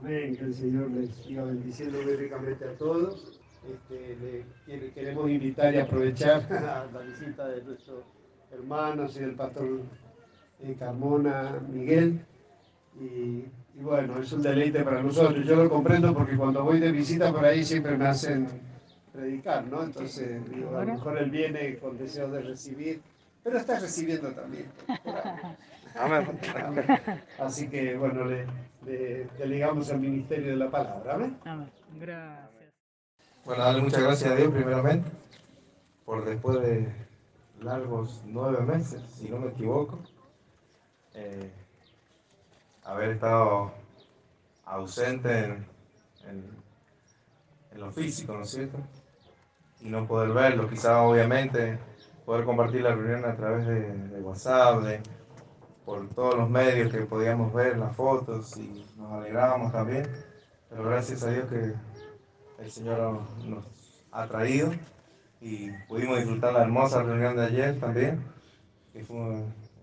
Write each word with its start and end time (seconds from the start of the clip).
Amén, 0.00 0.36
que 0.36 0.44
el 0.44 0.54
Señor 0.54 0.90
les 0.92 1.10
siga 1.16 1.42
bendiciendo 1.44 2.00
muy 2.02 2.14
ricamente 2.14 2.64
a 2.64 2.72
todos. 2.76 3.40
Este, 3.68 4.44
le, 4.66 4.92
queremos 4.92 5.28
invitar 5.28 5.74
y 5.74 5.78
aprovechar 5.78 6.46
la 6.92 7.00
visita 7.00 7.48
de 7.48 7.62
nuestro 7.62 8.04
hermano, 8.52 9.06
y 9.12 9.18
el 9.18 9.34
pastor 9.34 9.80
eh, 10.62 10.76
Carmona 10.78 11.60
Miguel. 11.68 12.24
Y, 13.00 13.44
bueno, 13.80 14.20
es 14.20 14.30
un 14.32 14.42
deleite 14.42 14.84
para 14.84 15.02
nosotros. 15.02 15.44
Yo 15.44 15.56
lo 15.56 15.68
comprendo 15.68 16.14
porque 16.14 16.36
cuando 16.36 16.62
voy 16.64 16.78
de 16.80 16.92
visita 16.92 17.32
por 17.32 17.44
ahí 17.44 17.64
siempre 17.64 17.96
me 17.96 18.06
hacen 18.06 18.46
predicar, 19.12 19.66
¿no? 19.66 19.82
Entonces, 19.82 20.40
a 20.74 20.84
lo 20.84 20.92
mejor 20.92 21.18
él 21.18 21.30
viene 21.30 21.76
con 21.78 21.98
deseo 21.98 22.30
de 22.30 22.42
recibir, 22.42 23.02
pero 23.42 23.58
está 23.58 23.80
recibiendo 23.80 24.30
también. 24.32 24.66
Así 27.38 27.68
que, 27.68 27.96
bueno, 27.96 28.24
le, 28.24 28.46
delegamos 29.38 29.90
al 29.90 30.00
ministerio 30.00 30.50
de 30.50 30.56
la 30.56 30.70
palabra. 30.70 31.14
Amén. 31.44 31.70
Gracias. 31.98 32.50
Bueno, 33.44 33.62
darle 33.62 33.82
muchas 33.82 34.02
gracias 34.02 34.30
a 34.30 34.34
Dios 34.36 34.52
primeramente 34.52 35.10
por 36.08 36.24
después 36.24 36.58
de 36.62 36.90
largos 37.60 38.22
nueve 38.24 38.62
meses, 38.62 39.02
si 39.12 39.28
no 39.28 39.40
me 39.40 39.48
equivoco, 39.48 39.98
eh, 41.12 41.52
haber 42.82 43.10
estado 43.10 43.72
ausente 44.64 45.44
en, 45.44 45.66
en, 46.26 47.78
lo 47.78 47.92
físico, 47.92 48.32
¿no 48.32 48.40
es 48.40 48.50
cierto? 48.52 48.78
Y 49.82 49.90
no 49.90 50.08
poder 50.08 50.32
verlo, 50.32 50.66
quizás 50.66 50.96
obviamente 50.96 51.78
poder 52.24 52.46
compartir 52.46 52.80
la 52.84 52.94
reunión 52.94 53.26
a 53.26 53.36
través 53.36 53.66
de, 53.66 53.92
de 53.92 54.20
WhatsApp, 54.22 54.80
de, 54.84 55.02
por 55.88 56.06
todos 56.10 56.34
los 56.34 56.50
medios 56.50 56.92
que 56.92 56.98
podíamos 56.98 57.50
ver 57.54 57.78
las 57.78 57.96
fotos 57.96 58.54
y 58.58 58.84
nos 58.98 59.10
alegrábamos 59.10 59.72
también. 59.72 60.06
Pero 60.68 60.84
gracias 60.84 61.22
a 61.22 61.30
Dios 61.30 61.48
que 61.48 61.72
el 62.62 62.70
Señor 62.70 63.22
nos 63.46 63.64
ha 64.12 64.26
traído 64.26 64.70
y 65.40 65.70
pudimos 65.88 66.18
disfrutar 66.18 66.52
la 66.52 66.64
hermosa 66.64 67.02
reunión 67.02 67.36
de 67.36 67.46
ayer 67.46 67.80
también, 67.80 68.22
que 68.92 69.02
fue 69.02 69.16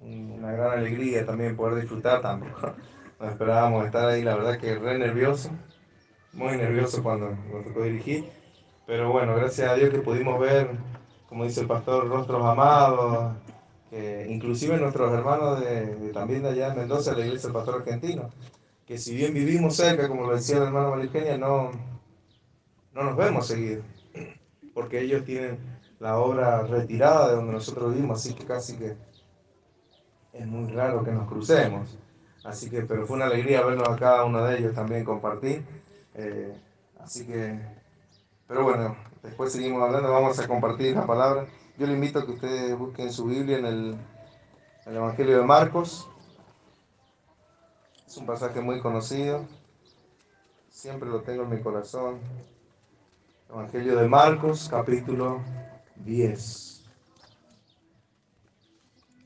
una 0.03 0.51
gran 0.51 0.77
alegría 0.77 1.25
también 1.25 1.57
poder 1.57 1.81
disfrutar 1.81 2.21
tampoco. 2.21 2.75
Nos 3.19 3.31
esperábamos 3.31 3.87
estar 3.87 4.07
ahí, 4.07 4.21
la 4.21 4.35
verdad 4.35 4.59
que 4.59 4.75
re 4.75 4.99
nervioso, 4.99 5.49
muy 6.33 6.55
nervioso 6.55 7.01
cuando 7.01 7.29
nos 7.31 7.63
tocó 7.63 7.81
dirigir, 7.81 8.29
pero 8.85 9.09
bueno, 9.09 9.35
gracias 9.37 9.69
a 9.69 9.75
Dios 9.75 9.89
que 9.89 9.99
pudimos 9.99 10.37
ver, 10.37 10.71
como 11.29 11.45
dice 11.45 11.61
el 11.61 11.67
pastor, 11.67 12.09
rostros 12.09 12.45
amados, 12.45 13.37
inclusive 14.27 14.77
nuestros 14.77 15.13
hermanos 15.13 15.59
de, 15.61 16.11
también 16.13 16.43
de 16.43 16.49
allá 16.49 16.69
en 16.69 16.77
Mendoza, 16.79 17.13
la 17.13 17.25
iglesia 17.25 17.47
del 17.47 17.53
pastor 17.53 17.75
argentino, 17.75 18.29
que 18.85 18.97
si 18.97 19.15
bien 19.15 19.33
vivimos 19.33 19.75
cerca, 19.75 20.07
como 20.07 20.27
lo 20.27 20.35
decía 20.35 20.57
el 20.57 20.63
hermano 20.63 20.95
María 20.95 21.37
no, 21.37 21.71
no 22.93 23.03
nos 23.03 23.15
vemos 23.15 23.47
seguido, 23.47 23.83
porque 24.73 25.01
ellos 25.01 25.23
tienen 25.23 25.59
la 25.99 26.17
obra 26.17 26.63
retirada 26.63 27.29
de 27.29 27.35
donde 27.35 27.53
nosotros 27.53 27.93
vivimos, 27.93 28.19
así 28.19 28.33
que 28.33 28.45
casi 28.45 28.77
que 28.77 28.95
es 30.33 30.45
muy 30.45 30.69
raro 30.71 31.03
que 31.03 31.11
nos 31.11 31.27
crucemos. 31.27 31.97
Así 32.43 32.69
que, 32.69 32.81
pero 32.81 33.07
fue 33.07 33.15
una 33.15 33.25
alegría 33.25 33.65
vernos 33.65 33.89
a 33.89 33.95
cada 33.95 34.23
uno 34.25 34.43
de 34.45 34.59
ellos 34.59 34.75
también 34.75 35.03
compartir. 35.03 35.65
Eh, 36.13 36.53
así 36.99 37.25
que, 37.25 37.59
pero 38.47 38.63
bueno, 38.63 38.95
después 39.23 39.51
seguimos 39.51 39.81
hablando, 39.81 40.11
vamos 40.11 40.37
a 40.37 40.47
compartir 40.47 40.95
la 40.95 41.07
palabra. 41.07 41.47
Yo 41.77 41.87
le 41.87 41.93
invito 41.93 42.19
a 42.19 42.25
que 42.25 42.31
ustedes 42.31 42.77
busquen 42.77 43.11
su 43.11 43.25
Biblia 43.25 43.57
en 43.57 43.65
el, 43.65 43.97
el 44.85 44.95
Evangelio 44.95 45.37
de 45.39 45.43
Marcos. 45.43 46.07
Es 48.07 48.15
un 48.15 48.25
pasaje 48.25 48.61
muy 48.61 48.79
conocido. 48.79 49.45
Siempre 50.69 51.09
lo 51.09 51.21
tengo 51.21 51.43
en 51.43 51.49
mi 51.49 51.61
corazón. 51.61 52.21
Evangelio 53.49 53.97
de 53.97 54.07
Marcos, 54.07 54.69
capítulo 54.69 55.41
10. 55.97 56.85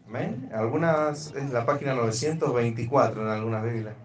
Amén. 0.08 0.50
Algunas, 0.52 1.32
es 1.36 1.52
la 1.52 1.68
página 1.68 1.94
924 1.94 3.22
en 3.22 3.28
algunas 3.28 3.64
Biblias. 3.64 3.96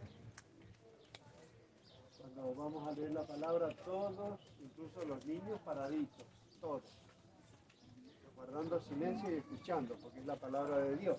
Cuando 2.18 2.54
vamos 2.54 2.86
a 2.86 2.92
leer 2.92 3.12
la 3.12 3.26
palabra, 3.26 3.70
todos, 3.86 4.38
incluso 4.62 5.02
los 5.04 5.24
niños 5.24 5.58
paraditos, 5.64 6.26
todos 6.60 6.82
guardando 8.44 8.80
silencio 8.80 9.30
y 9.30 9.38
escuchando, 9.38 9.96
porque 10.02 10.20
es 10.20 10.26
la 10.26 10.36
palabra 10.36 10.78
de 10.78 10.96
Dios. 10.96 11.18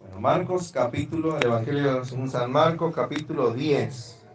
Bueno, 0.00 0.20
Marcos 0.20 0.72
capítulo, 0.72 1.38
el 1.38 1.46
Evangelio 1.46 2.04
según 2.04 2.28
San 2.28 2.50
Marcos 2.50 2.94
capítulo 2.94 3.52
10. 3.52 4.26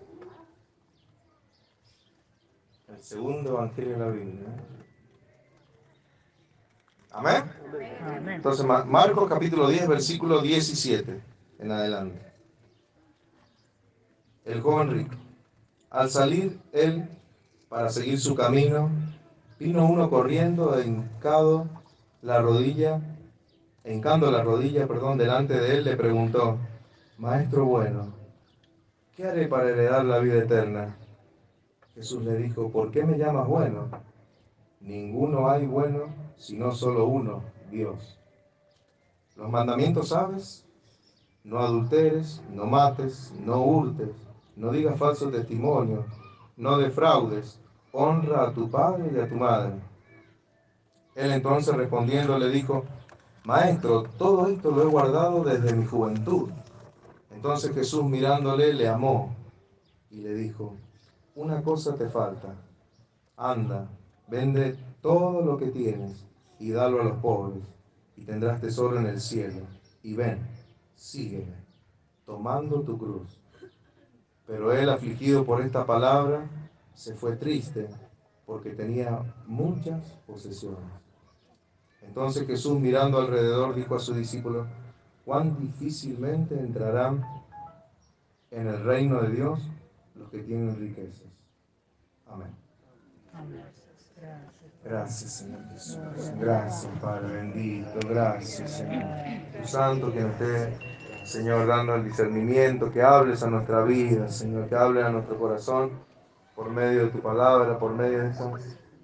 El 2.88 3.04
segundo 3.04 3.50
Evangelio 3.50 3.92
de 3.92 3.98
la 3.98 4.08
Biblia. 4.08 4.48
¿Amén? 7.12 7.44
Entonces, 8.28 8.66
Marcos 8.66 9.28
capítulo 9.28 9.68
10, 9.68 9.88
versículo 9.88 10.42
17 10.42 11.22
en 11.60 11.72
adelante. 11.72 12.34
El 14.46 14.62
joven 14.62 14.92
rico. 14.92 15.16
Al 15.90 16.10
salir 16.10 16.60
él 16.72 17.10
para 17.68 17.90
seguir 17.90 18.20
su 18.20 18.36
camino, 18.36 18.90
Vino 19.60 19.86
uno 19.86 20.10
corriendo, 20.10 20.82
hincado 20.82 21.68
la 22.22 22.40
rodilla, 22.40 23.02
hincando 23.84 24.32
la 24.32 24.42
rodilla, 24.42 24.88
perdón, 24.88 25.18
delante 25.18 25.60
de 25.60 25.78
él, 25.78 25.84
le 25.84 25.98
preguntó, 25.98 26.58
Maestro 27.18 27.66
bueno, 27.66 28.14
¿qué 29.18 29.28
haré 29.28 29.50
para 29.50 29.70
heredar 29.70 30.06
la 30.06 30.20
vida 30.20 30.38
eterna? 30.38 30.96
Jesús 31.94 32.24
le 32.24 32.38
dijo, 32.38 32.70
¿por 32.70 32.90
qué 32.90 33.04
me 33.04 33.18
llamas 33.18 33.48
bueno? 33.48 33.90
Ninguno 34.80 35.50
hay 35.50 35.66
bueno, 35.66 36.06
sino 36.38 36.72
solo 36.72 37.08
uno, 37.08 37.44
Dios. 37.70 38.18
Los 39.36 39.50
mandamientos 39.50 40.08
sabes, 40.08 40.66
no 41.44 41.60
adulteres, 41.60 42.42
no 42.50 42.66
mates, 42.66 43.34
no 43.38 43.62
hurtes, 43.62 44.16
no 44.56 44.72
digas 44.72 44.98
falso 44.98 45.30
testimonio, 45.30 46.06
no 46.56 46.78
defraudes, 46.78 47.60
honra 47.92 48.44
a 48.44 48.54
tu 48.54 48.70
padre 48.70 49.12
y 49.14 49.20
a 49.20 49.28
tu 49.28 49.36
madre. 49.36 49.74
Él 51.16 51.32
entonces 51.32 51.76
respondiendo 51.76 52.38
le 52.38 52.50
dijo, 52.50 52.86
Maestro, 53.44 54.04
todo 54.18 54.48
esto 54.48 54.72
lo 54.72 54.84
he 54.84 54.86
guardado 54.86 55.44
desde 55.44 55.74
mi 55.74 55.86
juventud. 55.86 56.50
Entonces 57.32 57.74
Jesús 57.74 58.04
mirándole 58.04 58.74
le 58.74 58.88
amó 58.88 59.36
y 60.10 60.22
le 60.22 60.34
dijo, 60.34 60.76
una 61.36 61.62
cosa 61.64 61.96
te 61.96 62.10
falta, 62.10 62.56
anda, 63.38 63.88
vende 64.28 64.78
todo 65.02 65.42
lo 65.42 65.58
que 65.58 65.68
tienes 65.68 66.26
y 66.60 66.72
dalo 66.72 67.02
a 67.02 67.06
los 67.06 67.18
pobres 67.20 67.64
y 68.16 68.26
tendrás 68.26 68.60
tesoro 68.60 69.00
en 69.00 69.06
el 69.08 69.22
cielo. 69.22 69.62
Y 70.04 70.16
ven, 70.16 70.46
sígueme, 70.96 71.56
tomando 72.26 72.82
tu 72.82 72.98
cruz. 72.98 73.40
Pero 74.46 74.74
él, 74.74 74.90
afligido 74.90 75.46
por 75.46 75.62
esta 75.62 75.86
palabra, 75.86 76.50
se 77.00 77.16
fue 77.16 77.38
triste 77.38 77.88
porque 78.46 78.72
tenía 78.72 79.24
muchas 79.48 80.04
posesiones. 80.28 80.84
Entonces 82.02 82.46
Jesús 82.46 82.78
mirando 82.78 83.20
alrededor 83.20 83.74
dijo 83.74 83.96
a 83.96 84.00
sus 84.00 84.18
discípulos, 84.18 84.68
cuán 85.24 85.58
difícilmente 85.58 86.60
entrarán 86.60 87.24
en 88.52 88.68
el 88.68 88.84
reino 88.84 89.22
de 89.22 89.30
Dios 89.30 89.62
los 90.14 90.30
que 90.30 90.40
tienen 90.40 90.76
riquezas. 90.76 91.30
Amén. 92.28 92.54
Gracias, 94.84 95.38
Señor 95.38 95.70
Jesús. 95.70 96.00
Gracias, 96.38 97.00
Padre 97.00 97.34
bendito. 97.34 97.98
Gracias, 98.10 98.72
Señor. 98.72 99.06
Tu 99.58 99.66
santo 99.66 100.12
que 100.12 100.20
nos 100.20 100.34
esté, 100.34 100.78
Señor, 101.24 101.66
dando 101.66 101.96
el 101.96 102.04
discernimiento, 102.04 102.92
que 102.92 103.02
hables 103.02 103.42
a 103.42 103.50
nuestra 103.50 103.84
vida, 103.84 104.28
Señor, 104.28 104.68
que 104.68 104.76
hables 104.76 105.06
a 105.06 105.12
nuestro 105.12 105.40
corazón 105.40 106.09
por 106.60 106.70
medio 106.72 107.06
de 107.06 107.12
tu 107.12 107.22
palabra, 107.22 107.80
por 107.80 107.94
medio 107.94 108.20
de 108.20 108.32
esta 108.32 108.52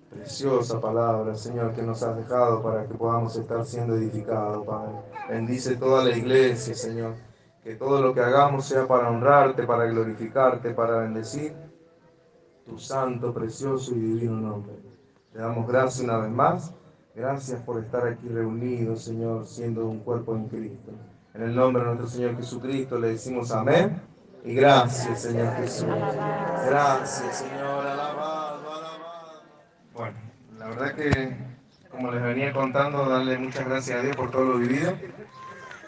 preciosa 0.10 0.81
palabra, 0.81 1.36
Señor, 1.36 1.74
que 1.74 1.84
nos 1.84 2.04
has 2.04 2.18
dejado 2.18 2.62
para 2.62 2.86
que 2.86 2.94
podamos 2.96 3.34
estar 3.38 3.66
siendo 3.66 3.96
edificados, 3.96 4.68
Padre. 4.68 4.92
Bendice 5.30 5.78
toda 5.78 6.04
la 6.04 6.18
iglesia, 6.18 6.75
Señor. 6.75 7.13
Que 7.63 7.75
todo 7.75 8.02
lo 8.02 8.13
que 8.13 8.19
hagamos 8.19 8.66
sea 8.66 8.86
para 8.86 9.10
honrarte, 9.10 9.63
para 9.63 9.86
glorificarte, 9.86 10.72
para 10.72 10.98
bendecir 10.98 11.54
tu 12.66 12.78
santo, 12.78 13.34
precioso 13.34 13.96
y 13.96 14.00
divino 14.00 14.36
nombre. 14.36 14.74
Te 15.31 15.40
damos 15.40 15.66
gracias 15.66 16.04
una 16.04 16.18
vez 16.18 16.31
más. 16.31 16.74
Gracias 17.16 17.62
por 17.62 17.81
estar 17.81 18.06
aquí 18.06 18.28
reunidos, 18.28 19.06
Señor, 19.06 19.46
siendo 19.46 19.86
un 19.86 20.00
cuerpo 20.00 20.36
en 20.36 20.50
Cristo. 20.50 20.92
En 21.34 21.44
el 21.44 21.56
nombre 21.56 21.84
de 21.84 21.88
nuestro 21.88 22.10
Señor 22.10 22.36
Jesucristo 22.36 23.00
le 23.00 23.12
decimos 23.12 23.50
amén. 23.51 24.01
Y 24.45 24.53
gracias, 24.53 25.24
Señor 25.24 25.56
Jesús. 25.56 25.88
Gracias, 25.88 27.38
Señor. 27.39 27.88
Alabado, 27.88 28.74
alabado. 28.75 29.42
Bueno, 29.92 30.18
la 30.59 30.68
verdad 30.68 30.94
que, 30.94 31.36
como 31.89 32.12
les 32.12 32.21
venía 32.21 32.53
contando, 32.53 33.09
darle 33.09 33.39
muchas 33.39 33.68
gracias 33.68 33.97
a 33.97 34.03
Dios 34.03 34.15
por 34.15 34.30
todo 34.30 34.45
lo 34.45 34.57
vivido. 34.59 34.94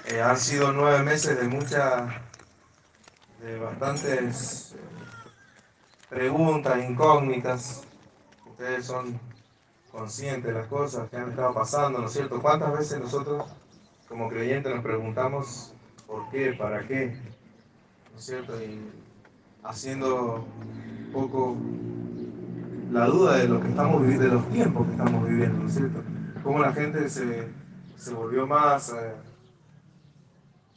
Eh, 0.07 0.21
han 0.24 0.38
sido 0.38 0.71
nueve 0.71 1.04
meses 1.04 1.39
de 1.39 1.48
mucha 1.48 2.07
de 3.44 3.59
bastantes 3.59 4.75
preguntas, 6.10 6.83
incógnitas. 6.83 7.83
Ustedes 8.50 8.88
son 8.88 9.19
conscientes 9.92 10.45
de 10.45 10.60
las 10.60 10.68
cosas 10.68 11.07
que 11.12 11.18
han 11.18 11.30
estado 11.30 11.53
pasando, 11.53 12.00
¿no 12.00 12.07
es 12.07 12.13
cierto? 12.13 12.42
¿Cuántas 12.42 12.74
veces 12.75 13.00
nosotros 13.00 13.45
como 14.10 14.30
creyentes 14.30 14.74
nos 14.74 14.83
preguntamos 14.83 15.75
por 16.07 16.27
qué, 16.31 16.53
para 16.53 16.88
qué, 16.88 17.37
¿no 18.18 18.22
es 18.22 18.25
cierto? 18.25 18.60
Y 18.60 18.81
haciendo 19.64 20.44
un 20.44 21.12
poco 21.14 21.56
la 22.92 23.06
duda 23.06 23.38
de 23.38 23.48
lo 23.48 23.62
que 23.62 23.68
estamos 23.68 24.02
viviendo, 24.02 24.24
de 24.24 24.31
los 24.31 24.50
tiempos 24.50 24.88
que 24.88 24.92
estamos 24.94 25.30
viviendo, 25.30 25.60
¿no 25.60 25.68
es 25.68 25.75
cierto? 25.75 26.04
Cómo 26.42 26.58
la 26.58 26.74
gente 26.74 27.08
se, 27.12 27.48
se 27.96 28.14
volvió 28.16 28.48
más, 28.48 28.90
eh, 28.90 29.14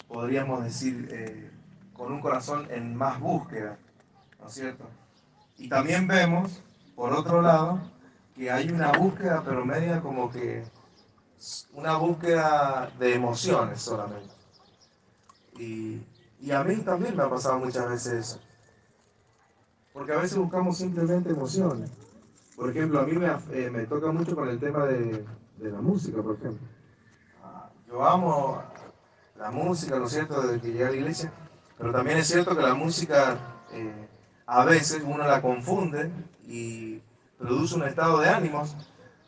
podríamos 0.06 0.62
decir, 0.64 1.08
eh, 1.10 1.50
con 1.94 2.12
un 2.12 2.20
corazón 2.20 2.66
en 2.70 2.94
más 2.94 3.18
búsqueda, 3.18 3.78
¿no 4.38 4.46
es 4.46 4.52
cierto? 4.52 4.84
Y 5.56 5.70
también 5.70 6.06
vemos, 6.06 6.62
por 6.94 7.14
otro 7.14 7.40
lado, 7.40 7.80
que 8.36 8.50
hay 8.50 8.68
una 8.68 8.92
búsqueda, 8.92 9.42
pero 9.46 9.64
media 9.64 10.02
como 10.02 10.30
que 10.30 10.62
una 11.72 11.96
búsqueda 11.96 12.90
de 12.98 13.14
emociones 13.14 13.80
solamente. 13.80 14.34
Y, 15.58 16.02
y 16.40 16.52
a 16.52 16.64
mí 16.64 16.76
también 16.76 17.16
me 17.16 17.22
ha 17.22 17.30
pasado 17.30 17.58
muchas 17.58 17.88
veces 17.88 18.12
eso. 18.12 18.40
Porque 19.92 20.12
a 20.12 20.18
veces 20.18 20.38
buscamos 20.38 20.78
simplemente 20.78 21.30
emociones. 21.30 21.90
Por 22.56 22.70
ejemplo, 22.70 23.00
a 23.00 23.04
mí 23.04 23.12
me, 23.12 23.26
eh, 23.52 23.70
me 23.70 23.86
toca 23.86 24.10
mucho 24.10 24.34
con 24.34 24.48
el 24.48 24.58
tema 24.58 24.86
de, 24.86 25.24
de, 25.56 25.70
la 25.70 25.80
música, 25.80 26.22
por 26.22 26.36
ejemplo. 26.36 26.66
Yo 27.88 28.04
amo 28.04 28.62
la 29.36 29.50
música, 29.50 29.98
¿no 29.98 30.06
es 30.06 30.12
cierto?, 30.12 30.40
desde 30.42 30.60
que 30.60 30.68
llegué 30.68 30.84
a 30.84 30.90
la 30.90 30.96
iglesia, 30.96 31.32
pero 31.76 31.92
también 31.92 32.18
es 32.18 32.28
cierto 32.28 32.54
que 32.54 32.62
la 32.62 32.74
música 32.74 33.64
eh, 33.72 34.08
a 34.46 34.64
veces 34.64 35.02
uno 35.04 35.26
la 35.26 35.40
confunde 35.40 36.10
y 36.46 37.00
produce 37.38 37.74
un 37.74 37.84
estado 37.84 38.20
de 38.20 38.28
ánimos. 38.28 38.76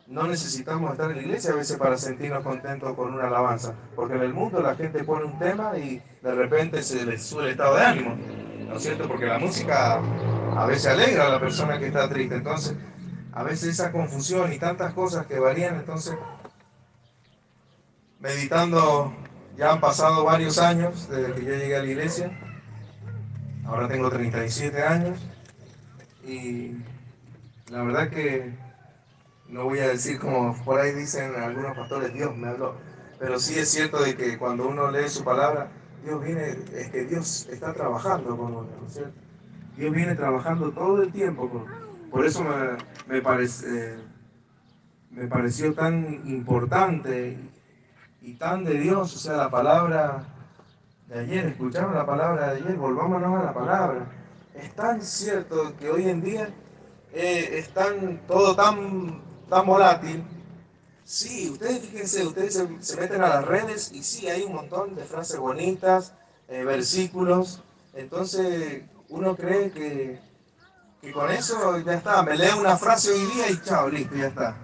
No 0.07 0.27
necesitamos 0.27 0.91
estar 0.91 1.09
en 1.11 1.17
la 1.17 1.23
iglesia 1.23 1.53
a 1.53 1.55
veces 1.55 1.77
para 1.77 1.97
sentirnos 1.97 2.43
contentos 2.43 2.93
con 2.93 3.13
una 3.13 3.27
alabanza, 3.27 3.73
porque 3.95 4.15
en 4.15 4.21
el 4.21 4.33
mundo 4.33 4.61
la 4.61 4.75
gente 4.75 5.03
pone 5.03 5.23
un 5.23 5.39
tema 5.39 5.77
y 5.77 6.01
de 6.21 6.35
repente 6.35 6.83
se 6.83 7.05
les 7.05 7.23
sube 7.23 7.43
el 7.43 7.49
estado 7.51 7.77
de 7.77 7.83
ánimo, 7.83 8.17
¿no 8.67 8.75
es 8.75 8.83
cierto? 8.83 9.07
Porque 9.07 9.25
la 9.25 9.39
música 9.39 10.01
a 10.55 10.65
veces 10.65 10.87
alegra 10.87 11.27
a 11.27 11.29
la 11.29 11.39
persona 11.39 11.79
que 11.79 11.87
está 11.87 12.09
triste, 12.09 12.35
entonces 12.35 12.75
a 13.31 13.43
veces 13.43 13.69
esa 13.69 13.93
confusión 13.93 14.51
y 14.51 14.59
tantas 14.59 14.93
cosas 14.93 15.25
que 15.25 15.39
varían, 15.39 15.75
entonces 15.75 16.15
meditando, 18.19 19.13
ya 19.57 19.71
han 19.71 19.79
pasado 19.79 20.25
varios 20.25 20.59
años 20.59 21.07
desde 21.09 21.33
que 21.33 21.45
yo 21.45 21.55
llegué 21.55 21.77
a 21.77 21.81
la 21.81 21.87
iglesia, 21.87 22.37
ahora 23.65 23.87
tengo 23.87 24.09
37 24.09 24.83
años 24.83 25.17
y 26.25 26.73
la 27.69 27.83
verdad 27.83 28.09
que 28.09 28.53
no 29.53 29.65
voy 29.65 29.79
a 29.79 29.87
decir 29.87 30.19
como 30.19 30.55
por 30.65 30.79
ahí 30.79 30.91
dicen 30.93 31.35
algunos 31.35 31.77
pastores, 31.77 32.11
Dios 32.11 32.35
me 32.35 32.49
habló, 32.49 32.73
pero 33.19 33.39
sí 33.39 33.57
es 33.59 33.69
cierto 33.69 34.01
de 34.03 34.17
que 34.17 34.37
cuando 34.39 34.67
uno 34.67 34.89
lee 34.89 35.07
su 35.07 35.23
palabra, 35.23 35.69
Dios 36.03 36.23
viene, 36.23 36.57
es 36.73 36.89
que 36.89 37.05
Dios 37.05 37.47
está 37.49 37.71
trabajando 37.71 38.35
con 38.35 38.47
uno, 38.47 38.67
¿no 38.81 38.87
es 38.87 38.93
cierto? 38.93 39.13
Dios 39.77 39.93
viene 39.93 40.15
trabajando 40.15 40.71
todo 40.71 41.03
el 41.03 41.11
tiempo 41.11 41.49
con 41.49 41.65
Por 42.09 42.25
eso 42.25 42.43
me, 42.43 42.77
me, 43.13 43.21
parece, 43.21 43.95
me 45.11 45.27
pareció 45.27 45.73
tan 45.73 46.21
importante 46.25 47.37
y 48.21 48.33
tan 48.33 48.63
de 48.63 48.73
Dios, 48.73 49.15
o 49.15 49.19
sea, 49.19 49.37
la 49.37 49.51
palabra 49.51 50.25
de 51.07 51.19
ayer, 51.19 51.45
escucharon 51.45 51.93
la 51.93 52.05
palabra 52.07 52.53
de 52.53 52.61
ayer, 52.61 52.75
volvámonos 52.75 53.39
a 53.39 53.45
la 53.45 53.53
palabra. 53.53 54.07
Es 54.55 54.73
tan 54.75 55.01
cierto 55.01 55.75
que 55.77 55.89
hoy 55.89 56.09
en 56.09 56.21
día 56.21 56.49
eh, 57.11 57.59
es 57.59 57.71
todo 58.27 58.55
tan, 58.55 59.21
tan 59.49 59.65
volátil. 59.65 60.23
Sí, 61.03 61.49
ustedes 61.49 61.81
fíjense, 61.81 62.25
ustedes 62.25 62.63
se, 62.79 62.95
meten 62.97 63.21
a 63.23 63.29
las 63.29 63.45
redes 63.45 63.91
y 63.91 64.03
sí, 64.03 64.27
hay 64.29 64.43
un 64.43 64.53
montón 64.53 64.95
de 64.95 65.03
frases 65.03 65.37
bonitas, 65.37 66.13
eh, 66.47 66.63
versículos. 66.63 67.61
Entonces 67.93 68.83
uno 69.09 69.35
cree 69.35 69.71
que, 69.71 70.19
que 71.01 71.11
con 71.11 71.29
eso 71.29 71.79
ya 71.79 71.93
está, 71.95 72.23
me 72.23 72.35
leo 72.35 72.59
una 72.59 72.77
frase 72.77 73.11
hoy 73.11 73.25
día 73.33 73.51
y 73.51 73.61
chao, 73.61 73.89
listo, 73.89 74.15
ya 74.15 74.27
está. 74.27 74.57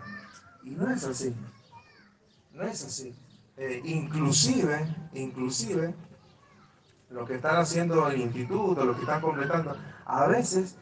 Y 0.63 0.71
no 0.71 0.89
es 0.91 1.03
así. 1.03 1.35
No 2.53 2.63
es 2.63 2.83
así. 2.83 3.15
Eh, 3.57 3.81
inclusive, 3.83 4.95
inclusive, 5.13 5.93
lo 7.09 7.25
que 7.25 7.35
están 7.35 7.57
haciendo 7.57 8.07
el 8.07 8.21
instituto, 8.21 8.85
lo 8.85 8.95
que 8.95 9.01
están 9.01 9.19
completando, 9.19 9.75
a 10.05 10.27
veces 10.27 10.75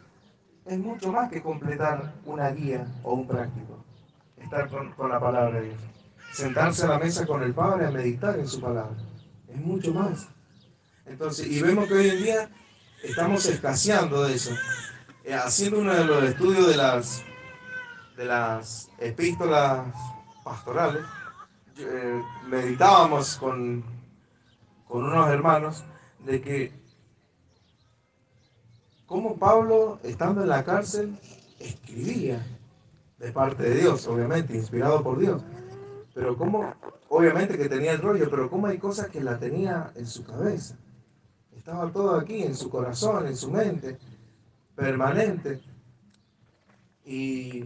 es 0.66 0.78
mucho 0.78 1.12
más 1.12 1.32
que 1.32 1.42
completar 1.42 2.14
una 2.26 2.50
guía 2.52 2.86
o 3.04 3.14
un 3.14 3.28
práctico. 3.28 3.77
Estar 4.48 4.70
con, 4.70 4.94
con, 4.94 5.10
la 5.10 5.20
palabra 5.20 5.60
de 5.60 5.66
Dios. 5.66 5.82
Sentarse 6.32 6.86
a 6.86 6.88
la 6.88 7.00
mesa 7.00 7.28
con 7.28 7.44
el 7.44 7.54
Padre 7.54 7.88
a 7.88 7.92
meditar 7.92 8.40
en 8.40 8.48
su 8.48 8.62
palabra. 8.62 8.96
Es 9.50 9.58
mucho 9.58 9.94
más. 9.94 10.30
Entonces, 11.06 11.48
y 11.48 11.62
vemos 11.62 11.86
que 11.86 11.96
hoy 11.96 12.08
en 12.08 12.24
día 12.24 12.50
estamos 13.04 13.46
escaseando 13.46 14.24
de 14.24 14.36
eso. 14.36 14.52
Eh, 15.26 15.34
haciendo 15.34 15.80
uno 15.80 15.94
de 15.94 16.06
los 16.06 16.24
estudios 16.24 16.66
de 16.66 16.78
las, 16.78 17.26
de 18.16 18.24
las 18.24 18.90
epístolas 19.00 19.94
pastorales, 20.46 21.04
eh, 21.80 22.22
meditábamos 22.48 23.36
con, 23.36 23.84
con 24.88 25.04
unos 25.04 25.28
hermanos 25.28 25.84
de 26.20 26.40
que 26.40 26.72
cómo 29.06 29.38
Pablo, 29.38 30.00
estando 30.04 30.42
en 30.42 30.48
la 30.48 30.64
cárcel, 30.64 31.20
escribía 31.60 32.46
de 33.18 33.32
parte 33.32 33.64
de 33.64 33.76
Dios, 33.76 34.08
obviamente, 34.08 34.56
inspirado 34.56 35.04
por 35.04 35.20
Dios. 35.20 35.42
Pero 36.14 36.38
cómo, 36.38 36.74
obviamente 37.10 37.58
que 37.58 37.70
tenía 37.70 37.94
el 37.94 38.02
rollo, 38.02 38.30
pero 38.30 38.50
cómo 38.50 38.68
hay 38.68 38.78
cosas 38.78 39.08
que 39.08 39.24
la 39.24 39.38
tenía 39.40 39.92
en 39.96 40.06
su 40.06 40.24
cabeza. 40.24 40.78
Estaba 41.56 41.92
todo 41.92 42.16
aquí, 42.16 42.44
en 42.44 42.56
su 42.56 42.70
corazón, 42.70 43.28
en 43.28 43.36
su 43.36 43.52
mente, 43.52 43.98
permanente. 44.76 45.62
Y 47.06 47.66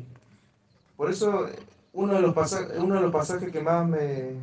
por 0.96 1.10
eso 1.10 1.48
uno 1.94 2.14
de 2.14 2.22
los 2.22 2.34
pasajes, 2.34 2.78
uno 2.78 2.96
de 2.96 3.02
los 3.02 3.12
pasajes 3.12 3.52
que 3.52 3.62
más 3.62 3.88
me 3.88 4.36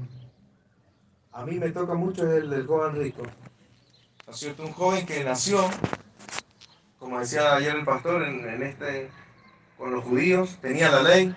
a 1.32 1.44
mí 1.44 1.58
me 1.58 1.70
toca 1.70 1.94
mucho 1.94 2.26
es 2.26 2.42
el 2.42 2.50
del 2.50 2.66
joven 2.66 2.96
rico. 2.96 3.22
¿No 4.26 4.32
es? 4.32 4.42
Un 4.58 4.72
joven 4.72 5.06
que 5.06 5.22
nació, 5.22 5.60
como 6.98 7.20
decía 7.20 7.54
ayer 7.54 7.76
el 7.76 7.84
pastor, 7.84 8.24
en, 8.24 8.62
este, 8.62 9.08
con 9.78 9.92
los 9.92 10.04
judíos, 10.04 10.58
tenía 10.60 10.90
la 10.90 11.02
ley, 11.02 11.34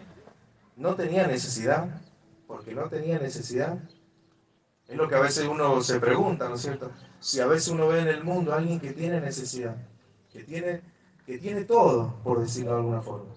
no 0.75 0.95
tenía 0.95 1.27
necesidad, 1.27 2.01
porque 2.48 2.74
no 2.74 2.89
tenía 2.89 3.19
necesidad. 3.19 3.77
Es 4.88 4.98
lo 4.98 5.07
que 5.07 5.15
a 5.15 5.21
veces 5.21 5.48
uno 5.48 5.79
se 5.81 6.00
pregunta, 6.00 6.50
¿no 6.50 6.55
es 6.55 6.62
cierto? 6.62 6.91
Si 7.19 7.39
a 7.39 7.45
veces 7.45 7.69
uno 7.69 7.88
ve 7.88 8.01
en 8.01 8.07
el 8.07 8.24
mundo 8.24 8.51
a 8.51 8.57
alguien 8.57 8.79
que 8.79 8.91
tiene 8.91 9.21
necesidad, 9.21 9.77
que 10.33 10.43
tiene, 10.43 10.81
que 11.25 11.38
tiene 11.38 11.63
todo, 11.63 12.19
por 12.24 12.41
decirlo 12.41 12.71
de 12.71 12.77
alguna 12.77 13.01
forma. 13.01 13.36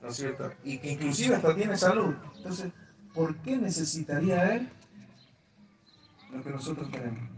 ¿no 0.00 0.08
es 0.08 0.16
cierto? 0.16 0.50
Y 0.64 0.78
que 0.78 0.92
inclusive 0.92 1.36
hasta 1.36 1.54
tiene 1.54 1.76
salud. 1.76 2.14
Entonces, 2.36 2.72
¿por 3.14 3.36
qué 3.42 3.56
necesitaría 3.56 4.54
él 4.54 4.68
lo 6.32 6.42
que 6.42 6.50
nosotros 6.50 6.90
tenemos? 6.90 7.30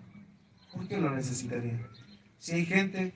¿Por 0.73 0.87
qué 0.87 0.97
lo 0.99 1.11
necesitaría? 1.11 1.89
Si 2.39 2.53
hay 2.53 2.67
gente 2.67 3.15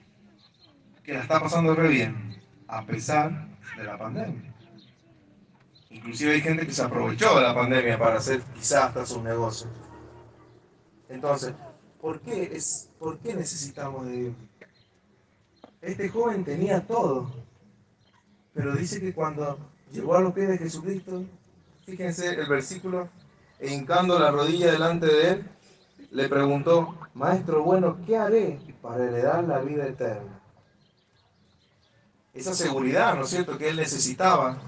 que 1.04 1.14
la 1.14 1.20
está 1.20 1.40
pasando 1.40 1.74
re 1.74 1.88
bien, 1.88 2.36
a 2.68 2.84
pesar 2.84 3.48
de 3.76 3.84
la 3.84 3.98
pandemia. 3.98 4.54
Inclusive 5.90 6.34
hay 6.34 6.40
gente 6.40 6.66
que 6.66 6.72
se 6.72 6.82
aprovechó 6.82 7.36
de 7.36 7.42
la 7.42 7.54
pandemia 7.54 7.98
para 7.98 8.16
hacer 8.16 8.40
quizás 8.54 8.84
hasta 8.84 9.06
sus 9.06 9.22
negocios. 9.22 9.70
Entonces, 11.08 11.54
¿por 12.00 12.20
qué, 12.20 12.50
es, 12.52 12.90
¿por 12.98 13.18
qué 13.18 13.34
necesitamos 13.34 14.06
de 14.06 14.12
Dios? 14.12 14.34
Este 15.80 16.08
joven 16.08 16.44
tenía 16.44 16.84
todo, 16.84 17.30
pero 18.52 18.74
dice 18.74 19.00
que 19.00 19.14
cuando 19.14 19.58
llegó 19.92 20.16
a 20.16 20.20
los 20.20 20.32
pies 20.32 20.48
de 20.48 20.58
Jesucristo, 20.58 21.24
fíjense 21.84 22.28
el 22.28 22.48
versículo, 22.48 23.08
e 23.58 23.72
hincando 23.72 24.18
la 24.18 24.30
rodilla 24.30 24.72
delante 24.72 25.06
de 25.06 25.28
él, 25.30 25.50
le 26.10 26.28
preguntó, 26.28 26.98
Maestro 27.14 27.62
bueno, 27.62 27.98
¿qué 28.04 28.16
haré 28.16 28.58
para 28.82 29.04
heredar 29.04 29.44
la 29.44 29.60
vida 29.60 29.86
eterna? 29.86 30.40
Esa 32.36 32.54
seguridad, 32.54 33.14
¿no 33.16 33.22
es 33.22 33.30
cierto?, 33.30 33.56
que 33.58 33.68
él 33.70 33.76
necesitaba. 33.76 34.58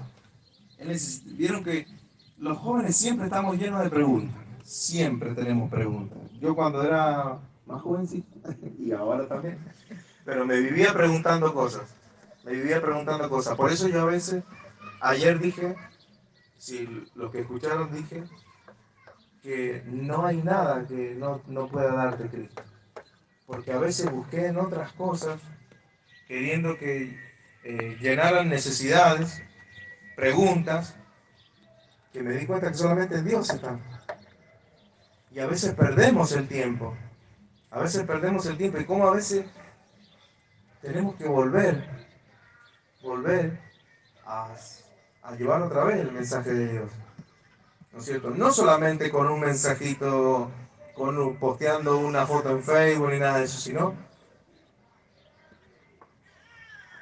Vieron 1.25 1.63
que 1.63 1.85
los 2.37 2.57
jóvenes 2.57 2.95
siempre 2.95 3.25
estamos 3.25 3.57
llenos 3.57 3.83
de 3.83 3.89
preguntas. 3.89 4.35
Siempre 4.63 5.33
tenemos 5.35 5.69
preguntas. 5.69 6.17
Yo 6.39 6.55
cuando 6.55 6.83
era 6.83 7.37
más 7.65 7.81
jovencito, 7.81 8.27
y 8.79 8.91
ahora 8.91 9.27
también, 9.27 9.57
pero 10.25 10.45
me 10.45 10.59
vivía 10.59 10.93
preguntando 10.93 11.53
cosas 11.53 11.83
me 12.43 12.53
vivía 12.53 12.81
preguntando 12.81 13.29
cosas. 13.29 13.55
Por 13.55 13.71
eso 13.71 13.87
yo 13.87 14.01
a 14.01 14.05
veces, 14.05 14.43
ayer 15.01 15.39
dije, 15.39 15.75
si 16.57 17.05
lo 17.15 17.31
que 17.31 17.41
escucharon 17.41 17.93
dije, 17.93 18.23
que 19.43 19.83
no 19.85 20.25
hay 20.25 20.37
nada 20.37 20.85
que 20.87 21.15
no, 21.15 21.41
no 21.47 21.67
pueda 21.67 21.93
darte 21.93 22.27
Cristo. 22.27 22.61
porque 23.45 23.71
a 23.71 23.79
veces 23.79 24.11
busqué 24.11 24.47
en 24.47 24.57
otras 24.57 24.93
cosas, 24.93 25.39
queriendo 26.27 26.77
que 26.77 27.17
eh, 27.63 27.97
llenaran 27.99 28.49
necesidades, 28.49 29.41
preguntas, 30.15 30.95
que 32.13 32.21
me 32.21 32.33
di 32.33 32.45
cuenta 32.45 32.69
que 32.69 32.77
solamente 32.77 33.15
en 33.15 33.25
Dios 33.25 33.49
están. 33.49 33.81
Y 35.31 35.39
a 35.39 35.47
veces 35.47 35.73
perdemos 35.73 36.31
el 36.31 36.47
tiempo. 36.47 36.95
A 37.71 37.79
veces 37.79 38.03
perdemos 38.03 38.45
el 38.47 38.57
tiempo 38.57 38.79
y 38.79 38.85
como 38.85 39.07
a 39.07 39.11
veces 39.11 39.45
tenemos 40.81 41.15
que 41.15 41.27
volver, 41.27 41.87
volver 43.03 43.59
a, 44.25 44.49
a 45.21 45.35
llevar 45.35 45.61
otra 45.61 45.83
vez 45.83 45.99
el 45.99 46.11
mensaje 46.11 46.51
de 46.51 46.71
Dios. 46.71 46.91
¿No 47.91 47.99
es 47.99 48.05
cierto? 48.05 48.29
No 48.31 48.51
solamente 48.51 49.11
con 49.11 49.27
un 49.27 49.39
mensajito, 49.39 50.49
con 50.95 51.37
posteando 51.37 51.99
una 51.99 52.25
foto 52.25 52.49
en 52.51 52.63
Facebook 52.63 53.11
ni 53.11 53.19
nada 53.19 53.39
de 53.39 53.45
eso, 53.45 53.59
sino 53.59 54.08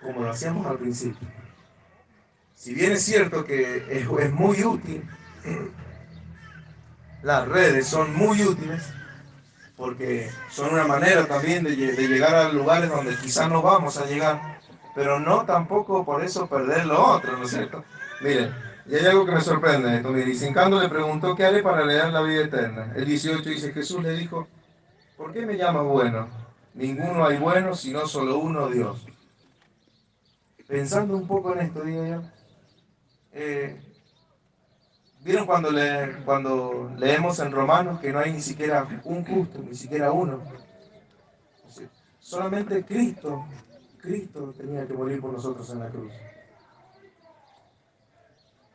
como 0.02 0.22
lo 0.22 0.32
hacíamos 0.32 0.66
al 0.66 0.78
principio. 0.78 1.28
Si 2.54 2.74
bien 2.74 2.94
es 2.94 3.04
cierto 3.04 3.46
que 3.46 3.78
es, 3.90 4.08
es 4.08 4.34
muy 4.34 4.64
útil, 4.64 5.04
las 7.22 7.48
redes 7.48 7.88
son 7.88 8.16
muy 8.16 8.42
útiles, 8.44 8.92
porque 9.76 10.30
son 10.50 10.74
una 10.74 10.88
manera 10.88 11.28
también 11.28 11.64
de, 11.64 11.76
de, 11.76 12.08
llegar 12.08 12.36
a 12.36 12.52
lugares 12.52 12.90
donde 12.90 13.16
quizás 13.18 13.50
no 13.50 13.62
vamos 13.62 13.98
a 13.98 14.06
llegar, 14.06 14.60
pero 14.96 15.20
no 15.20 15.46
tampoco 15.46 16.04
por 16.04 16.24
eso 16.24 16.48
perder 16.48 16.86
lo 16.86 17.04
otro, 17.04 17.38
¿no 17.38 17.44
es 17.46 17.52
cierto? 17.52 17.84
Miren, 18.22 18.54
y 18.88 18.96
hay 18.96 19.06
algo 19.06 19.26
que 19.26 19.34
me 19.34 19.42
sorprende 19.42 19.98
esto. 19.98 20.10
Mire, 20.10 20.34
Sincando 20.34 20.82
le 20.82 20.90
preguntó 20.90 21.36
qué 21.36 21.46
haré 21.46 21.62
para 21.62 21.86
leer 21.86 22.12
la 22.12 22.22
vida 22.22 22.46
eterna. 22.46 22.94
El 22.96 23.06
18 23.06 23.50
dice, 23.50 23.74
Jesús 23.74 24.02
le 24.02 24.14
dijo, 24.14 24.48
¿por 25.18 25.34
qué 25.34 25.46
me 25.46 25.58
llamas 25.58 25.84
bueno? 25.84 26.28
Ninguno 26.74 27.26
hay 27.26 27.38
bueno, 27.38 27.76
sino 27.76 28.08
solo 28.08 28.38
uno 28.40 28.70
Dios. 28.70 29.06
Pensando 30.68 31.16
un 31.16 31.26
poco 31.26 31.54
en 31.54 31.60
esto, 31.62 31.82
digo 31.82 32.06
yo, 32.06 32.22
eh, 33.32 33.80
¿vieron 35.22 35.46
cuando, 35.46 35.72
le, 35.72 36.18
cuando 36.26 36.92
leemos 36.98 37.40
en 37.40 37.54
Romanos 37.54 38.02
que 38.02 38.12
no 38.12 38.20
hay 38.20 38.34
ni 38.34 38.42
siquiera 38.42 38.86
un 39.06 39.24
justo, 39.24 39.60
ni 39.60 39.74
siquiera 39.74 40.12
uno? 40.12 40.44
Solamente 42.20 42.84
Cristo, 42.84 43.46
Cristo 44.02 44.54
tenía 44.58 44.86
que 44.86 44.94
morir 44.94 45.22
por 45.22 45.32
nosotros 45.32 45.70
en 45.70 45.80
la 45.80 45.88
cruz. 45.88 46.12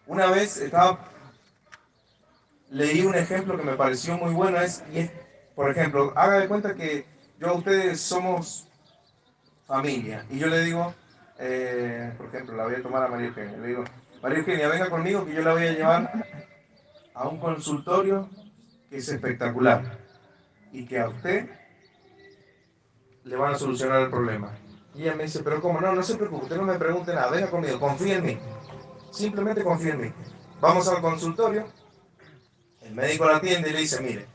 Una 0.07 0.31
vez 0.31 0.57
estaba, 0.57 0.99
leí 2.71 3.05
un 3.05 3.15
ejemplo 3.15 3.55
que 3.59 3.65
me 3.65 3.77
pareció 3.77 4.17
muy 4.17 4.33
bueno, 4.33 4.59
es, 4.59 4.83
por 5.55 5.71
ejemplo, 5.71 6.15
haga 6.17 6.39
de 6.39 6.49
cuenta 6.49 6.75
que 6.75 7.05
yo 7.39 7.49
a 7.49 7.53
ustedes 7.53 8.01
somos 8.01 8.67
familia, 9.67 10.25
y 10.31 10.39
yo 10.39 10.47
le 10.47 10.63
digo, 10.63 10.95
eh, 11.39 12.13
por 12.17 12.27
ejemplo, 12.27 12.57
la 12.57 12.65
voy 12.65 12.75
a 12.75 12.83
tomar 12.83 13.03
a 13.03 13.09
María 13.09 13.29
Eugenia, 13.29 13.59
le 13.59 13.69
digo, 13.69 13.85
María 14.23 14.39
Eugenia, 14.39 14.69
venga 14.69 14.91
conmigo 14.91 15.25
que 15.25 15.35
yo 15.35 15.43
la 15.43 15.53
voy 15.53 15.67
a 15.67 15.73
llevar 15.73 16.25
a 17.15 17.29
un 17.29 17.39
consultorio 17.39 18.29
que 18.89 18.99
es 18.99 19.09
espectacular 19.09 19.99
y 20.73 20.87
que 20.87 21.01
a 21.01 21.09
usted 21.09 21.49
le 23.25 23.37
van 23.37 23.55
a 23.55 23.59
solucionar 23.59 24.03
el 24.03 24.11
problema. 24.11 24.53
Y 24.95 25.03
ella 25.03 25.15
me 25.15 25.25
dice, 25.25 25.43
pero 25.43 25.61
¿cómo? 25.61 25.81
No, 25.81 25.95
no 25.95 26.03
se 26.03 26.17
preocupe, 26.17 26.45
usted 26.45 26.57
no 26.57 26.65
me 26.65 26.79
pregunte 26.79 27.15
nada, 27.15 27.31
venga 27.31 27.51
conmigo, 27.51 27.81
confíe 27.81 28.17
en 28.17 28.25
mí. 28.25 28.39
Simplemente 29.11 29.63
confía 29.63 29.95
en 29.95 30.01
mí. 30.01 30.13
Vamos 30.61 30.87
al 30.89 31.01
consultorio, 31.01 31.67
el 32.83 32.95
médico 32.95 33.25
la 33.27 33.37
atiende 33.37 33.71
y 33.71 33.73
le 33.73 33.79
dice, 33.81 34.01
mire, 34.03 34.27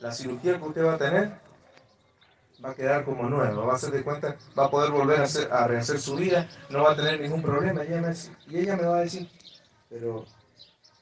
la 0.00 0.12
cirugía 0.12 0.58
que 0.58 0.64
usted 0.64 0.84
va 0.84 0.94
a 0.94 0.98
tener 0.98 1.47
va 2.64 2.70
a 2.70 2.74
quedar 2.74 3.04
como 3.04 3.28
nueva, 3.28 3.64
va 3.64 3.72
a 3.72 3.76
hacer 3.76 3.90
de 3.90 4.02
cuenta, 4.02 4.36
va 4.58 4.66
a 4.66 4.70
poder 4.70 4.90
volver 4.90 5.20
a, 5.20 5.24
hacer, 5.24 5.52
a 5.52 5.66
rehacer 5.66 6.00
su 6.00 6.16
vida, 6.16 6.48
no 6.70 6.82
va 6.82 6.92
a 6.92 6.96
tener 6.96 7.20
ningún 7.20 7.42
problema. 7.42 7.84
Y 7.84 7.88
ella, 7.88 8.00
me, 8.00 8.14
y 8.48 8.58
ella 8.58 8.76
me 8.76 8.84
va 8.84 8.98
a 8.98 9.00
decir, 9.00 9.28
pero 9.88 10.24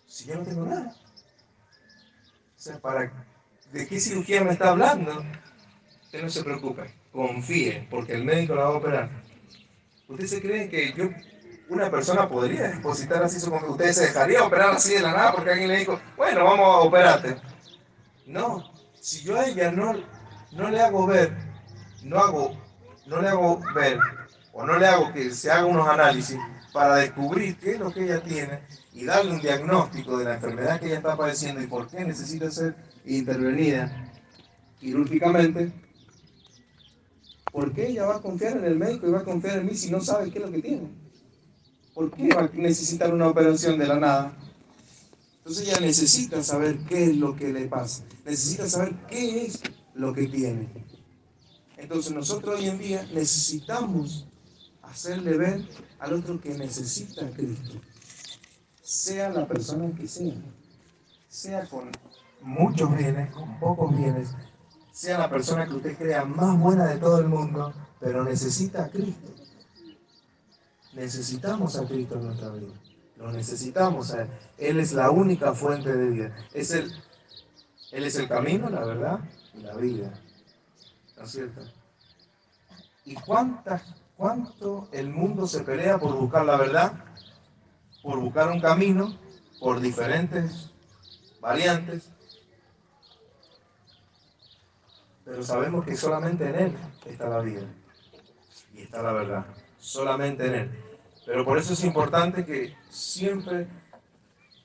si 0.06 0.26
yo 0.26 0.36
no 0.36 0.42
tengo 0.42 0.66
nada. 0.66 0.94
O 2.56 2.58
sea, 2.58 2.78
¿para, 2.80 3.12
¿de 3.72 3.86
qué 3.86 4.00
cirugía 4.00 4.42
me 4.42 4.52
está 4.52 4.70
hablando? 4.70 5.24
Usted 6.04 6.22
no 6.22 6.30
se 6.30 6.44
preocupe, 6.44 6.94
confíe, 7.12 7.86
porque 7.90 8.14
el 8.14 8.24
médico 8.24 8.54
la 8.54 8.64
va 8.64 8.68
a 8.68 8.78
operar. 8.78 9.10
¿Usted 10.08 10.26
se 10.26 10.40
cree 10.40 10.68
que 10.68 10.92
yo 10.92 11.10
una 11.68 11.90
persona 11.90 12.28
podría 12.28 12.68
depositar 12.68 13.22
así 13.22 13.40
su 13.40 13.50
confianza. 13.50 13.72
Usted 13.72 13.92
se 13.92 14.06
dejaría 14.06 14.44
operar 14.44 14.70
así 14.70 14.94
de 14.94 15.00
la 15.00 15.12
nada 15.12 15.32
porque 15.32 15.50
alguien 15.50 15.68
le 15.68 15.78
dijo, 15.78 16.00
bueno, 16.16 16.44
vamos 16.44 16.66
a 16.66 16.78
operarte. 16.80 17.36
No, 18.26 18.72
si 19.00 19.22
yo 19.22 19.38
a 19.38 19.46
ella 19.46 19.70
no, 19.72 19.94
no 20.52 20.70
le 20.70 20.80
hago 20.80 21.06
ver, 21.06 21.36
no 22.02 22.18
hago, 22.18 22.56
no 23.06 23.20
le 23.20 23.28
hago 23.28 23.60
ver, 23.74 23.98
o 24.52 24.64
no 24.64 24.78
le 24.78 24.86
hago 24.86 25.12
que 25.12 25.30
se 25.30 25.50
haga 25.50 25.66
unos 25.66 25.88
análisis 25.88 26.38
para 26.72 26.96
descubrir 26.96 27.56
qué 27.58 27.72
es 27.72 27.80
lo 27.80 27.92
que 27.92 28.04
ella 28.04 28.22
tiene 28.22 28.60
y 28.92 29.04
darle 29.04 29.32
un 29.32 29.40
diagnóstico 29.40 30.18
de 30.18 30.24
la 30.24 30.34
enfermedad 30.34 30.80
que 30.80 30.86
ella 30.86 30.96
está 30.96 31.16
padeciendo 31.16 31.62
y 31.62 31.66
por 31.66 31.88
qué 31.88 32.04
necesita 32.04 32.50
ser 32.50 32.74
intervenida 33.04 34.12
quirúrgicamente, 34.80 35.72
¿por 37.50 37.72
qué 37.72 37.88
ella 37.88 38.06
va 38.06 38.16
a 38.16 38.22
confiar 38.22 38.58
en 38.58 38.64
el 38.64 38.76
médico 38.76 39.08
y 39.08 39.12
va 39.12 39.20
a 39.20 39.24
confiar 39.24 39.58
en 39.58 39.66
mí 39.66 39.74
si 39.74 39.90
no 39.90 40.00
sabe 40.00 40.30
qué 40.30 40.38
es 40.38 40.44
lo 40.44 40.52
que 40.52 40.62
tiene? 40.62 40.88
¿Por 41.94 42.10
qué 42.10 42.28
va 42.34 42.42
a 42.42 42.50
necesitar 42.52 43.12
una 43.12 43.28
operación 43.28 43.78
de 43.78 43.86
la 43.86 43.98
nada? 43.98 44.36
Entonces 45.38 45.68
ella 45.68 45.80
necesita 45.80 46.42
saber 46.42 46.78
qué 46.88 47.04
es 47.04 47.16
lo 47.16 47.34
que 47.36 47.52
le 47.52 47.66
pasa, 47.66 48.04
necesita 48.24 48.68
saber 48.68 48.94
qué 49.08 49.46
es 49.46 49.62
lo 49.94 50.12
que 50.12 50.26
tiene. 50.26 50.68
Entonces 51.76 52.12
nosotros 52.12 52.58
hoy 52.58 52.68
en 52.68 52.78
día 52.78 53.06
necesitamos 53.12 54.26
hacerle 54.82 55.36
ver 55.36 55.68
al 55.98 56.14
otro 56.14 56.40
que 56.40 56.56
necesita 56.56 57.26
a 57.26 57.30
Cristo, 57.30 57.80
sea 58.82 59.28
la 59.30 59.46
persona 59.46 59.94
que 59.94 60.06
sea, 60.06 60.34
sea 61.28 61.66
con 61.66 61.90
muchos 62.40 62.96
bienes, 62.96 63.34
con 63.34 63.58
pocos 63.58 63.96
bienes, 63.96 64.30
sea 64.92 65.18
la 65.18 65.28
persona 65.28 65.66
que 65.66 65.74
usted 65.74 65.98
crea 65.98 66.24
más 66.24 66.58
buena 66.58 66.86
de 66.86 66.98
todo 66.98 67.18
el 67.18 67.28
mundo, 67.28 67.74
pero 68.00 68.24
necesita 68.24 68.84
a 68.84 68.88
Cristo. 68.88 69.28
Necesitamos 70.94 71.76
a 71.76 71.86
Cristo 71.86 72.14
en 72.14 72.26
nuestra 72.26 72.48
vida. 72.50 72.72
Lo 73.16 73.30
necesitamos 73.32 74.14
a 74.14 74.22
Él. 74.22 74.28
Él 74.56 74.80
es 74.80 74.92
la 74.92 75.10
única 75.10 75.52
fuente 75.52 75.92
de 75.94 76.08
vida. 76.08 76.36
Es 76.54 76.70
el, 76.70 76.90
él 77.92 78.04
es 78.04 78.16
el 78.16 78.28
camino, 78.28 78.70
la 78.70 78.84
verdad 78.84 79.20
y 79.54 79.60
la 79.60 79.74
vida. 79.76 80.12
¿No 81.16 81.26
cierto? 81.26 81.62
¿Y 83.04 83.14
cuántas, 83.14 83.94
cuánto 84.16 84.88
el 84.92 85.10
mundo 85.10 85.46
se 85.46 85.62
pelea 85.62 85.98
por 85.98 86.14
buscar 86.14 86.44
la 86.44 86.56
verdad? 86.56 86.92
Por 88.02 88.18
buscar 88.20 88.50
un 88.50 88.60
camino, 88.60 89.18
por 89.60 89.80
diferentes 89.80 90.70
variantes. 91.40 92.10
Pero 95.24 95.42
sabemos 95.42 95.84
que 95.84 95.96
solamente 95.96 96.48
en 96.48 96.54
Él 96.54 96.76
está 97.06 97.28
la 97.28 97.40
vida 97.40 97.66
y 98.74 98.82
está 98.82 99.02
la 99.02 99.12
verdad. 99.12 99.46
Solamente 99.78 100.46
en 100.46 100.54
Él. 100.54 100.84
Pero 101.24 101.44
por 101.44 101.58
eso 101.58 101.72
es 101.72 101.82
importante 101.84 102.44
que 102.44 102.76
siempre 102.88 103.66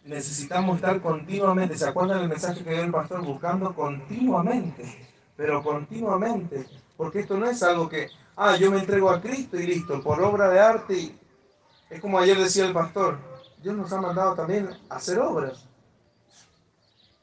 necesitamos 0.04 0.76
estar 0.76 1.02
continuamente, 1.02 1.78
¿se 1.78 1.88
acuerdan 1.88 2.20
del 2.20 2.30
mensaje 2.30 2.64
que 2.64 2.72
dio 2.72 2.84
el 2.84 2.92
pastor? 2.92 3.24
Buscando 3.24 3.74
continuamente, 3.74 5.11
pero 5.36 5.64
continuamente, 5.64 6.68
porque 6.98 7.20
esto 7.20 7.38
no 7.38 7.50
es 7.50 7.62
algo 7.64 7.90
que, 7.90 8.10
ah, 8.36 8.56
yo 8.58 8.72
me 8.72 8.80
entrego 8.80 9.10
a 9.10 9.22
Cristo 9.22 9.58
y 9.58 9.68
listo, 9.68 10.02
por 10.02 10.22
obra 10.22 10.50
de 10.50 10.60
arte, 10.60 10.94
y... 10.94 11.20
es 11.90 12.00
como 12.00 12.20
ayer 12.20 12.38
decía 12.38 12.66
el 12.66 12.74
pastor, 12.74 13.18
Dios 13.62 13.76
nos 13.76 13.92
ha 13.94 14.02
mandado 14.02 14.36
también 14.36 14.70
a 14.90 14.96
hacer 14.96 15.20
obras. 15.20 15.66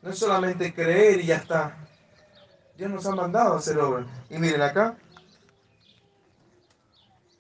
No 0.02 0.10
es 0.10 0.18
solamente 0.18 0.72
creer 0.72 1.20
y 1.20 1.26
ya 1.26 1.36
está. 1.36 1.76
Dios 2.76 2.90
nos 2.90 3.04
ha 3.06 3.14
mandado 3.14 3.54
a 3.54 3.58
hacer 3.58 3.78
obras. 3.78 4.06
Y 4.30 4.38
miren 4.38 4.62
acá, 4.62 4.96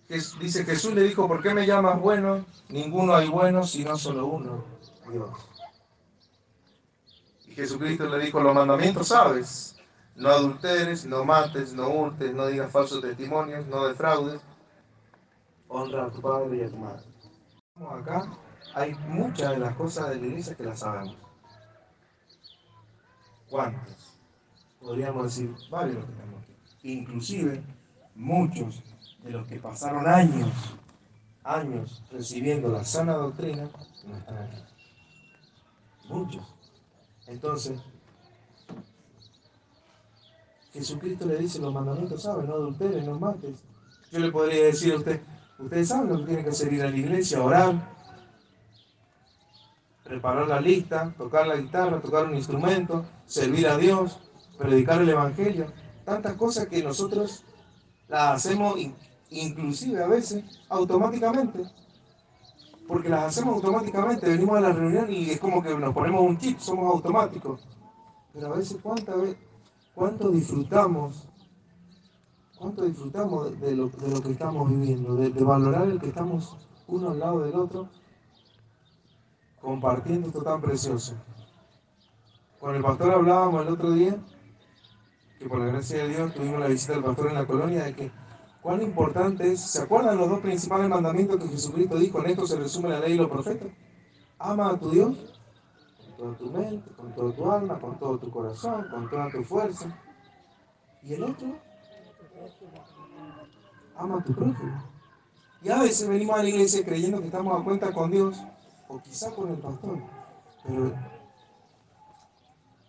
dice 0.08 0.64
Jesús 0.64 0.94
le 0.94 1.02
dijo, 1.02 1.28
¿por 1.28 1.42
qué 1.42 1.54
me 1.54 1.66
llamas 1.66 2.00
bueno? 2.00 2.44
Ninguno 2.68 3.14
hay 3.14 3.28
bueno, 3.28 3.64
sino 3.64 3.96
solo 3.96 4.26
uno, 4.26 4.64
Dios. 5.10 5.30
Y 7.46 7.54
Jesucristo 7.54 8.06
le 8.06 8.24
dijo, 8.24 8.40
los 8.40 8.54
mandamientos 8.54 9.08
sabes, 9.08 9.76
no 10.18 10.30
adulteres, 10.30 11.06
no 11.06 11.24
mates, 11.24 11.72
no 11.72 11.88
hurtes, 11.88 12.34
no 12.34 12.46
digas 12.48 12.72
falsos 12.72 13.00
testimonios, 13.00 13.66
no 13.68 13.86
defraudes, 13.86 14.40
honra 15.68 16.06
a 16.06 16.10
tu 16.10 16.20
padre 16.20 16.58
y 16.58 16.62
a 16.62 16.70
tu 16.70 16.76
madre. 16.76 17.04
Acá 17.88 18.28
hay 18.74 18.94
muchas 18.94 19.50
de 19.52 19.58
las 19.58 19.76
cosas 19.76 20.10
de 20.10 20.16
la 20.16 20.26
iglesia 20.26 20.56
que 20.56 20.64
las 20.64 20.80
sabemos. 20.80 21.16
¿Cuántas? 23.48 24.18
Podríamos 24.80 25.22
decir 25.24 25.54
varios 25.70 26.04
tenemos. 26.04 26.44
Inclusive 26.82 27.62
muchos 28.16 28.82
de 29.22 29.30
los 29.30 29.46
que 29.46 29.60
pasaron 29.60 30.06
años, 30.06 30.50
años 31.44 32.02
recibiendo 32.10 32.68
la 32.68 32.84
sana 32.84 33.14
doctrina, 33.14 33.68
no 34.04 34.16
están 34.16 34.38
aquí. 34.38 34.62
Muchos. 36.08 36.54
Entonces, 37.26 37.80
Jesucristo 40.72 41.26
le 41.26 41.38
dice 41.38 41.58
los 41.58 41.72
mandamientos, 41.72 42.22
¿sabe? 42.22 42.46
No 42.46 42.54
adulteres, 42.54 43.04
no 43.04 43.18
mates. 43.18 43.64
Yo 44.10 44.20
le 44.20 44.30
podría 44.30 44.64
decir 44.64 44.94
a 44.94 44.96
usted, 44.96 45.20
ustedes 45.58 45.88
saben 45.88 46.08
lo 46.08 46.18
que 46.18 46.24
tienen 46.24 46.44
que 46.44 46.50
hacer, 46.50 46.72
ir 46.72 46.82
a 46.82 46.90
la 46.90 46.96
iglesia, 46.96 47.42
orar, 47.42 47.96
preparar 50.04 50.48
la 50.48 50.60
lista, 50.60 51.12
tocar 51.16 51.46
la 51.46 51.56
guitarra, 51.56 52.00
tocar 52.00 52.26
un 52.26 52.34
instrumento, 52.34 53.04
servir 53.26 53.68
a 53.68 53.76
Dios, 53.76 54.18
predicar 54.56 55.02
el 55.02 55.08
Evangelio. 55.10 55.66
Tantas 56.04 56.34
cosas 56.34 56.66
que 56.66 56.82
nosotros 56.82 57.44
las 58.08 58.36
hacemos 58.36 58.76
inclusive 59.30 60.02
a 60.02 60.06
veces 60.06 60.44
automáticamente. 60.68 61.64
Porque 62.86 63.10
las 63.10 63.24
hacemos 63.24 63.56
automáticamente, 63.56 64.26
venimos 64.26 64.56
a 64.56 64.62
la 64.62 64.72
reunión 64.72 65.12
y 65.12 65.30
es 65.30 65.38
como 65.38 65.62
que 65.62 65.76
nos 65.76 65.92
ponemos 65.92 66.22
un 66.22 66.38
chip, 66.38 66.58
somos 66.58 66.90
automáticos. 66.90 67.60
Pero 68.32 68.46
a 68.46 68.56
veces, 68.56 68.78
¿cuántas 68.82 69.14
¿cuánto 69.98 70.30
disfrutamos? 70.30 71.28
¿Cuánto 72.56 72.84
disfrutamos 72.84 73.60
de 73.60 73.74
lo, 73.74 73.90
que 73.90 74.30
estamos 74.30 74.70
viviendo? 74.70 75.16
De, 75.16 75.30
de 75.30 75.44
valorar 75.44 75.88
el 75.88 76.00
que 76.00 76.08
estamos 76.08 76.56
uno 76.86 77.10
al 77.10 77.18
lado 77.18 77.40
del 77.40 77.54
otro 77.56 77.88
compartiendo 79.60 80.28
esto 80.28 80.42
tan 80.42 80.60
precioso. 80.60 81.14
Con 82.60 82.76
el 82.76 82.82
pastor 82.82 83.10
hablábamos 83.12 83.66
el 83.66 83.72
otro 83.72 83.90
día, 83.90 84.16
que 85.38 85.48
por 85.48 85.58
la 85.58 85.66
gracia 85.66 86.04
de 86.04 86.08
Dios 86.08 86.32
tuvimos 86.32 86.60
la 86.60 86.68
visita 86.68 86.92
del 86.92 87.04
pastor 87.04 87.28
en 87.28 87.34
la 87.34 87.46
colonia, 87.46 87.84
de 87.84 87.94
que 87.94 88.12
cuán 88.62 88.82
importante 88.82 89.52
es, 89.52 89.60
¿se 89.60 89.82
acuerdan 89.82 90.16
los 90.16 90.28
dos 90.28 90.40
principales 90.40 90.88
mandamientos 90.88 91.38
que 91.38 91.48
Jesucristo 91.48 91.98
dijo? 91.98 92.20
En 92.20 92.30
esto 92.30 92.46
se 92.46 92.56
resume 92.56 92.90
la 92.90 93.00
ley 93.00 93.14
y 93.14 93.16
los 93.16 93.28
profetas. 93.28 93.68
Ama 94.38 94.70
a 94.70 94.78
tu 94.78 94.90
Dios 94.90 95.37
toda 96.18 96.36
tu 96.36 96.50
mente, 96.50 96.90
con 96.96 97.14
toda 97.14 97.32
tu 97.32 97.50
alma, 97.50 97.78
con 97.78 97.98
todo 97.98 98.18
tu 98.18 98.30
corazón, 98.30 98.88
con 98.90 99.08
toda 99.08 99.30
tu 99.30 99.44
fuerza. 99.44 99.96
¿Y 101.02 101.14
el 101.14 101.22
otro? 101.22 101.48
Ama 103.96 104.18
a 104.18 104.24
tu 104.24 104.34
prójimo. 104.34 104.82
Y 105.62 105.68
a 105.70 105.80
veces 105.80 106.08
venimos 106.08 106.38
a 106.38 106.42
la 106.42 106.48
iglesia 106.48 106.84
creyendo 106.84 107.20
que 107.20 107.26
estamos 107.26 107.60
a 107.60 107.64
cuenta 107.64 107.92
con 107.92 108.10
Dios 108.10 108.36
o 108.88 108.98
quizá 109.00 109.30
con 109.34 109.50
el 109.50 109.58
pastor, 109.58 109.98
pero 110.64 110.92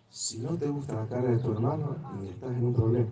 si 0.08 0.38
no 0.38 0.56
te 0.56 0.66
gusta 0.66 0.94
la 0.94 1.06
cara 1.06 1.30
de 1.30 1.38
tu 1.38 1.52
hermano, 1.52 1.96
y 2.20 2.28
estás 2.28 2.50
en 2.50 2.64
un 2.64 2.74
problema. 2.74 3.10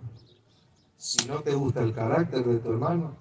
Si 0.97 1.27
no 1.27 1.39
te 1.41 1.53
gusta 1.53 1.81
el 1.81 1.93
carácter 1.93 2.43
de 2.43 2.57
tu 2.59 2.71
hermano, 2.71 3.15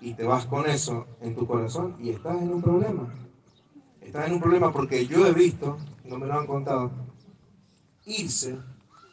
y 0.00 0.14
te 0.14 0.24
vas 0.24 0.46
con 0.46 0.66
eso 0.66 1.06
en 1.20 1.36
tu 1.36 1.46
corazón, 1.46 1.96
y 2.00 2.10
estás 2.10 2.40
en 2.40 2.52
un 2.52 2.62
problema. 2.62 3.14
Estás 4.14 4.28
en 4.28 4.34
un 4.34 4.40
problema 4.40 4.72
porque 4.72 5.08
yo 5.08 5.26
he 5.26 5.32
visto, 5.32 5.76
no 6.04 6.16
me 6.16 6.26
lo 6.26 6.38
han 6.38 6.46
contado, 6.46 6.92
irse 8.06 8.56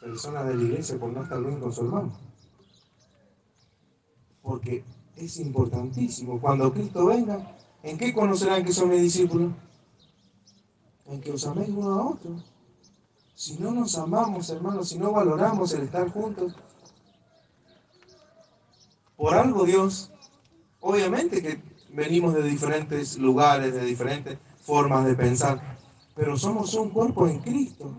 personas 0.00 0.46
de 0.46 0.54
la 0.54 0.62
iglesia 0.62 0.96
por 0.96 1.10
no 1.10 1.24
estar 1.24 1.42
bien 1.42 1.58
con 1.58 1.72
su 1.72 1.80
hermano. 1.80 2.12
Porque 4.40 4.84
es 5.16 5.40
importantísimo. 5.40 6.40
Cuando 6.40 6.72
Cristo 6.72 7.06
venga, 7.06 7.56
¿En 7.82 7.98
qué 7.98 8.14
conocerán 8.14 8.64
que 8.64 8.72
son 8.72 8.90
mis 8.90 9.02
discípulos? 9.02 9.50
En 11.06 11.20
que 11.20 11.32
os 11.32 11.44
améis 11.48 11.70
uno 11.70 11.94
a 11.94 12.06
otro. 12.06 12.36
Si 13.34 13.58
no 13.58 13.72
nos 13.72 13.98
amamos, 13.98 14.50
hermanos, 14.50 14.90
si 14.90 14.98
no 14.98 15.10
valoramos 15.10 15.72
el 15.74 15.82
estar 15.82 16.08
juntos, 16.12 16.54
por 19.16 19.34
algo 19.34 19.64
Dios, 19.64 20.12
obviamente 20.78 21.42
que 21.42 21.60
venimos 21.88 22.34
de 22.34 22.44
diferentes 22.44 23.18
lugares, 23.18 23.74
de 23.74 23.84
diferentes 23.84 24.38
formas 24.62 25.04
de 25.04 25.14
pensar, 25.14 25.78
pero 26.14 26.36
somos 26.36 26.74
un 26.74 26.90
cuerpo 26.90 27.26
en 27.26 27.40
Cristo. 27.40 27.94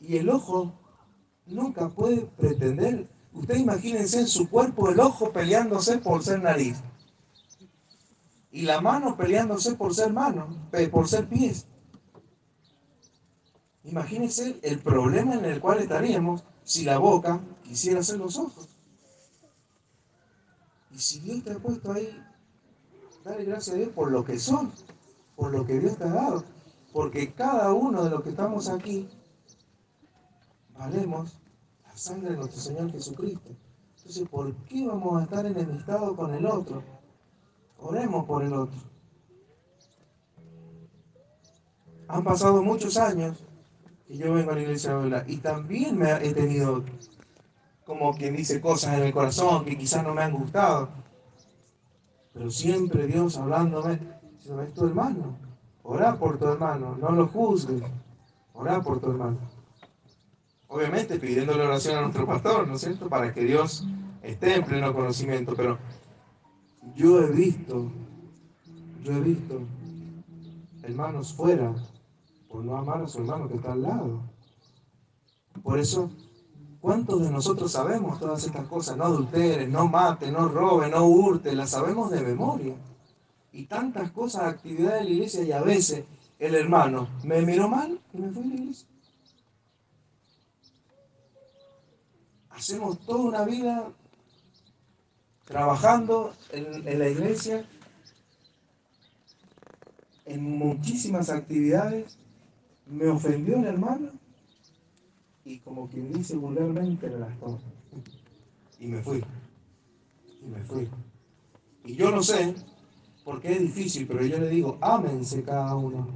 Y 0.00 0.16
el 0.16 0.28
ojo 0.28 0.72
nunca 1.46 1.88
puede 1.88 2.26
pretender, 2.26 3.08
usted 3.32 3.56
imagínense 3.56 4.20
en 4.20 4.28
su 4.28 4.48
cuerpo 4.48 4.90
el 4.90 5.00
ojo 5.00 5.32
peleándose 5.32 5.98
por 5.98 6.22
ser 6.22 6.42
nariz 6.42 6.76
y 8.50 8.62
la 8.62 8.80
mano 8.80 9.16
peleándose 9.16 9.74
por 9.74 9.94
ser 9.94 10.12
mano, 10.12 10.48
por 10.90 11.08
ser 11.08 11.28
pies. 11.28 11.66
Imagínense 13.84 14.58
el 14.62 14.80
problema 14.80 15.34
en 15.34 15.44
el 15.44 15.60
cual 15.60 15.78
estaríamos 15.78 16.44
si 16.64 16.84
la 16.84 16.98
boca 16.98 17.40
quisiera 17.62 18.02
ser 18.02 18.18
los 18.18 18.36
ojos. 18.36 18.68
Y 20.90 20.98
si 20.98 21.20
Dios 21.20 21.44
te 21.44 21.52
ha 21.52 21.58
puesto 21.58 21.92
ahí, 21.92 22.08
dale 23.24 23.44
gracias 23.44 23.74
a 23.74 23.78
Dios 23.78 23.90
por 23.90 24.10
lo 24.10 24.24
que 24.24 24.38
son, 24.38 24.72
por 25.38 25.52
lo 25.52 25.64
que 25.64 25.78
Dios 25.78 25.96
te 25.96 26.04
ha 26.04 26.08
dado. 26.08 26.44
Porque 26.92 27.32
cada 27.32 27.72
uno 27.72 28.02
de 28.02 28.10
los 28.10 28.22
que 28.22 28.30
estamos 28.30 28.68
aquí, 28.68 29.08
valemos 30.76 31.38
la 31.84 31.96
sangre 31.96 32.30
de 32.30 32.36
nuestro 32.38 32.60
Señor 32.60 32.90
Jesucristo. 32.90 33.50
Entonces, 33.96 34.28
¿por 34.28 34.52
qué 34.64 34.84
vamos 34.84 35.20
a 35.20 35.24
estar 35.24 35.46
enemistados 35.46 36.16
con 36.16 36.34
el 36.34 36.44
otro? 36.44 36.82
Oremos 37.78 38.24
por 38.24 38.42
el 38.42 38.52
otro. 38.52 38.80
Han 42.08 42.24
pasado 42.24 42.60
muchos 42.62 42.96
años 42.96 43.44
y 44.08 44.16
yo 44.16 44.34
vengo 44.34 44.50
a 44.50 44.54
la 44.54 44.62
iglesia 44.62 44.96
de 44.96 45.24
y 45.32 45.36
también 45.36 45.96
me 45.96 46.10
he 46.14 46.32
tenido, 46.32 46.82
como 47.84 48.12
quien 48.14 48.34
dice, 48.34 48.60
cosas 48.60 48.94
en 48.94 49.04
el 49.04 49.12
corazón 49.12 49.64
que 49.64 49.78
quizás 49.78 50.02
no 50.02 50.14
me 50.14 50.22
han 50.22 50.32
gustado. 50.32 50.88
Pero 52.32 52.50
siempre 52.50 53.06
Dios 53.06 53.36
hablándome, 53.36 54.17
es 54.48 54.74
tu 54.74 54.86
hermano. 54.86 55.36
Orá 55.82 56.16
por 56.16 56.38
tu 56.38 56.46
hermano, 56.46 56.96
no 57.00 57.10
lo 57.12 57.28
juzgues. 57.28 57.82
Orá 58.54 58.80
por 58.80 59.00
tu 59.00 59.10
hermano. 59.10 59.38
Obviamente 60.68 61.18
pidiéndole 61.18 61.64
oración 61.64 61.98
a 61.98 62.02
nuestro 62.02 62.26
pastor, 62.26 62.66
¿no 62.66 62.74
es 62.74 62.80
cierto? 62.80 63.08
Para 63.08 63.32
que 63.32 63.42
Dios 63.42 63.86
esté 64.22 64.56
en 64.56 64.64
pleno 64.64 64.92
conocimiento, 64.92 65.54
pero 65.56 65.78
yo 66.94 67.22
he 67.22 67.30
visto, 67.30 67.90
yo 69.02 69.12
he 69.12 69.20
visto 69.20 69.60
hermanos 70.82 71.32
fuera 71.34 71.74
por 72.48 72.64
no 72.64 72.76
amar 72.76 73.02
a 73.02 73.08
su 73.08 73.18
hermano 73.18 73.48
que 73.48 73.56
está 73.56 73.72
al 73.72 73.82
lado. 73.82 74.20
Por 75.62 75.78
eso, 75.78 76.10
¿cuántos 76.80 77.22
de 77.22 77.30
nosotros 77.30 77.72
sabemos 77.72 78.18
todas 78.18 78.44
estas 78.44 78.66
cosas? 78.66 78.96
No 78.96 79.04
adulteres, 79.04 79.68
no 79.68 79.88
mate, 79.88 80.30
no 80.30 80.48
robe, 80.48 80.88
no 80.88 81.04
hurte, 81.04 81.54
las 81.54 81.70
sabemos 81.70 82.10
de 82.10 82.20
memoria. 82.20 82.74
Y 83.58 83.64
tantas 83.64 84.12
cosas, 84.12 84.42
actividades 84.42 85.00
de 85.00 85.04
la 85.04 85.10
iglesia 85.10 85.42
y 85.42 85.50
a 85.50 85.60
veces 85.60 86.04
el 86.38 86.54
hermano 86.54 87.08
me 87.24 87.42
miró 87.42 87.68
mal 87.68 87.98
y 88.14 88.18
me 88.18 88.30
fui 88.30 88.44
a 88.44 88.46
la 88.46 88.54
iglesia. 88.54 88.88
Hacemos 92.50 93.00
toda 93.00 93.18
una 93.18 93.44
vida 93.44 93.92
trabajando 95.44 96.32
en, 96.52 96.84
la 97.00 97.08
iglesia, 97.08 97.68
en 100.24 100.56
muchísimas 100.56 101.28
actividades, 101.28 102.16
me 102.86 103.08
ofendió 103.08 103.56
el 103.56 103.64
hermano 103.64 104.12
y 105.44 105.58
como 105.58 105.88
quien 105.88 106.12
dice 106.12 106.36
vulgarmente 106.36 107.10
me 107.10 107.18
las 107.18 107.36
tomó. 107.40 107.58
Y 108.78 108.86
me 108.86 109.02
fui. 109.02 109.24
Y 110.40 110.46
me 110.46 110.62
fui. 110.62 110.88
Y 111.86 111.96
yo 111.96 112.12
no 112.12 112.22
sé, 112.22 112.54
porque 113.28 113.52
es 113.52 113.60
difícil, 113.60 114.06
pero 114.06 114.24
yo 114.24 114.38
le 114.38 114.48
digo, 114.48 114.78
ámense 114.80 115.42
cada 115.42 115.76
uno. 115.76 116.08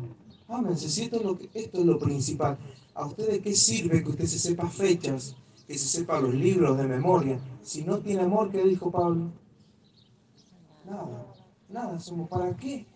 Ámense, 0.49 0.89
si 0.89 1.03
esto 1.03 1.17
es 1.17 1.23
lo, 1.23 1.39
esto 1.53 1.81
es 1.81 1.85
lo 1.85 1.99
principal. 1.99 2.57
¿A 2.95 3.05
ustedes 3.05 3.43
qué 3.43 3.55
sirve 3.55 4.03
que 4.03 4.09
usted 4.09 4.25
se 4.25 4.39
sepa 4.39 4.67
fechas 4.67 5.37
que 5.67 5.77
se 5.77 5.89
sepa 5.89 6.19
los 6.21 6.33
libros 6.33 6.79
de 6.79 6.87
memoria. 6.89 7.39
Si 7.61 7.85
no 7.85 7.99
tiene 7.99 8.23
amor, 8.23 8.51
¿qué 8.51 8.65
dijo 8.65 8.91
Pablo? 8.91 9.31
Nada, 10.87 11.27
nada, 11.69 12.01
somos 12.01 12.31
para 12.31 12.57
qué. 12.57 12.87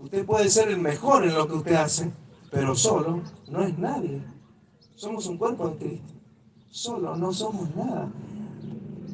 Usted 0.00 0.24
puede 0.24 0.48
ser 0.48 0.70
el 0.70 0.80
mejor 0.80 1.24
en 1.24 1.34
lo 1.34 1.46
que 1.46 1.56
usted 1.56 1.74
hace, 1.74 2.10
pero 2.50 2.74
solo 2.74 3.22
no 3.50 3.62
es 3.64 3.78
nadie. 3.78 4.22
Somos 4.94 5.26
un 5.26 5.36
cuerpo 5.36 5.68
en 5.68 5.74
Cristo. 5.76 6.14
Solo 6.70 7.14
no 7.16 7.34
somos 7.34 7.68
nada. 7.76 8.10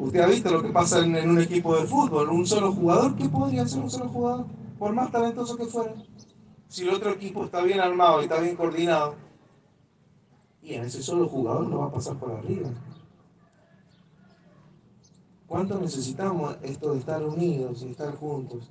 Usted 0.00 0.20
ha 0.20 0.26
visto 0.26 0.50
lo 0.50 0.62
que 0.62 0.70
pasa 0.70 1.04
en, 1.04 1.14
en 1.14 1.28
un 1.28 1.40
equipo 1.40 1.76
de 1.76 1.86
fútbol. 1.86 2.30
Un 2.30 2.46
solo 2.46 2.72
jugador, 2.72 3.14
¿qué 3.16 3.28
podría 3.28 3.68
ser 3.68 3.82
un 3.82 3.90
solo 3.90 4.08
jugador? 4.08 4.46
Por 4.78 4.94
más 4.94 5.12
talentoso 5.12 5.58
que 5.58 5.66
fuera. 5.66 5.94
Si 6.68 6.84
el 6.84 6.94
otro 6.94 7.10
equipo 7.10 7.44
está 7.44 7.60
bien 7.60 7.80
armado 7.80 8.20
y 8.20 8.22
está 8.22 8.40
bien 8.40 8.56
coordinado, 8.56 9.16
y 10.62 10.74
a 10.74 10.84
ese 10.84 11.02
solo 11.02 11.28
jugador 11.28 11.68
no 11.68 11.80
va 11.80 11.86
a 11.86 11.92
pasar 11.92 12.16
por 12.16 12.32
arriba. 12.32 12.70
¿Cuánto 15.46 15.78
necesitamos 15.78 16.56
esto 16.62 16.92
de 16.92 16.98
estar 17.00 17.22
unidos 17.22 17.82
y 17.82 17.90
estar 17.90 18.16
juntos? 18.16 18.70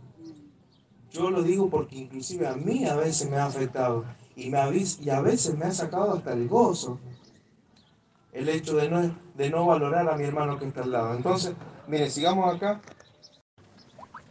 Yo 1.12 1.30
lo 1.30 1.44
digo 1.44 1.70
porque 1.70 1.98
inclusive 1.98 2.48
a 2.48 2.56
mí 2.56 2.86
a 2.86 2.96
veces 2.96 3.30
me 3.30 3.38
ha 3.38 3.46
afectado 3.46 4.04
y 4.36 4.52
a 4.56 5.22
veces 5.22 5.56
me 5.56 5.65
ha 5.65 5.72
sacado 5.72 6.13
hasta 6.13 6.34
el 6.34 6.48
gozo 6.48 6.98
el 8.32 8.50
hecho 8.50 8.76
de 8.76 8.89
no, 8.89 9.15
de 9.36 9.50
no 9.50 9.65
valorar 9.65 10.10
a 10.10 10.15
mi 10.15 10.24
hermano 10.24 10.60
que 10.60 10.65
está 10.65 10.82
al 10.82 10.92
lado. 10.92 11.13
Entonces, 11.15 11.54
mire, 11.88 12.10
sigamos 12.10 12.56
acá. 12.56 12.82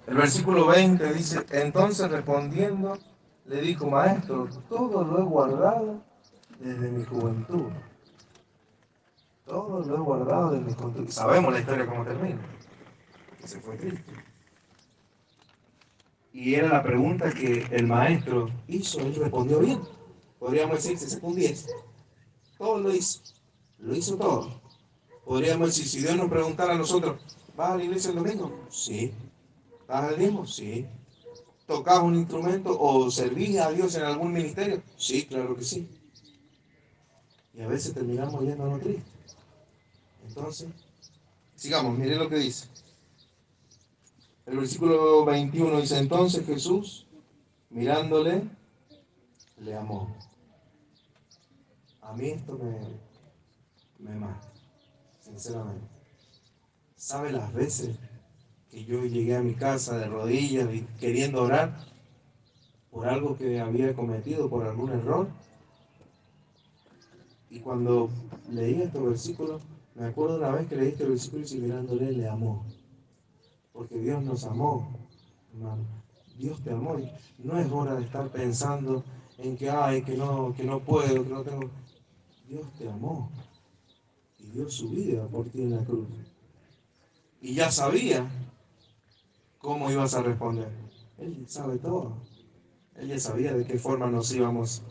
El 0.07 0.17
versículo 0.17 0.67
20 0.67 1.13
dice, 1.13 1.45
entonces 1.51 2.11
respondiendo, 2.11 2.97
le 3.45 3.61
dijo, 3.61 3.87
maestro, 3.87 4.49
todo 4.69 5.05
lo 5.05 5.19
he 5.19 5.23
guardado 5.23 6.03
desde 6.59 6.91
mi 6.91 7.05
juventud. 7.05 7.71
todo 9.45 9.81
lo 9.81 9.97
he 9.97 10.01
guardado 10.01 10.51
de 10.51 10.61
mis 10.61 11.15
Sabemos 11.15 11.53
la 11.53 11.61
historia 11.61 11.87
cómo 11.87 12.05
termina. 12.05 12.41
Que 13.41 13.49
se 13.49 13.61
fue 13.61 13.77
triste. 13.77 14.13
Y 16.33 16.55
era 16.55 16.69
la 16.69 16.83
pregunta 16.83 17.33
que 17.33 17.67
el 17.71 17.87
maestro 17.87 18.49
hizo, 18.67 19.01
él 19.01 19.15
respondió 19.15 19.61
bien. 19.61 19.81
Podríamos 20.39 20.77
decir, 20.77 20.99
se 20.99 21.21
10. 21.21 21.67
Todo 22.57 22.79
lo 22.79 22.95
hizo. 22.95 23.38
Lo 23.79 23.95
hizo 23.95 24.17
todo. 24.17 24.61
Podríamos 25.25 25.69
decir, 25.69 25.87
si 25.87 26.01
Dios 26.01 26.17
nos 26.17 26.31
preguntara 26.31 26.75
a 26.75 26.79
nosotros, 26.79 27.21
¿vas 27.57 27.71
a 27.73 27.77
la 27.77 27.85
iglesia 27.85 28.11
el 28.11 28.17
domingo? 28.17 28.65
Sí. 28.71 29.13
¿Vas 29.87 30.05
al 30.05 30.19
mismo? 30.19 30.47
Sí. 30.47 30.87
¿Tocas 31.67 31.99
un 32.01 32.15
instrumento 32.17 32.77
o 32.81 33.11
servís 33.11 33.59
a 33.59 33.71
Dios 33.71 33.95
en 33.95 34.05
algún 34.05 34.33
ministerio? 34.33 34.83
Sí, 34.97 35.27
claro 35.27 35.55
que 35.55 35.65
sí. 35.65 35.89
Y 37.53 37.61
a 37.61 37.69
veces 37.69 37.93
terminamos 37.93 38.43
yéndonos 38.43 38.81
tristes. 38.81 39.37
Entonces, 40.27 40.69
sigamos, 41.55 41.99
mire 41.99 42.17
lo 42.17 42.29
que 42.29 42.37
dice. 42.37 42.69
El 44.47 44.57
versículo 44.57 45.27
21 45.27 45.81
dice, 45.81 45.99
entonces 45.99 46.47
Jesús, 46.47 47.07
mirándole, 47.69 48.49
le 49.59 49.75
amó. 49.75 50.17
A 52.01 52.15
mí 52.15 52.29
esto 52.31 52.57
me, 52.57 52.79
me 53.99 54.15
mata, 54.15 54.53
sinceramente. 55.21 55.87
¿Sabe 56.97 57.33
las 57.33 57.53
veces 57.53 57.97
que 58.71 58.85
yo 58.85 59.05
llegué 59.05 59.37
a 59.37 59.43
mi 59.43 59.55
casa 59.55 59.99
de 59.99 60.07
rodillas 60.07 60.69
queriendo 61.01 61.43
orar 61.43 61.79
por 62.91 63.09
algo 63.09 63.37
que 63.37 63.61
había 63.61 63.95
cometido, 63.95 64.49
por 64.51 64.67
algún 64.67 64.91
error? 64.91 65.29
Y 67.51 67.61
cuando 67.61 68.11
leí 68.51 68.83
este 68.83 68.99
versículo, 68.99 69.61
me 69.95 70.07
acuerdo 70.07 70.39
una 70.39 70.51
vez 70.51 70.69
que 70.69 70.77
leí 70.77 70.89
este 70.89 71.07
versículo 71.07 71.45
y 71.49 71.59
mirándole 71.59 72.13
le 72.13 72.29
amó 72.29 72.65
porque 73.79 73.97
Dios 73.97 74.25
nos 74.25 74.45
amó, 74.45 74.89
hermano. 75.55 75.85
Dios 76.37 76.61
te 76.65 76.73
amó. 76.73 76.97
No 77.39 77.59
es 77.59 77.71
hora 77.71 77.95
de 77.95 78.03
estar 78.03 78.29
pensando 78.29 79.05
en 79.39 79.57
que, 79.57 79.71
ay, 79.71 80.03
que 80.03 80.17
no, 80.17 80.53
que 80.53 80.65
no 80.65 80.81
puedo, 80.81 81.23
que 81.23 81.31
no 81.31 81.43
tengo. 81.43 81.71
Dios 82.49 82.67
te 82.77 82.89
amó 82.89 83.31
dio 84.53 84.69
su 84.69 84.91
vida 84.91 85.27
por 85.29 85.49
ti 85.51 85.63
en 85.63 85.77
la 85.77 85.85
cruz. 85.85 86.09
Y 87.41 87.55
ya 87.55 87.71
sabía 87.71 88.29
cómo 89.59 89.91
ibas 89.91 90.15
a 90.15 90.23
responder. 90.23 90.71
Él 91.19 91.45
sabe 91.49 91.79
todo. 91.79 92.17
Él 92.95 93.09
ya 93.09 93.19
sabía 93.19 93.53
de 93.53 93.65
qué 93.65 93.79
forma 93.79 94.07
nos 94.07 94.33
íbamos 94.33 94.83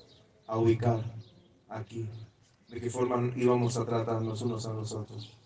a 0.45 0.57
ubicar 0.57 1.03
aquí, 1.67 2.07
de 2.69 2.79
qué 2.79 2.89
forma 2.89 3.33
íbamos 3.35 3.77
a 3.77 3.85
tratarnos 3.85 4.41
unos 4.41 4.65
a 4.65 4.73
los 4.73 4.93
otros. 4.93 5.37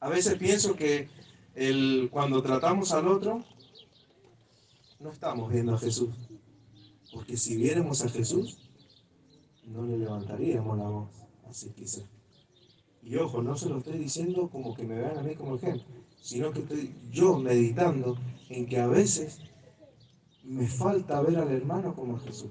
A 0.00 0.08
veces 0.08 0.36
pienso 0.36 0.76
que 0.76 1.08
el, 1.54 2.08
cuando 2.12 2.42
tratamos 2.42 2.92
al 2.92 3.08
otro, 3.08 3.44
no 5.00 5.10
estamos 5.10 5.50
viendo 5.50 5.74
a 5.74 5.78
Jesús. 5.78 6.10
Porque 7.12 7.36
si 7.36 7.56
viéramos 7.56 8.04
a 8.04 8.08
Jesús, 8.08 8.58
no 9.64 9.84
le 9.84 9.98
levantaríamos 9.98 10.78
la 10.78 10.88
voz. 10.88 11.27
Así 11.48 11.70
quizá. 11.70 12.02
Y 13.02 13.16
ojo, 13.16 13.42
no 13.42 13.56
se 13.56 13.68
lo 13.68 13.78
estoy 13.78 13.98
diciendo 13.98 14.48
como 14.50 14.74
que 14.74 14.84
me 14.84 14.96
vean 14.96 15.18
a 15.18 15.22
mí 15.22 15.34
como 15.34 15.56
ejemplo, 15.56 15.84
sino 16.20 16.52
que 16.52 16.60
estoy 16.60 16.94
yo 17.10 17.38
meditando 17.38 18.18
en 18.50 18.66
que 18.66 18.78
a 18.78 18.86
veces 18.86 19.40
me 20.44 20.66
falta 20.66 21.20
ver 21.20 21.38
al 21.38 21.50
hermano 21.50 21.94
como 21.94 22.16
a 22.16 22.20
Jesús. 22.20 22.50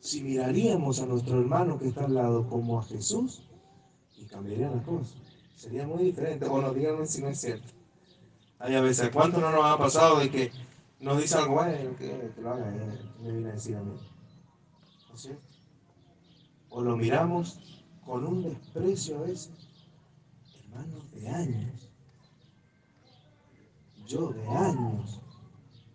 Si 0.00 0.22
miraríamos 0.22 1.00
a 1.00 1.06
nuestro 1.06 1.40
hermano 1.40 1.78
que 1.78 1.88
está 1.88 2.04
al 2.04 2.14
lado 2.14 2.48
como 2.48 2.78
a 2.78 2.82
Jesús, 2.82 3.42
y 4.18 4.24
cambiarían 4.24 4.76
las 4.76 4.84
cosas. 4.84 5.16
Sería 5.54 5.86
muy 5.86 6.04
diferente. 6.04 6.46
O 6.46 6.60
nos 6.60 6.74
díganme 6.74 7.06
si 7.06 7.22
no 7.22 7.28
es 7.28 7.40
cierto. 7.40 7.72
Hay 8.58 8.74
a 8.74 8.80
veces, 8.80 9.10
¿cuánto 9.10 9.40
no 9.40 9.50
nos 9.50 9.64
ha 9.64 9.78
pasado 9.78 10.18
de 10.18 10.30
que 10.30 10.52
nos 11.00 11.20
dice 11.20 11.38
algo, 11.38 11.54
bueno, 11.54 11.96
que, 11.96 12.32
lo 12.40 12.50
haga, 12.50 12.72
me 13.22 13.32
viene 13.32 13.50
a 13.50 13.52
decir 13.52 13.76
a 13.76 13.82
mí? 13.82 13.92
¿No 15.08 15.14
es 15.14 15.20
cierto? 15.20 15.47
O 16.78 16.82
lo 16.82 16.96
miramos 16.96 17.58
con 18.06 18.24
un 18.24 18.44
desprecio 18.44 19.18
a 19.18 19.22
veces. 19.22 19.50
Hermanos 20.62 21.10
de 21.10 21.28
años. 21.28 21.90
Yo 24.06 24.28
de 24.28 24.46
años. 24.46 25.20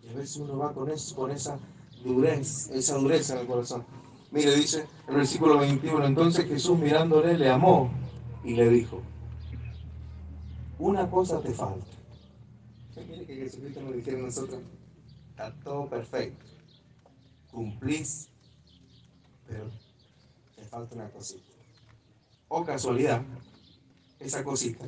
Y 0.02 0.10
a 0.10 0.14
veces 0.14 0.36
uno 0.36 0.58
va 0.58 0.74
con, 0.74 0.90
eso, 0.90 1.16
con 1.16 1.32
esa 1.32 1.58
dureza, 2.04 2.74
esa 2.74 2.98
dureza 2.98 3.36
en 3.36 3.40
el 3.40 3.48
corazón. 3.48 3.86
Mire, 4.30 4.54
dice 4.56 4.86
el 5.08 5.16
versículo 5.16 5.58
21, 5.60 6.06
entonces 6.06 6.46
Jesús 6.50 6.78
mirándole 6.78 7.38
le 7.38 7.50
amó 7.50 7.90
y 8.44 8.54
le 8.54 8.68
dijo, 8.68 9.02
una 10.80 11.10
cosa 11.10 11.40
te 11.40 11.54
falta. 11.54 11.88
Mire 12.98 13.26
que 13.26 13.36
Jesucristo 13.38 13.82
nos 13.84 13.96
dijeron 13.96 14.20
a 14.20 14.26
nosotros, 14.26 14.60
está 15.30 15.56
todo 15.64 15.88
perfecto, 15.88 16.46
cumplís, 17.50 18.28
pero 19.48 19.72
falta 20.74 20.96
una 20.96 21.10
cosita. 21.10 21.54
O 22.48 22.66
casualidad, 22.66 23.22
esa 24.20 24.44
cosita 24.44 24.86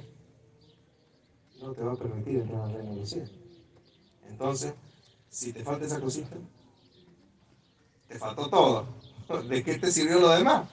no 1.61 1.71
te 1.73 1.83
va 1.83 1.93
a 1.93 1.95
permitir 1.95 2.37
entrar 2.37 2.61
al 2.61 2.73
reino 2.73 2.95
de. 2.95 3.29
Entonces, 4.27 4.73
si 5.29 5.53
te 5.53 5.63
falta 5.63 5.85
esa 5.85 6.01
cosita, 6.01 6.35
te 8.07 8.17
faltó 8.17 8.49
todo. 8.49 8.87
¿De 9.49 9.63
qué 9.63 9.77
te 9.77 9.91
sirvió 9.91 10.19
lo 10.19 10.29
demás? 10.29 10.67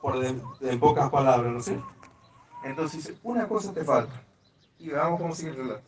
Por 0.00 0.24
en 0.24 0.80
pocas 0.80 1.10
palabras, 1.10 1.52
¿no 1.52 1.60
sé? 1.60 1.80
Entonces, 2.64 3.14
una 3.22 3.48
cosa 3.48 3.72
te 3.72 3.84
falta. 3.84 4.22
Y 4.78 4.88
veamos 4.88 5.20
cómo 5.20 5.34
sigue 5.34 5.50
el 5.50 5.56
relato. 5.56 5.84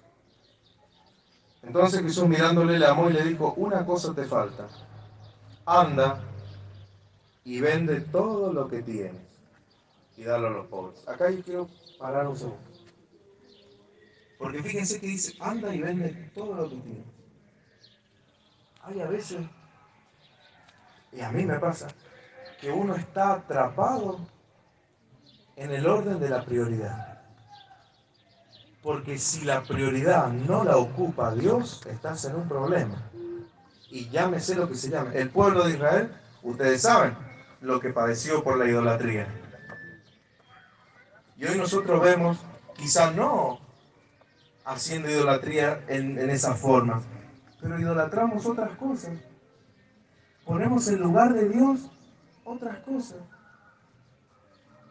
Entonces 1.62 2.02
Jesús 2.02 2.26
mirándole 2.26 2.78
le 2.78 2.86
amó 2.86 3.10
y 3.10 3.12
le 3.12 3.24
dijo, 3.24 3.52
una 3.56 3.84
cosa 3.84 4.14
te 4.14 4.24
falta. 4.24 4.68
Anda 5.66 6.24
y 7.44 7.60
vende 7.60 8.00
todo 8.00 8.52
lo 8.52 8.68
que 8.68 8.82
tienes 8.82 9.28
y 10.18 10.24
dalo 10.24 10.48
a 10.48 10.50
los 10.50 10.66
pobres. 10.66 11.06
Acá 11.06 11.30
yo 11.30 11.42
quiero 11.42 11.68
parar 11.98 12.26
un 12.26 12.36
segundo. 12.36 12.58
Porque 14.36 14.62
fíjense 14.62 15.00
que 15.00 15.06
dice, 15.06 15.34
anda 15.40 15.72
y 15.74 15.80
vende 15.80 16.30
todo 16.34 16.54
lo 16.54 16.68
que 16.68 16.76
tienes. 16.76 17.06
Hay 18.82 19.00
a 19.00 19.06
veces, 19.06 19.40
y 21.12 21.20
a 21.20 21.30
mí 21.30 21.44
me 21.46 21.58
pasa, 21.58 21.88
que 22.60 22.70
uno 22.70 22.96
está 22.96 23.34
atrapado 23.34 24.20
en 25.56 25.70
el 25.70 25.86
orden 25.86 26.18
de 26.18 26.28
la 26.28 26.44
prioridad. 26.44 27.22
Porque 28.82 29.18
si 29.18 29.44
la 29.44 29.62
prioridad 29.62 30.28
no 30.32 30.64
la 30.64 30.76
ocupa 30.76 31.34
Dios, 31.34 31.84
estás 31.86 32.24
en 32.24 32.36
un 32.36 32.48
problema. 32.48 33.10
Y 33.90 34.08
llámese 34.08 34.54
lo 34.56 34.68
que 34.68 34.74
se 34.74 34.90
llame. 34.90 35.16
El 35.16 35.30
pueblo 35.30 35.64
de 35.64 35.74
Israel, 35.74 36.12
ustedes 36.42 36.82
saben 36.82 37.27
lo 37.60 37.80
que 37.80 37.90
padeció 37.90 38.42
por 38.42 38.58
la 38.58 38.66
idolatría. 38.66 39.26
Y 41.36 41.44
hoy 41.44 41.56
nosotros 41.56 42.02
vemos, 42.02 42.38
quizás 42.76 43.14
no 43.14 43.60
haciendo 44.64 45.10
idolatría 45.10 45.84
en, 45.88 46.18
en 46.18 46.30
esa 46.30 46.54
forma, 46.54 47.02
pero 47.60 47.78
idolatramos 47.78 48.44
otras 48.46 48.76
cosas. 48.76 49.12
Ponemos 50.44 50.88
en 50.88 51.00
lugar 51.00 51.32
de 51.32 51.48
Dios 51.48 51.90
otras 52.44 52.78
cosas. 52.80 53.18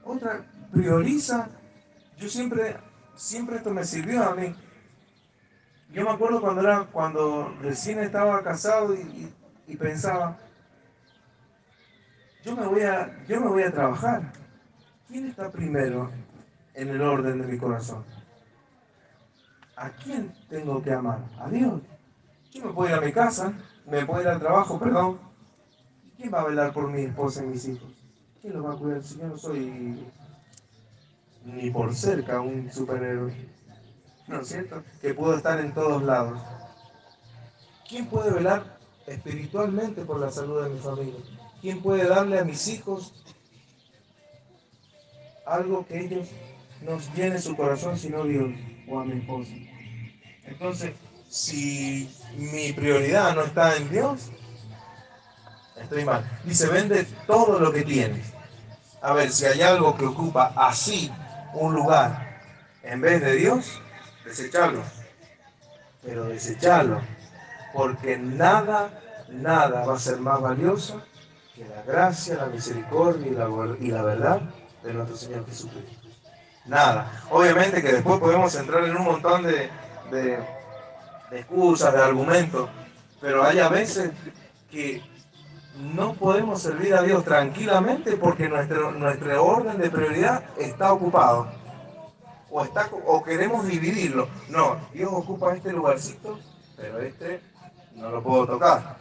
Otra 0.04 0.46
prioriza. 0.72 1.50
Yo 2.18 2.30
siempre 2.30 2.78
siempre 3.18 3.58
esto 3.58 3.72
me 3.72 3.84
sirvió 3.84 4.24
a 4.24 4.36
mí. 4.36 4.56
Yo 5.92 6.04
me 6.04 6.12
acuerdo 6.12 6.40
cuando, 6.40 6.62
era, 6.62 6.86
cuando 6.92 7.54
recién 7.62 8.00
estaba 8.00 8.42
casado 8.44 8.94
y, 8.94 9.76
pensaba, 9.78 10.38
yo 12.44 12.56
me, 12.56 12.66
voy 12.68 12.82
a, 12.82 13.26
yo 13.28 13.42
me 13.42 13.48
voy 13.48 13.64
a 13.64 13.72
trabajar. 13.72 14.32
¿Quién 15.08 15.28
está 15.28 15.52
primero 15.52 16.12
en 16.74 16.90
el 16.90 17.02
orden 17.02 17.42
de 17.42 17.48
mi 17.48 17.58
corazón? 17.58 18.04
¿A 19.76 19.90
quién 19.90 20.34
tengo 20.50 20.82
que 20.82 20.92
amar? 20.92 21.20
A 21.40 21.50
Dios. 21.50 21.82
Yo 22.52 22.66
me 22.66 22.74
puedo 22.74 22.90
ir 22.90 22.96
a 22.96 23.02
mi 23.02 23.12
casa, 23.12 23.54
me 23.86 24.06
puedo 24.06 24.22
ir 24.22 24.28
al 24.28 24.40
trabajo, 24.40 24.80
perdón. 24.80 25.20
¿Quién 26.16 26.34
va 26.34 26.42
a 26.42 26.46
velar 26.46 26.74
por 26.74 26.90
mi 26.90 27.02
esposa 27.02 27.44
y 27.44 27.48
mis 27.48 27.68
hijos? 27.68 27.94
¿Quién 28.42 28.54
los 28.54 28.66
va 28.66 28.74
a 28.74 28.78
cuidar 28.78 29.04
si 29.04 29.20
yo 29.20 29.28
no 29.28 29.38
soy 29.38 30.08
ni 31.48 31.70
por 31.70 31.96
cerca 31.96 32.42
un 32.42 32.72
superhéroe. 32.72 33.34
¿No 34.28 34.42
es 34.42 34.48
cierto? 34.50 34.84
Que 35.02 35.14
puedo 35.14 35.36
estar 35.36 35.60
en 35.60 35.74
todos 35.74 36.04
lados. 36.04 36.42
¿Quién 37.88 38.08
puede 38.08 38.32
velar 38.32 38.78
espiritualmente 39.06 40.04
por 40.04 40.20
la 40.20 40.30
salud 40.30 40.64
de 40.64 40.70
mi 40.70 40.80
familia? 40.80 41.16
¿Quién 41.62 41.82
puede 41.82 42.08
darle 42.08 42.40
a 42.40 42.44
mis 42.44 42.68
hijos 42.68 43.14
algo 45.46 45.86
que 45.88 46.00
ellos 46.00 46.28
nos 46.82 47.12
llene 47.16 47.40
su 47.40 47.56
corazón 47.56 47.98
sino 47.98 48.24
Dios 48.24 48.52
o 48.88 49.00
a 49.00 49.06
mi 49.06 49.20
esposa? 49.20 49.54
Entonces, 50.46 50.94
si 51.30 52.10
mi 52.38 52.74
prioridad 52.74 53.36
no 53.36 53.42
está 53.42 53.76
en 53.76 53.90
Dios, 53.90 54.32
estoy 55.82 56.06
mal. 56.06 56.40
Dice, 56.44 56.68
vende 56.68 57.06
todo 57.26 57.60
lo 57.60 57.72
que 57.72 57.84
tienes 57.84 58.34
A 59.02 59.14
ver, 59.14 59.32
si 59.32 59.46
hay 59.46 59.62
algo 59.62 59.98
que 59.98 60.06
ocupa 60.06 60.54
así 60.56 61.12
un 61.54 61.74
lugar 61.74 62.40
en 62.84 63.02
vez 63.02 63.22
de 63.22 63.36
Dios, 63.36 63.82
desecharlo. 64.24 64.84
Pero 66.04 66.26
desecharlo. 66.26 67.02
Porque 67.74 68.18
nada, 68.18 69.26
nada 69.30 69.86
va 69.86 69.96
a 69.96 70.00
ser 70.00 70.20
más 70.20 70.40
valioso 70.40 71.04
que 71.58 71.68
la 71.68 71.82
gracia, 71.82 72.36
la 72.36 72.46
misericordia 72.46 73.32
y 73.80 73.88
la, 73.90 74.04
verdad 74.04 74.42
de 74.84 74.94
nuestro 74.94 75.18
Señor 75.18 75.46
Jesucristo. 75.48 76.08
Nada. 76.68 77.24
Obviamente 77.32 77.82
que 77.82 77.94
después 77.94 78.20
podemos 78.20 78.54
entrar 78.54 78.84
en 78.84 78.96
un 78.96 79.04
montón 79.04 79.42
de, 79.42 79.70
de, 80.12 80.38
de 81.32 81.40
excusas, 81.40 81.94
de 81.94 82.00
argumentos, 82.00 82.70
pero 83.20 83.44
hay 83.44 83.60
a 83.60 83.70
veces 83.70 84.12
que 84.70 85.02
no 85.96 86.14
podemos 86.14 86.62
servir 86.62 86.94
a 86.94 87.02
Dios 87.02 87.24
tranquilamente 87.24 88.18
porque 88.18 88.48
nuestro, 88.50 88.92
nuestro 88.92 89.44
orden 89.44 89.80
de 89.80 89.90
prioridad 89.90 90.44
está 90.60 90.94
ocupado. 90.94 91.48
O, 92.52 92.64
está, 92.64 92.88
o 93.06 93.24
queremos 93.24 93.66
dividirlo. 93.66 94.28
No, 94.50 94.78
Dios 94.94 95.10
ocupa 95.12 95.56
este 95.56 95.74
lugarcito, 95.74 96.40
pero 96.76 97.00
este 97.00 97.42
no 97.96 98.12
lo 98.12 98.22
puedo 98.22 98.46
tocar. 98.46 98.98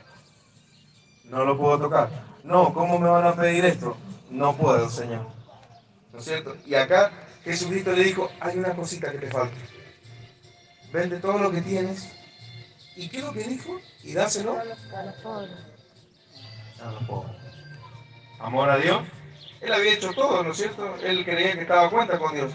No 1.25 1.45
lo 1.45 1.59
puedo 1.59 1.79
tocar. 1.79 2.26
No, 2.47 2.73
¿cómo 2.73 3.01
me 3.01 3.09
van 3.09 3.27
a 3.27 3.35
pedir 3.35 3.65
esto? 3.65 3.97
No 4.31 4.57
puedo, 4.57 4.89
Señor. 4.89 5.27
¿No 6.13 6.19
es 6.21 6.25
cierto? 6.25 6.57
Y 6.65 6.77
acá 6.77 7.11
Jesucristo 7.43 7.91
le 7.91 8.05
dijo, 8.05 8.31
hay 8.39 8.57
una 8.57 8.73
cosita 8.75 9.11
que 9.11 9.19
te 9.19 9.31
falta. 9.31 9.57
Vende 10.93 11.19
todo 11.19 11.39
lo 11.39 11.51
que 11.51 11.61
tienes. 11.61 12.09
¿Y 12.95 13.09
qué 13.09 13.19
es 13.19 13.25
lo 13.25 13.33
que 13.33 13.43
dijo? 13.43 13.81
Y 14.05 14.13
dáselo 14.13 14.59
a 14.61 14.65
los 14.65 14.79
pobres 15.23 15.51
a 16.81 16.93
los 16.93 17.03
pobres. 17.03 17.33
Amor 18.39 18.71
a 18.71 18.79
Dios. 18.79 19.03
Él 19.61 19.73
había 19.73 19.95
hecho 19.95 20.13
todo, 20.13 20.45
¿no 20.45 20.53
es 20.53 20.57
cierto? 20.59 20.95
Él 21.03 21.25
creía 21.25 21.55
que 21.55 21.63
estaba 21.63 21.91
cuenta 21.91 22.17
con 22.17 22.33
Dios. 22.33 22.53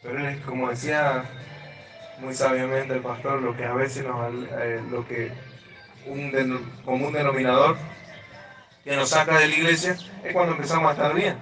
Pero 0.00 0.28
él, 0.28 0.40
como 0.42 0.70
decía 0.70 1.24
muy 2.20 2.34
sabiamente 2.34 2.94
el 2.94 3.00
pastor, 3.00 3.42
lo 3.42 3.56
que 3.56 3.64
a 3.64 3.74
veces 3.74 4.04
nos, 4.04 4.32
eh, 4.60 4.80
lo 4.90 5.06
que 5.08 5.32
un 6.06 6.70
común 6.84 7.12
denominador 7.12 7.76
que 8.84 8.96
nos 8.96 9.10
saca 9.10 9.38
de 9.38 9.48
la 9.48 9.54
iglesia 9.54 9.96
es 10.24 10.32
cuando 10.32 10.52
empezamos 10.52 10.88
a 10.88 10.92
estar 10.92 11.14
bien, 11.14 11.36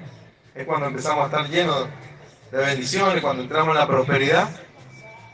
es 0.55 0.67
cuando 0.67 0.87
empezamos 0.87 1.25
a 1.25 1.27
estar 1.27 1.51
llenos 1.51 1.89
de 2.51 2.59
bendiciones, 2.59 3.23
cuando 3.23 3.43
entramos 3.43 3.75
en 3.75 3.81
la 3.81 3.87
prosperidad 3.87 4.49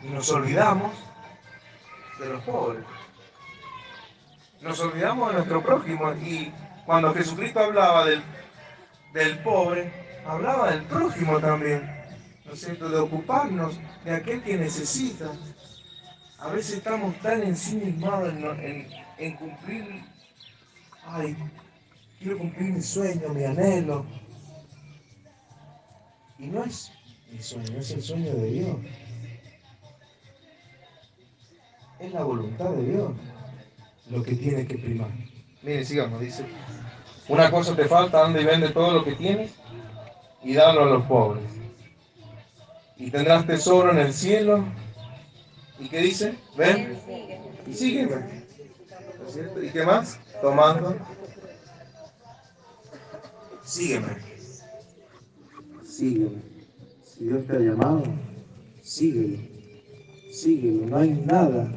y 0.03 0.09
nos 0.09 0.31
olvidamos 0.31 0.93
de 2.19 2.29
los 2.29 2.43
pobres 2.43 2.85
nos 4.67 4.81
olvidamos 4.81 5.29
de 5.29 5.35
nuestro 5.35 5.63
prójimo 5.63 6.13
y 6.15 6.53
cuando 6.85 7.15
Jesucristo 7.15 7.61
hablaba 7.61 8.05
del, 8.05 8.23
del 9.13 9.39
pobre, 9.39 9.93
hablaba 10.27 10.71
del 10.71 10.83
prójimo 10.83 11.39
también, 11.39 11.89
¿no 12.45 12.53
es 12.53 12.61
cierto? 12.61 12.89
De 12.89 12.99
ocuparnos 12.99 13.79
de 14.05 14.15
aquel 14.15 14.43
que 14.43 14.57
necesita. 14.57 15.27
A 16.39 16.49
veces 16.49 16.79
estamos 16.79 17.17
tan 17.21 17.43
ensimismados 17.43 18.33
en, 18.33 18.89
en, 19.19 19.37
cumplir, 19.37 20.05
ay, 21.07 21.37
quiero 22.19 22.39
cumplir 22.39 22.73
mi 22.73 22.83
sueño, 22.83 23.29
mi 23.29 23.45
anhelo. 23.45 24.05
Y 26.39 26.47
no 26.47 26.65
es 26.65 26.93
mi 27.33 27.41
sueño, 27.41 27.79
es 27.79 27.91
el 27.93 28.03
sueño 28.03 28.35
de 28.35 28.51
Dios. 28.51 28.77
Es 31.99 32.13
la 32.13 32.23
voluntad 32.25 32.71
de 32.71 32.85
Dios 32.85 33.13
lo 34.11 34.23
que 34.23 34.35
tiene 34.35 34.67
que 34.67 34.79
primar. 34.79 35.11
Mire, 35.63 35.85
sigamos, 35.85 36.21
dice. 36.21 36.45
Una 37.29 37.51
cosa 37.51 37.75
te 37.75 37.87
falta, 37.87 38.25
anda 38.25 38.41
y 38.41 38.45
vende 38.45 38.69
todo 38.69 38.93
lo 38.93 39.05
que 39.05 39.15
tienes 39.15 39.53
y 40.43 40.55
dalo 40.55 40.83
a 40.83 40.87
los 40.87 41.07
pobres. 41.07 41.45
Y 42.97 43.11
tendrás 43.11 43.47
tesoro 43.47 43.91
en 43.91 43.99
el 43.99 44.13
cielo. 44.13 44.65
¿Y 45.79 45.89
qué 45.89 45.99
dice? 46.01 46.35
Ven 46.57 46.99
y 47.67 47.75
sígueme. 47.75 48.45
¿Y 49.63 49.71
qué 49.71 49.85
más? 49.85 50.21
Tomando. 50.41 50.97
Sígueme. 53.67 54.07
Sígueme. 55.85 56.41
Si 57.03 57.25
Dios 57.25 57.47
te 57.47 57.57
ha 57.57 57.59
llamado, 57.59 58.05
sígueme. 58.81 59.51
Sígueme. 60.31 60.87
No 60.87 60.97
hay 60.99 61.11
nada 61.11 61.69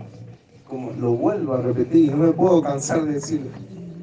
como 0.67 0.91
lo 0.91 1.13
vuelvo 1.13 1.55
a 1.55 1.61
repetir, 1.61 2.11
no 2.11 2.17
me 2.27 2.31
puedo 2.31 2.61
cansar 2.61 3.03
de 3.03 3.13
decirlo, 3.13 3.49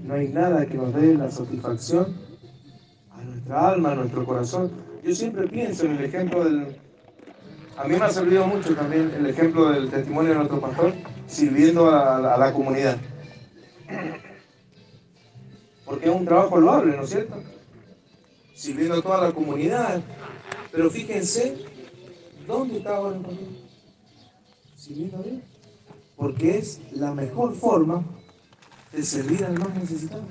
no 0.03 0.15
hay 0.15 0.29
nada 0.29 0.67
que 0.67 0.75
nos 0.75 0.93
dé 0.93 1.15
la 1.15 1.31
satisfacción 1.31 2.17
a 3.13 3.23
nuestra 3.23 3.69
alma, 3.69 3.93
a 3.93 3.95
nuestro 3.95 4.27
corazón. 4.27 4.73
Yo 5.05 5.15
siempre 5.15 5.47
pienso 5.47 5.87
en 5.87 5.93
el 5.93 6.05
ejemplo 6.05 6.43
del... 6.43 6.77
A 7.77 7.87
mí 7.87 7.95
me 7.95 8.05
ha 8.05 8.11
servido 8.11 8.49
mucho 8.49 8.75
también 8.75 9.13
el 9.17 9.27
ejemplo 9.27 9.71
del 9.71 9.91
testimonio 9.91 10.31
de 10.31 10.39
nuestro 10.39 10.61
pastor 10.61 10.93
sirviendo 11.29 11.89
a 11.89 12.35
a 12.35 12.37
la 12.37 12.53
comunidad. 12.53 12.97
Porque 15.85 16.07
es 16.07 16.15
un 16.15 16.25
trabajo 16.25 16.59
loable, 16.59 16.97
¿no 16.97 17.05
es 17.05 17.11
cierto? 17.11 17.37
Sirviendo 18.57 18.95
a 18.95 19.03
toda 19.03 19.29
la 19.29 19.33
comunidad. 19.33 20.03
Pero 20.73 20.91
fíjense, 20.91 21.65
¿dónde 22.47 22.79
está 22.79 22.97
ahora 22.97 23.17
el 23.17 23.25
Sirviendo 24.77 25.19
a 25.19 25.23
Dios 25.23 25.43
porque 26.17 26.59
es 26.59 26.81
la 26.93 27.13
mejor 27.13 27.55
forma 27.55 28.03
de 28.93 29.03
servir 29.03 29.45
al 29.45 29.59
más 29.59 29.75
necesitado. 29.75 30.27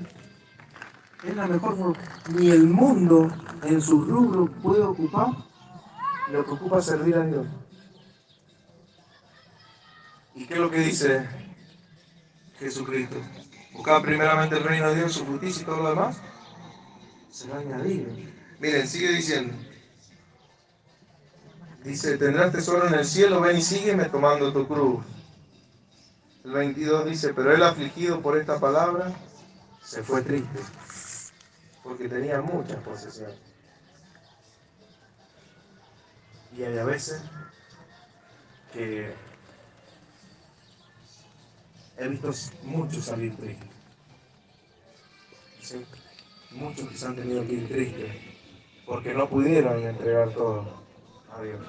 Es 1.24 1.36
la 1.36 1.46
mejor 1.46 1.76
forma. 1.76 1.98
Ni 2.34 2.50
el 2.50 2.66
mundo 2.66 3.28
en 3.62 3.80
su 3.80 4.02
rubro 4.02 4.46
puede 4.62 4.82
ocupar 4.82 5.28
lo 6.30 6.44
que 6.44 6.50
ocupa 6.50 6.82
servir 6.82 7.16
a 7.16 7.24
Dios. 7.24 7.46
¿Y 10.34 10.44
qué 10.46 10.54
es 10.54 10.60
lo 10.60 10.70
que 10.70 10.80
dice 10.80 11.26
Jesucristo? 12.58 13.16
Buscaba 13.72 14.02
primeramente 14.02 14.56
el 14.56 14.64
reino 14.64 14.88
de 14.90 14.96
Dios, 14.96 15.12
su 15.12 15.24
justicia 15.24 15.62
y 15.62 15.64
todo 15.64 15.82
lo 15.82 15.90
demás. 15.90 16.20
Se 17.36 17.46
va 17.48 17.56
a 17.56 17.60
añadir. 17.60 18.32
Miren, 18.60 18.88
sigue 18.88 19.12
diciendo. 19.12 19.52
Dice, 21.84 22.16
tendrás 22.16 22.50
tesoro 22.50 22.88
en 22.88 22.94
el 22.94 23.04
cielo, 23.04 23.42
ven 23.42 23.58
y 23.58 23.60
sígueme 23.60 24.06
tomando 24.06 24.50
tu 24.54 24.66
cruz. 24.66 25.04
El 26.44 26.52
22 26.52 27.04
dice, 27.04 27.34
pero 27.34 27.54
él 27.54 27.62
afligido 27.62 28.22
por 28.22 28.38
esta 28.38 28.58
palabra 28.58 29.12
se 29.84 30.02
fue 30.02 30.22
triste, 30.22 30.60
porque 31.82 32.08
tenía 32.08 32.40
muchas 32.40 32.82
posesiones. 32.82 33.36
Y 36.56 36.62
hay 36.62 36.78
a 36.78 36.84
veces 36.84 37.20
que 38.72 39.12
he 41.98 42.08
visto 42.08 42.30
muchos 42.62 43.04
salir 43.04 43.36
tristes. 43.36 43.68
Muchos 46.56 46.88
que 46.88 46.96
se 46.96 47.06
han 47.06 47.16
tenido 47.16 47.46
que 47.46 47.52
ir 47.52 47.68
tristes 47.68 48.10
porque 48.86 49.12
no 49.12 49.28
pudieron 49.28 49.82
entregar 49.82 50.30
todo 50.30 50.64
a 51.36 51.42
Dios. 51.42 51.60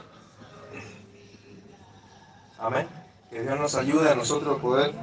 Amén. 2.60 2.88
Que 3.30 3.42
Dios 3.42 3.60
nos 3.60 3.76
ayude 3.76 4.10
a 4.10 4.16
nosotros 4.16 4.60
poder 4.62 4.94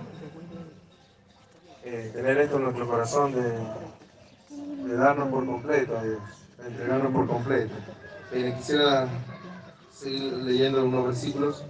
eh, 1.83 2.11
tener 2.15 2.39
esto 2.39 2.57
en 2.57 2.63
nuestro 2.63 2.89
corazón 2.89 3.33
de, 3.33 4.95
darnos 4.97 5.29
por 5.29 5.45
completo 5.45 5.99
a 5.99 6.03
Dios, 6.03 6.23
de 6.59 6.69
entregarnos 6.69 7.13
por 7.13 7.27
completo. 7.27 7.75
Eh, 8.33 8.55
quisiera 8.57 9.07
seguir 9.93 10.33
leyendo 10.33 10.85
unos 10.85 11.07
versículos. 11.07 11.65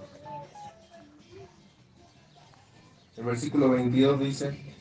El 3.17 3.25
versículo 3.25 3.69
22 3.69 4.19
dice, 4.19 4.74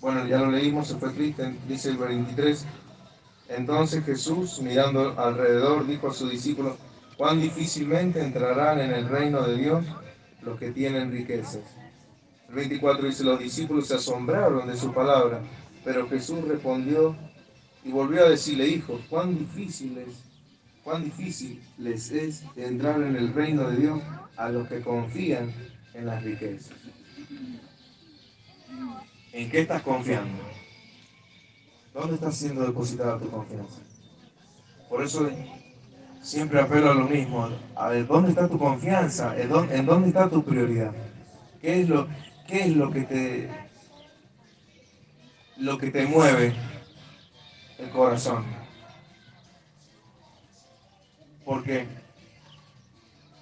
bueno, 0.00 0.26
ya 0.26 0.38
lo 0.38 0.50
leímos, 0.50 0.88
se 0.88 0.94
fue 0.96 1.10
triste, 1.10 1.56
dice 1.66 1.90
el 1.90 1.96
23. 1.96 2.64
Entonces 3.48 4.04
Jesús, 4.04 4.60
mirando 4.62 5.18
alrededor, 5.18 5.86
dijo 5.86 6.08
a 6.08 6.14
sus 6.14 6.30
discípulos, 6.30 6.76
cuán 7.16 7.40
difícilmente 7.40 8.22
entrarán 8.22 8.80
en 8.80 8.92
el 8.92 9.08
reino 9.08 9.42
de 9.42 9.56
Dios 9.56 9.84
los 10.42 10.58
que 10.58 10.70
tienen 10.70 11.10
riquezas. 11.10 11.62
El 12.48 12.54
24 12.54 13.06
dice, 13.06 13.24
los 13.24 13.38
discípulos 13.38 13.88
se 13.88 13.94
asombraron 13.94 14.68
de 14.68 14.76
su 14.76 14.94
palabra, 14.94 15.42
pero 15.84 16.08
Jesús 16.08 16.46
respondió 16.46 17.16
y 17.84 17.90
volvió 17.90 18.24
a 18.24 18.28
decirle, 18.28 18.68
hijos, 18.68 19.00
cuán 19.08 19.36
difícil 19.36 19.98
es, 19.98 20.22
cuán 20.84 21.04
difícil 21.04 21.60
les 21.76 22.10
es 22.12 22.44
entrar 22.56 23.02
en 23.02 23.16
el 23.16 23.34
reino 23.34 23.68
de 23.68 23.76
Dios 23.76 24.00
a 24.36 24.48
los 24.48 24.68
que 24.68 24.80
confían 24.80 25.52
en 25.94 26.06
las 26.06 26.22
riquezas. 26.22 26.76
¿En 29.38 29.48
qué 29.48 29.60
estás 29.60 29.82
confiando? 29.82 30.42
¿Dónde 31.94 32.16
está 32.16 32.32
siendo 32.32 32.66
depositada 32.66 33.20
tu 33.20 33.30
confianza? 33.30 33.80
Por 34.88 35.04
eso 35.04 35.30
siempre 36.20 36.60
apelo 36.60 36.90
a 36.90 36.94
lo 36.94 37.04
mismo. 37.04 37.48
A 37.76 37.88
ver, 37.88 38.04
¿dónde 38.08 38.30
está 38.30 38.48
tu 38.48 38.58
confianza? 38.58 39.36
¿En 39.40 39.86
dónde 39.86 40.08
está 40.08 40.28
tu 40.28 40.44
prioridad? 40.44 40.92
¿Qué 41.62 41.82
es 41.82 41.88
lo, 41.88 42.08
qué 42.48 42.64
es 42.64 42.76
lo 42.76 42.90
que 42.90 43.02
te 43.02 43.48
lo 45.56 45.78
que 45.78 45.92
te 45.92 46.04
mueve? 46.04 46.56
el 47.78 47.90
corazón. 47.90 48.44
Porque 51.44 51.86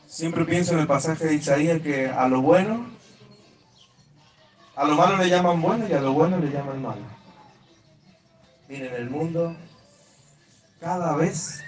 siempre 0.06 0.44
pienso 0.44 0.74
en 0.74 0.80
el 0.80 0.86
pasaje 0.86 1.24
de 1.24 1.34
Isaías 1.36 1.80
que 1.80 2.08
a 2.10 2.28
lo 2.28 2.42
bueno, 2.42 2.95
a 4.76 4.84
lo 4.84 4.94
malo 4.94 5.16
le 5.16 5.30
llaman 5.30 5.60
bueno 5.60 5.88
y 5.88 5.92
a 5.94 6.00
lo 6.00 6.12
bueno 6.12 6.38
le 6.38 6.50
llaman 6.50 6.82
malo. 6.82 7.00
Miren, 8.68 8.94
el 8.94 9.08
mundo 9.08 9.56
cada 10.80 11.16
vez, 11.16 11.62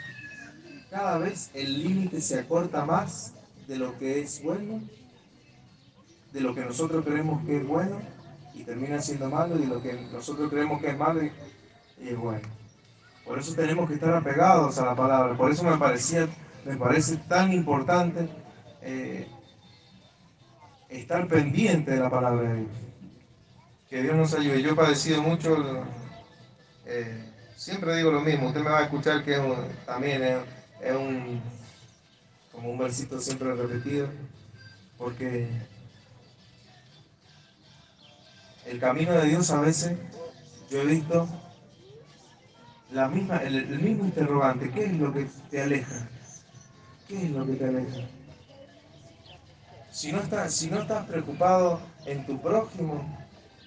cada 0.91 1.17
vez 1.17 1.51
el 1.55 1.83
límite 1.83 2.21
se 2.21 2.39
acorta 2.39 2.85
más 2.85 3.33
de 3.67 3.79
lo 3.79 3.99
que 3.99 4.21
es 4.21 4.43
bueno, 4.43 4.83
de 6.33 6.41
lo 6.43 6.55
que 6.55 6.61
nosotros 6.61 7.03
creemos 7.05 7.45
que 7.47 7.57
es 7.57 7.67
bueno 7.67 7.99
y 8.55 8.63
termina 8.65 9.01
siendo 9.01 9.31
malo 9.31 9.59
y 9.59 9.65
lo 9.65 9.81
que 9.81 9.95
nosotros 10.13 10.51
creemos 10.51 10.81
que 10.81 10.89
es 10.89 10.99
malo 10.99 11.25
y, 11.25 11.33
es 12.01 12.17
bueno. 12.17 12.47
Por 13.25 13.39
eso 13.39 13.55
tenemos 13.55 13.89
que 13.89 13.95
estar 13.95 14.15
apegados 14.15 14.79
a 14.79 14.85
la 14.85 14.95
palabra. 14.95 15.37
Por 15.37 15.51
eso 15.51 15.65
me 15.65 15.77
parecía, 15.79 16.29
me 16.65 16.77
parece 16.77 17.17
tan 17.17 17.53
importante 17.53 18.29
eh, 18.83 19.27
estar 20.89 21.27
pendiente 21.27 21.93
de 21.93 22.01
la 22.01 22.11
palabra 22.11 22.51
de 22.51 22.57
Dios. 22.61 22.88
Que 23.89 24.03
Dios 24.03 24.17
nos 24.17 24.35
ayude. 24.35 24.63
Yo 24.63 24.73
he 24.73 24.75
padecido 24.75 25.23
mucho 25.23 25.85
eh, 26.91 27.29
siempre 27.55 27.97
digo 27.97 28.11
lo 28.11 28.23
mismo, 28.23 28.49
usted 28.49 28.61
me 28.61 28.71
va 28.71 28.79
a 28.79 28.85
escuchar 28.85 29.23
que 29.23 29.37
también 29.85 30.23
es, 30.81 30.97
un, 30.97 31.43
como 32.51 32.71
un 32.71 32.79
versito 32.79 33.21
siempre 33.21 33.53
repetido, 33.55 34.09
porque 34.97 35.49
el 38.65 38.81
camino 38.81 39.13
de 39.13 39.27
Dios 39.27 39.51
a 39.51 39.61
veces, 39.61 39.99
yo 40.71 40.81
he 40.81 40.87
visto 40.87 41.29
la 42.93 43.09
misma, 43.09 43.39
el, 43.39 43.81
mismo 43.81 44.05
interrogante, 44.05 44.71
¿qué 44.71 44.85
es 44.85 44.93
lo 44.93 45.13
que 45.13 45.27
te 45.51 45.61
aleja? 45.61 46.09
¿Qué 47.07 47.23
es 47.23 47.31
lo 47.33 47.45
que 47.45 47.53
te 47.53 47.65
aleja? 47.67 48.09
Si 49.91 50.11
no, 50.11 50.21
estás, 50.21 50.55
si 50.55 50.71
no 50.71 50.81
estás 50.81 51.05
preocupado 51.07 51.81
en 52.07 52.25
tu 52.25 52.41
prójimo, 52.41 53.18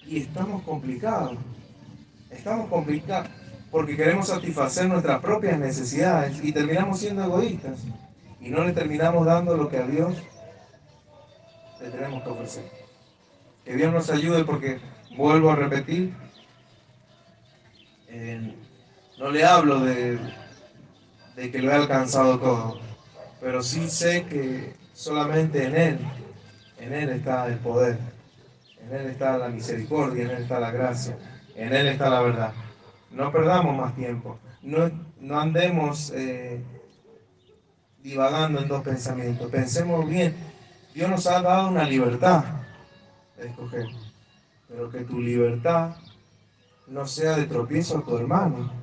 y 0.06 0.18
estamos 0.18 0.64
complicados, 0.64 1.38
estamos 2.30 2.70
complicados, 2.70 3.30
porque 3.70 3.96
queremos 3.96 4.28
satisfacer 4.28 4.88
nuestras 4.88 5.22
propias 5.22 5.58
necesidades 5.58 6.44
y 6.44 6.52
terminamos 6.52 7.00
siendo 7.00 7.24
egoístas 7.24 7.80
y 8.40 8.50
no 8.50 8.64
le 8.64 8.74
terminamos 8.74 9.26
dando 9.26 9.56
lo 9.56 9.70
que 9.70 9.78
a 9.78 9.88
Dios 9.88 10.16
le 11.80 11.90
tenemos 11.90 12.24
que 12.24 12.30
ofrecer. 12.30 12.64
Que 13.64 13.76
Dios 13.76 13.94
nos 13.94 14.10
ayude 14.10 14.44
porque, 14.44 14.80
vuelvo 15.16 15.52
a 15.52 15.56
repetir, 15.56 16.14
no 19.18 19.30
le 19.30 19.46
hablo 19.46 19.80
de, 19.82 20.20
de 21.36 21.52
que 21.52 21.60
lo 21.60 21.72
he 21.72 21.76
alcanzado 21.76 22.40
todo, 22.40 22.80
pero 23.40 23.62
sí 23.62 23.90
sé 23.90 24.26
que 24.26 24.74
solamente 24.94 25.66
en 25.66 25.76
Él, 25.76 26.00
en 26.80 26.94
Él 26.94 27.10
está 27.10 27.48
el 27.48 27.58
poder, 27.60 28.00
en 28.92 29.00
Él 29.00 29.08
está 29.08 29.38
la 29.38 29.48
misericordia, 29.48 30.26
en 30.26 30.32
Él 30.32 30.42
está 30.44 30.60
la 30.60 30.72
gracia, 30.72 31.18
en 31.56 31.74
Él 31.74 31.88
está 31.88 32.10
la 32.10 32.22
verdad. 32.22 32.54
No 33.12 33.32
perdamos 33.32 33.76
más 33.76 33.96
tiempo. 33.96 34.38
No, 34.62 34.92
no 35.20 35.40
andemos 35.40 36.12
eh, 36.14 36.62
divagando 38.04 38.60
en 38.62 38.68
dos 38.68 38.84
pensamientos. 38.84 39.50
Pensemos 39.50 40.08
bien. 40.08 40.36
Dios 40.94 41.10
nos 41.10 41.26
ha 41.28 41.42
dado 41.42 41.70
una 41.70 41.86
libertad 41.86 42.44
de 43.38 43.48
escoger. 43.48 43.86
Pero 44.68 44.90
que 44.90 45.02
tu 45.02 45.22
libertad 45.22 45.96
no 46.88 47.08
sea 47.08 47.38
de 47.38 47.46
tropiezo 47.46 48.00
a 48.00 48.06
tu 48.06 48.18
hermano. 48.18 48.74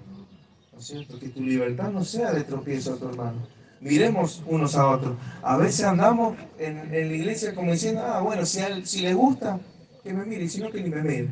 ¿No 0.72 0.78
es 0.78 0.86
cierto? 0.86 1.18
Que 1.18 1.28
tu 1.28 1.42
libertad 1.42 1.90
no 1.90 2.02
sea 2.02 2.32
de 2.32 2.44
tropiezo 2.44 2.94
a 2.94 2.96
tu 2.96 3.08
hermano. 3.08 3.46
Miremos 3.80 4.42
unos 4.46 4.74
a 4.74 4.88
otros. 4.88 5.16
A 5.42 5.56
veces 5.58 5.84
andamos 5.84 6.36
en, 6.58 6.90
la 6.90 6.98
iglesia 6.98 7.54
como 7.54 7.72
diciendo, 7.72 8.02
ah, 8.04 8.20
bueno, 8.20 8.44
si, 8.44 8.60
si 8.84 9.02
le 9.02 9.14
gusta, 9.14 9.60
que 10.02 10.12
me 10.12 10.24
mire, 10.24 10.44
y 10.44 10.48
si 10.48 10.60
no, 10.60 10.70
que 10.70 10.82
ni 10.82 10.90
me 10.90 11.02
mire. 11.02 11.28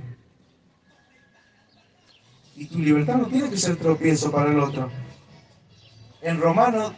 Y 2.57 2.66
tu 2.66 2.79
libertad 2.79 3.16
no 3.16 3.26
tiene 3.26 3.50
que 3.50 3.59
ser 3.59 3.76
tropiezo 3.76 4.31
para 4.31 4.50
el 4.50 4.59
otro. 4.59 4.90
En 6.22 6.40
Romanos, 6.40 6.92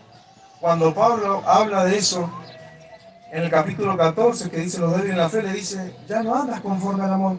cuando 0.61 0.94
Pablo 0.94 1.42
habla 1.46 1.85
de 1.85 1.98
eso, 1.98 2.31
en 3.33 3.42
el 3.42 3.50
capítulo 3.50 3.96
14, 3.96 4.50
que 4.50 4.59
dice 4.59 4.78
los 4.78 4.92
débiles 4.92 5.12
en 5.12 5.18
la 5.18 5.28
fe, 5.28 5.42
le 5.42 5.52
dice, 5.52 5.94
ya 6.09 6.22
no 6.22 6.35
andas 6.35 6.61
conforme 6.61 7.04
al 7.04 7.12
amor. 7.12 7.38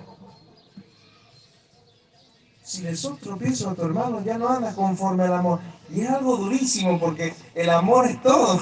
Si 2.62 2.84
le 2.84 2.96
sos 2.96 3.20
tropiezo 3.20 3.70
a 3.70 3.74
tu 3.74 3.84
hermano, 3.84 4.24
ya 4.24 4.38
no 4.38 4.48
andas 4.48 4.76
conforme 4.76 5.24
al 5.24 5.34
amor. 5.34 5.60
Y 5.90 6.02
es 6.02 6.10
algo 6.10 6.38
durísimo 6.38 7.00
porque 7.00 7.34
el 7.56 7.70
amor 7.70 8.06
es 8.06 8.22
todo. 8.22 8.60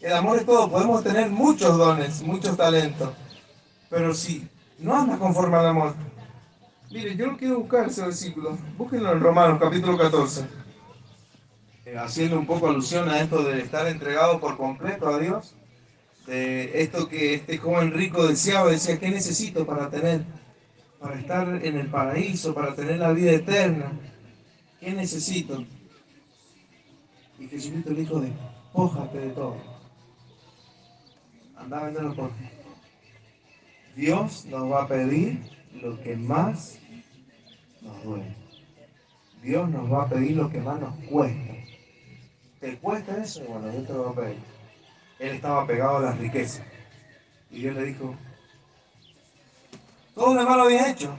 El 0.00 0.12
amor 0.12 0.38
es 0.38 0.46
todo. 0.46 0.70
Podemos 0.70 1.02
tener 1.02 1.28
muchos 1.28 1.76
dones, 1.76 2.22
muchos 2.22 2.56
talentos. 2.56 3.10
Pero 3.88 4.14
si 4.14 4.48
no 4.80 4.96
andas 4.96 5.18
conforme 5.18 5.56
al 5.56 5.66
amor, 5.66 5.94
Mire, 6.90 7.14
yo 7.14 7.28
no 7.28 7.36
quiero 7.36 7.60
buscar 7.60 7.86
ese 7.86 8.02
versículo. 8.02 8.58
Búsquenlo 8.76 9.12
en 9.12 9.20
Romanos, 9.20 9.60
capítulo 9.60 9.96
14. 9.96 10.44
Eh, 11.84 11.96
haciendo 11.96 12.36
un 12.36 12.46
poco 12.46 12.68
alusión 12.68 13.08
a 13.08 13.20
esto 13.20 13.44
de 13.44 13.60
estar 13.60 13.86
entregado 13.86 14.40
por 14.40 14.56
completo 14.56 15.06
a 15.06 15.20
Dios. 15.20 15.54
De 16.26 16.82
esto 16.82 17.08
que 17.08 17.34
este 17.34 17.58
joven 17.58 17.92
rico 17.92 18.26
deseaba, 18.26 18.72
decía, 18.72 18.98
¿qué 18.98 19.08
necesito 19.08 19.64
para 19.64 19.88
tener? 19.88 20.24
Para 20.98 21.14
estar 21.20 21.64
en 21.64 21.78
el 21.78 21.86
paraíso, 21.86 22.54
para 22.54 22.74
tener 22.74 22.98
la 22.98 23.12
vida 23.12 23.30
eterna. 23.30 23.92
¿Qué 24.80 24.92
necesito? 24.92 25.64
Y 27.38 27.46
Jesucristo 27.46 27.90
le 27.90 28.00
dijo, 28.00 28.20
despójate 28.20 29.18
de 29.18 29.30
todo. 29.30 29.56
Anda 31.56 31.78
a 31.78 31.84
vender 31.84 32.02
los 32.02 32.16
Dios 33.96 34.44
nos 34.46 34.70
va 34.70 34.84
a 34.84 34.88
pedir 34.88 35.40
lo 35.82 36.00
que 36.00 36.16
más 36.16 36.78
nos 37.80 38.02
duele. 38.04 38.34
Dios 39.42 39.68
nos 39.70 39.90
va 39.90 40.02
a 40.04 40.08
pedir 40.08 40.36
lo 40.36 40.50
que 40.50 40.60
más 40.60 40.80
nos 40.80 40.94
cuesta. 41.06 41.54
¿Te 42.60 42.76
cuesta 42.76 43.22
eso? 43.22 43.42
Bueno, 43.44 43.70
Dios 43.70 43.86
te 43.86 43.92
lo 43.92 44.04
va 44.04 44.10
a 44.10 44.14
pedir. 44.14 44.38
Él 45.18 45.30
estaba 45.30 45.66
pegado 45.66 45.96
a 45.98 46.00
las 46.00 46.18
riquezas. 46.18 46.62
Y 47.50 47.60
Dios 47.60 47.74
le 47.74 47.84
dijo, 47.84 48.14
todo 50.14 50.34
lo 50.34 50.40
demás 50.40 50.56
lo 50.56 50.62
había 50.64 50.90
hecho. 50.90 51.16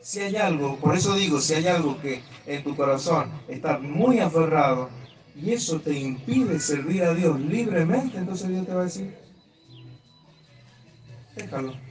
Si 0.00 0.20
hay 0.20 0.36
algo, 0.36 0.76
por 0.76 0.96
eso 0.96 1.14
digo, 1.14 1.40
si 1.40 1.54
hay 1.54 1.66
algo 1.66 2.00
que 2.00 2.22
en 2.46 2.62
tu 2.62 2.76
corazón 2.76 3.30
está 3.48 3.78
muy 3.78 4.20
aferrado 4.20 4.88
y 5.34 5.52
eso 5.52 5.80
te 5.80 5.98
impide 5.98 6.60
servir 6.60 7.02
a 7.02 7.14
Dios 7.14 7.40
libremente, 7.40 8.18
entonces 8.18 8.48
Dios 8.48 8.66
te 8.66 8.74
va 8.74 8.82
a 8.82 8.84
decir, 8.84 9.16
déjalo. 11.34 11.85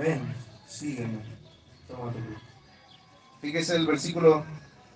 Ven, 0.00 0.22
sígueme. 0.66 1.18
Fíjese 3.42 3.76
el 3.76 3.86
versículo, 3.86 4.44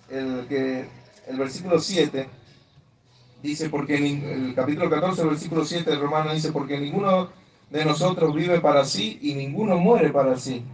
el, 0.09 0.47
que, 0.47 0.85
el 1.27 1.37
versículo 1.37 1.79
7 1.79 2.27
dice, 3.43 3.69
porque 3.69 3.97
en 3.97 4.23
el 4.23 4.55
capítulo 4.55 4.89
14, 4.89 5.21
el 5.21 5.29
versículo 5.29 5.63
7 5.63 5.91
del 5.91 5.99
Romano 5.99 6.33
dice, 6.33 6.51
porque 6.51 6.79
ninguno 6.79 7.29
de 7.69 7.85
nosotros 7.85 8.33
vive 8.33 8.59
para 8.61 8.83
sí 8.83 9.19
y 9.21 9.35
ninguno 9.35 9.77
muere 9.77 10.09
para 10.09 10.37
sí. 10.37 10.65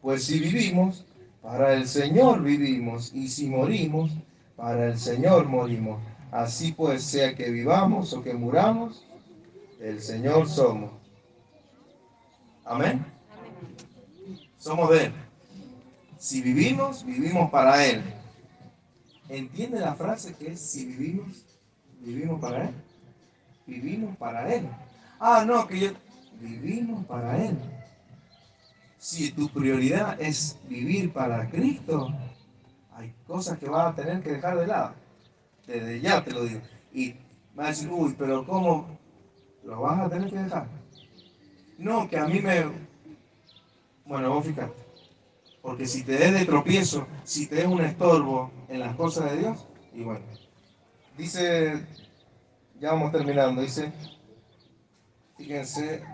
Pues 0.00 0.24
si 0.26 0.38
vivimos, 0.38 1.04
para 1.42 1.74
el 1.74 1.88
Señor 1.88 2.40
vivimos, 2.40 3.12
y 3.12 3.26
si 3.26 3.48
morimos, 3.48 4.12
para 4.54 4.86
el 4.86 4.98
Señor 4.98 5.48
morimos. 5.48 6.00
Así 6.30 6.70
pues, 6.70 7.02
sea 7.02 7.34
que 7.34 7.50
vivamos 7.50 8.12
o 8.12 8.22
que 8.22 8.34
muramos, 8.34 9.04
el 9.80 10.00
Señor 10.00 10.48
somos. 10.48 10.92
Amén. 12.64 13.11
Somos 14.62 14.90
de 14.90 15.06
Él. 15.06 15.12
Si 16.18 16.40
vivimos, 16.40 17.04
vivimos 17.04 17.50
para 17.50 17.84
Él. 17.84 18.00
¿Entiende 19.28 19.80
la 19.80 19.96
frase 19.96 20.36
que 20.36 20.52
es 20.52 20.60
si 20.60 20.86
vivimos, 20.86 21.44
vivimos 21.98 22.40
para 22.40 22.68
Él? 22.68 22.74
Vivimos 23.66 24.16
para 24.16 24.54
Él. 24.54 24.68
Ah, 25.18 25.44
no, 25.44 25.66
que 25.66 25.80
yo... 25.80 25.88
Vivimos 26.40 27.04
para 27.06 27.44
Él. 27.44 27.58
Si 28.98 29.32
tu 29.32 29.48
prioridad 29.48 30.20
es 30.20 30.56
vivir 30.68 31.12
para 31.12 31.50
Cristo, 31.50 32.14
hay 32.94 33.12
cosas 33.26 33.58
que 33.58 33.68
vas 33.68 33.92
a 33.92 33.96
tener 33.96 34.22
que 34.22 34.30
dejar 34.30 34.60
de 34.60 34.68
lado. 34.68 34.94
Desde 35.66 36.00
ya 36.00 36.22
te 36.22 36.30
lo 36.30 36.44
digo. 36.44 36.60
Y 36.92 37.16
vas 37.56 37.66
a 37.66 37.70
decir, 37.70 37.88
uy, 37.90 38.14
pero 38.16 38.46
¿cómo 38.46 38.96
lo 39.64 39.80
vas 39.80 40.06
a 40.06 40.08
tener 40.08 40.30
que 40.30 40.38
dejar? 40.38 40.68
No, 41.78 42.08
que 42.08 42.16
a 42.16 42.28
mí 42.28 42.38
me... 42.38 42.81
Bueno, 44.12 44.28
vos 44.28 44.44
fíjate. 44.44 44.74
Porque 45.62 45.86
si 45.86 46.04
te 46.04 46.18
des 46.18 46.34
de 46.34 46.44
tropiezo, 46.44 47.06
si 47.24 47.46
te 47.46 47.60
es 47.60 47.66
un 47.66 47.80
estorbo 47.80 48.52
en 48.68 48.80
las 48.80 48.94
cosas 48.94 49.30
de 49.30 49.38
Dios, 49.38 49.66
y 49.94 50.02
bueno, 50.02 50.26
dice, 51.16 51.86
ya 52.78 52.92
vamos 52.92 53.10
terminando, 53.10 53.62
dice, 53.62 53.90
fíjense, 55.38 56.04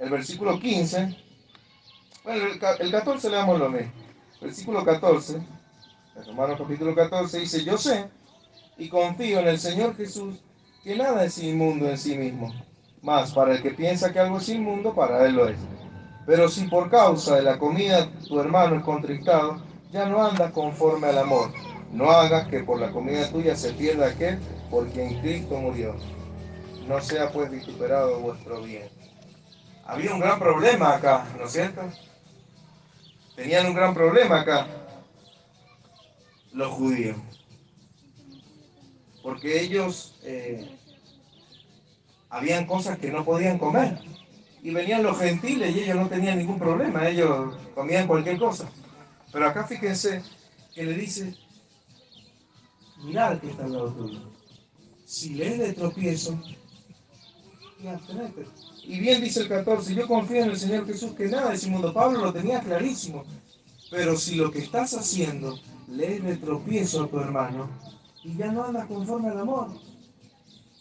el 0.00 0.10
versículo 0.10 0.58
15, 0.58 1.16
bueno, 2.24 2.46
el, 2.80 2.90
14 2.90 3.30
leamos 3.30 3.60
lo 3.60 3.70
mismo. 3.70 3.92
Versículo 4.40 4.84
14, 4.84 5.36
en 5.36 6.26
Romanos 6.26 6.58
capítulo 6.58 6.96
14 6.96 7.38
dice, 7.38 7.64
yo 7.64 7.78
sé 7.78 8.10
y 8.76 8.88
confío 8.88 9.38
en 9.38 9.46
el 9.46 9.60
Señor 9.60 9.94
Jesús 9.94 10.42
que 10.82 10.96
nada 10.96 11.24
es 11.24 11.38
inmundo 11.38 11.88
en 11.88 11.98
sí 11.98 12.16
mismo. 12.16 12.52
Más, 13.02 13.32
para 13.32 13.54
el 13.54 13.62
que 13.62 13.70
piensa 13.70 14.12
que 14.12 14.20
algo 14.20 14.38
es 14.38 14.48
inmundo, 14.48 14.94
para 14.94 15.26
él 15.26 15.34
lo 15.34 15.48
es. 15.48 15.58
Pero 16.26 16.48
si 16.48 16.66
por 16.68 16.90
causa 16.90 17.36
de 17.36 17.42
la 17.42 17.58
comida 17.58 18.08
tu 18.28 18.38
hermano 18.40 18.76
es 18.76 18.84
contristado, 18.84 19.62
ya 19.90 20.06
no 20.06 20.24
andas 20.24 20.52
conforme 20.52 21.08
al 21.08 21.18
amor. 21.18 21.50
No 21.92 22.10
hagas 22.10 22.48
que 22.48 22.62
por 22.62 22.80
la 22.80 22.90
comida 22.90 23.28
tuya 23.30 23.54
se 23.56 23.72
pierda 23.72 24.06
aquel 24.06 24.38
por 24.70 24.88
quien 24.88 25.20
Cristo 25.20 25.56
murió. 25.56 25.94
No 26.88 27.00
sea 27.00 27.30
pues 27.30 27.50
vituperado 27.50 28.18
vuestro 28.20 28.62
bien. 28.62 28.88
Había 29.84 30.14
un 30.14 30.20
gran 30.20 30.38
problema 30.38 30.94
acá, 30.94 31.26
¿no 31.38 31.44
es 31.44 31.52
cierto? 31.52 31.82
Tenían 33.36 33.66
un 33.66 33.74
gran 33.74 33.94
problema 33.94 34.40
acá 34.40 34.66
los 36.52 36.68
judíos. 36.68 37.16
Porque 39.22 39.62
ellos 39.62 40.16
eh, 40.22 40.76
habían 42.28 42.66
cosas 42.66 42.98
que 42.98 43.10
no 43.10 43.24
podían 43.24 43.58
comer. 43.58 43.98
Y 44.62 44.70
venían 44.70 45.02
los 45.02 45.18
gentiles 45.18 45.74
y 45.74 45.80
ellos 45.80 45.96
no 45.96 46.08
tenían 46.08 46.38
ningún 46.38 46.58
problema, 46.58 47.08
ellos 47.08 47.54
comían 47.74 48.06
cualquier 48.06 48.38
cosa. 48.38 48.70
Pero 49.32 49.48
acá 49.48 49.64
fíjense 49.64 50.22
que 50.74 50.84
le 50.84 50.94
dice, 50.94 51.34
mirad 53.02 53.40
que 53.40 53.50
está 53.50 53.64
al 53.64 53.72
lado 53.72 53.92
tuyo. 53.92 54.20
Si 55.04 55.34
le 55.34 55.58
de 55.58 55.72
tropiezo, 55.72 56.38
y 58.84 59.00
bien 59.00 59.20
dice 59.20 59.40
el 59.40 59.48
14, 59.48 59.94
yo 59.94 60.06
confío 60.06 60.44
en 60.44 60.50
el 60.50 60.58
Señor 60.58 60.86
Jesús 60.86 61.12
que 61.12 61.26
nada 61.26 61.52
es 61.52 61.64
inmundo. 61.64 61.92
Pablo 61.92 62.20
lo 62.20 62.32
tenía 62.32 62.60
clarísimo. 62.60 63.24
Pero 63.90 64.16
si 64.16 64.36
lo 64.36 64.50
que 64.50 64.60
estás 64.60 64.94
haciendo 64.94 65.58
le 65.88 66.16
es 66.16 66.24
de 66.24 66.36
tropiezo 66.36 67.04
a 67.04 67.08
tu 67.08 67.18
hermano 67.18 67.68
y 68.24 68.36
ya 68.36 68.52
no 68.52 68.64
andas 68.64 68.86
conforme 68.86 69.28
al 69.28 69.40
amor. 69.40 69.68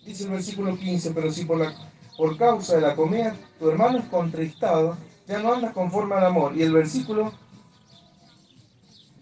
Dice 0.05 0.25
el 0.25 0.31
versículo 0.31 0.77
15, 0.77 1.11
pero 1.11 1.31
si 1.31 1.45
por, 1.45 1.59
la, 1.59 1.73
por 2.17 2.37
causa 2.37 2.75
de 2.75 2.81
la 2.81 2.95
comida 2.95 3.35
tu 3.59 3.69
hermano 3.69 3.99
es 3.99 4.05
contristado, 4.05 4.97
ya 5.27 5.39
no 5.39 5.53
andas 5.53 5.73
conforme 5.73 6.15
al 6.15 6.25
amor. 6.25 6.55
Y 6.57 6.63
el 6.63 6.73
versículo, 6.73 7.31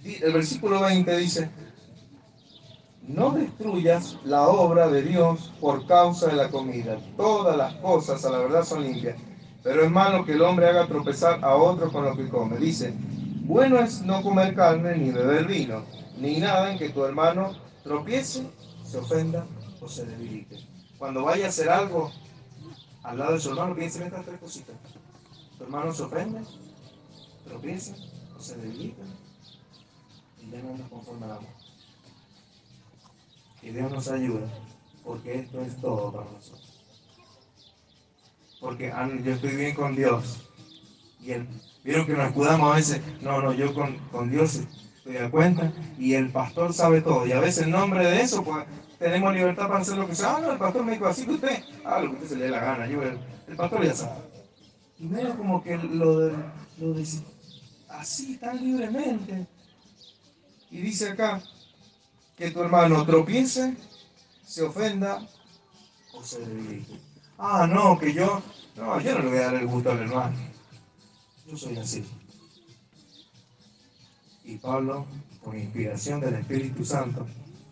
el 0.03 0.34
versículo 0.34 0.82
20 0.82 1.17
dice, 1.17 1.49
no 3.07 3.32
destruyas 3.32 4.17
la 4.24 4.47
obra 4.47 4.88
de 4.88 5.01
Dios 5.01 5.51
por 5.59 5.86
causa 5.88 6.28
de 6.28 6.36
la 6.36 6.49
comida. 6.49 6.97
Todas 7.17 7.57
las 7.57 7.74
cosas 7.76 8.24
a 8.24 8.30
la 8.30 8.38
verdad 8.38 8.63
son 8.63 8.84
limpias, 8.84 9.17
pero 9.63 9.84
es 9.84 9.91
malo 9.91 10.26
que 10.26 10.34
el 10.34 10.41
hombre 10.41 10.67
haga 10.67 10.88
tropezar 10.88 11.43
a 11.43 11.55
otro 11.55 11.91
con 11.91 12.05
lo 12.05 12.15
que 12.15 12.30
come. 12.30 12.57
Dice, 12.57 12.93
bueno 13.43 13.80
es 13.80 14.01
no 14.03 14.22
comer 14.22 14.55
carne 14.55 14.95
ni 14.95 15.11
beber 15.11 15.45
vino, 15.45 15.84
ni 16.17 16.38
nada 16.38 16.72
en 16.72 16.78
que 16.78 16.89
tu 16.89 17.03
hermano 17.03 17.68
tropiece, 17.89 18.47
se 18.85 18.99
ofenda 18.99 19.47
o 19.81 19.87
se 19.87 20.05
debilite. 20.05 20.57
Cuando 20.99 21.23
vaya 21.23 21.47
a 21.47 21.49
hacer 21.49 21.69
algo 21.69 22.11
al 23.01 23.17
lado 23.17 23.33
de 23.33 23.39
su 23.39 23.49
hermano, 23.49 23.75
piense 23.75 23.97
en 23.97 24.05
estas 24.05 24.25
tres 24.25 24.39
cositas. 24.39 24.75
Tu 25.57 25.63
hermano 25.63 25.91
se 25.91 26.03
ofende, 26.03 26.41
tropieza 27.45 27.95
o 28.37 28.39
se 28.39 28.57
debilita 28.57 29.01
y 30.39 30.51
ya 30.51 30.61
no 30.61 30.69
anda 30.69 30.87
conforme 30.87 31.25
al 31.25 31.31
amor. 31.31 31.49
Que 33.59 33.73
Dios 33.73 33.91
nos 33.91 34.07
ayude, 34.07 34.45
porque 35.03 35.39
esto 35.39 35.59
es 35.61 35.75
todo 35.81 36.11
para 36.11 36.29
nosotros. 36.29 36.83
Porque 38.59 38.93
yo 39.23 39.31
estoy 39.31 39.55
bien 39.55 39.73
con 39.73 39.95
Dios. 39.95 40.47
Y 41.21 41.31
el, 41.31 41.47
vieron 41.83 42.05
que 42.05 42.13
nos 42.13 42.27
escudamos 42.27 42.71
a 42.71 42.75
veces, 42.75 43.01
no, 43.21 43.41
no, 43.41 43.51
yo 43.51 43.73
con, 43.73 43.97
con 44.09 44.29
Dios 44.29 44.61
de 45.14 45.30
cuenta 45.30 45.72
y 45.97 46.14
el 46.14 46.30
pastor 46.30 46.74
sabe 46.74 47.01
todo. 47.01 47.26
Y 47.26 47.32
a 47.32 47.39
veces 47.39 47.64
en 47.64 47.72
nombre 47.72 48.05
de 48.05 48.22
eso, 48.22 48.43
pues 48.43 48.66
tenemos 48.97 49.34
libertad 49.34 49.68
para 49.68 49.80
hacer 49.80 49.97
lo 49.97 50.07
que 50.07 50.16
sea. 50.16 50.36
Ah, 50.36 50.39
no, 50.41 50.51
el 50.51 50.57
pastor 50.57 50.84
me 50.84 50.93
dijo 50.93 51.07
así 51.07 51.26
que 51.26 51.32
usted, 51.32 51.64
ah, 51.86 51.99
lo 51.99 52.10
que 52.10 52.16
usted 52.16 52.28
se 52.30 52.36
le 52.36 52.45
dé 52.45 52.51
la 52.51 52.60
gana. 52.60 52.88
Yo, 52.88 53.01
el, 53.01 53.55
pastor 53.55 53.84
ya 53.84 53.95
sabe. 53.95 54.22
Y 54.99 55.05
medio 55.07 55.36
como 55.38 55.64
que 55.64 55.78
lo, 55.78 56.30
lo 56.78 56.93
dice 56.93 57.24
así 57.89 58.38
tan 58.38 58.57
libremente. 58.64 59.47
Y 60.72 60.82
dice 60.82 61.10
acá, 61.10 61.41
que 62.38 62.51
tu 62.51 62.62
hermano 62.62 63.05
tropiece, 63.05 63.76
se 64.45 64.64
ofenda 64.64 65.28
o 66.14 66.24
se 66.24 66.39
debilite. 66.39 66.99
Ah, 67.38 67.68
no, 67.68 67.97
que 67.97 68.14
yo, 68.14 68.41
no, 68.76 68.99
yo 69.01 69.14
no 69.16 69.24
le 69.24 69.30
voy 69.30 69.38
a 69.38 69.45
dar 69.45 69.55
el 69.55 69.68
gusto 69.68 69.91
al 69.91 69.99
hermano. 69.99 70.38
Yo 71.47 71.57
soy 71.57 71.78
así. 71.78 72.05
Y 74.50 74.58
Pablo, 74.58 75.06
por 75.43 75.56
inspiración 75.56 76.20
del 76.22 76.34
Espíritu 76.34 76.84
Santo, 76.84 77.28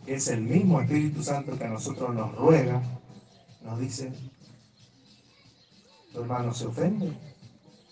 es 0.06 0.28
el 0.28 0.42
mismo 0.42 0.80
Espíritu 0.80 1.24
Santo 1.24 1.58
que 1.58 1.64
a 1.64 1.70
nosotros 1.70 2.14
nos 2.14 2.36
ruega, 2.36 2.84
nos 3.64 3.80
dice, 3.80 4.14
tu 6.14 6.20
hermano 6.20 6.54
se 6.54 6.68
ofende, 6.68 7.18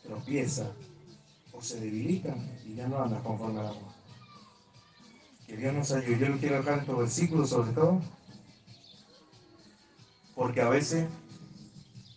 tropieza 0.03 0.71
o 1.51 1.63
se 1.63 1.79
debilita 1.79 2.35
y 2.63 2.75
ya 2.75 2.87
no 2.87 3.01
anda 3.01 3.23
conforme 3.23 3.61
al 3.61 3.67
amor. 3.69 3.91
Que 5.47 5.57
Dios 5.57 5.73
nos 5.73 5.91
ayude. 5.91 6.19
Yo 6.19 6.29
le 6.29 6.37
quiero 6.37 6.57
dejar 6.57 6.77
estos 6.77 6.97
versículos 6.99 7.49
sobre 7.49 7.71
todo, 7.71 8.01
porque 10.35 10.61
a 10.61 10.69
veces, 10.69 11.07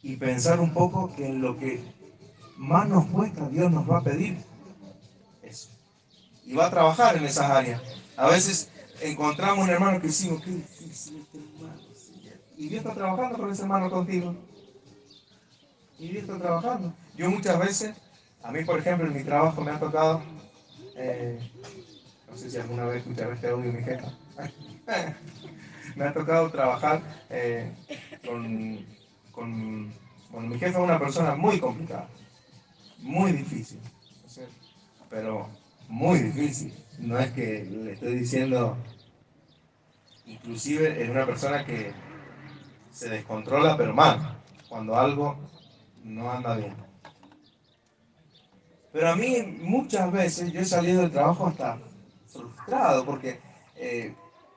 y 0.03 0.17
pensar 0.17 0.61
un 0.61 0.75
poco 0.75 1.17
que 1.17 1.29
en 1.29 1.41
lo 1.41 1.57
que 1.57 1.83
más 2.59 2.87
nos 2.91 3.07
cuesta, 3.07 3.49
Dios 3.49 3.73
nos 3.73 3.89
va 3.89 4.01
a 4.01 4.05
pedir. 4.05 4.48
Y 6.49 6.55
va 6.55 6.67
a 6.67 6.71
trabajar 6.71 7.17
en 7.17 7.25
esas 7.25 7.51
áreas. 7.51 7.83
A 8.17 8.29
veces 8.29 8.71
encontramos 9.01 9.65
un 9.65 9.71
hermano 9.71 10.01
que 10.01 10.07
decimos, 10.07 10.43
qué 10.43 10.51
difícil 10.51 11.21
este 11.21 11.39
hermano. 11.39 11.81
Y 12.57 12.69
Dios 12.69 12.85
está 12.85 12.95
trabajando 12.95 13.39
con 13.39 13.51
ese 13.51 13.63
hermano 13.63 13.91
contigo. 13.91 14.35
Y 15.99 16.09
Dios 16.09 16.23
está 16.23 16.39
trabajando. 16.39 16.95
Yo 17.17 17.31
muchas 17.31 17.59
veces, 17.59 17.95
a 18.43 18.51
mí 18.51 18.65
por 18.65 18.79
ejemplo 18.79 19.07
en 19.07 19.15
mi 19.15 19.23
trabajo 19.25 19.61
me 19.61 19.71
ha 19.73 19.79
tocado 19.79 20.23
eh, 20.97 21.39
no 22.29 22.37
sé 22.37 22.51
si 22.51 22.57
alguna 22.57 22.87
vez 22.87 22.99
escucharon 22.99 23.35
este 23.35 23.49
audio 23.49 23.73
mi 23.73 23.83
jefa. 23.85 24.13
me 25.97 26.05
ha 26.05 26.13
tocado 26.13 26.51
trabajar 26.51 27.01
eh, 27.31 27.73
con, 28.27 28.85
con, 29.31 29.93
Bueno, 30.31 30.49
mi 30.49 30.59
jefa 30.59 30.81
una 30.81 30.99
persona 30.99 31.37
muy 31.37 31.61
complicada, 31.61 32.09
muy 32.99 33.33
difícil, 33.33 33.79
pero 35.09 35.49
muy 35.89 36.21
difícil. 36.21 36.75
No 36.99 37.19
es 37.19 37.31
que 37.33 37.65
le 37.65 37.93
estoy 37.93 38.17
diciendo, 38.17 38.77
inclusive 40.27 41.03
es 41.03 41.11
una 41.11 41.27
persona 41.27 41.65
que 41.65 41.93
se 42.91 43.09
descontrola, 43.09 43.77
pero 43.77 43.95
mal, 43.95 44.41
cuando 44.69 44.97
algo 44.97 45.37
no 46.05 46.31
anda 46.31 46.57
bien. 46.57 46.75
Pero 48.93 49.11
a 49.11 49.17
mí 49.17 49.59
muchas 49.61 50.11
veces 50.11 50.53
yo 50.53 50.61
he 50.61 50.65
salido 50.65 51.03
del 51.03 51.13
trabajo 51.13 51.47
hasta 51.47 51.79
frustrado, 52.27 53.05
porque, 53.05 53.41
eh, 53.77 54.15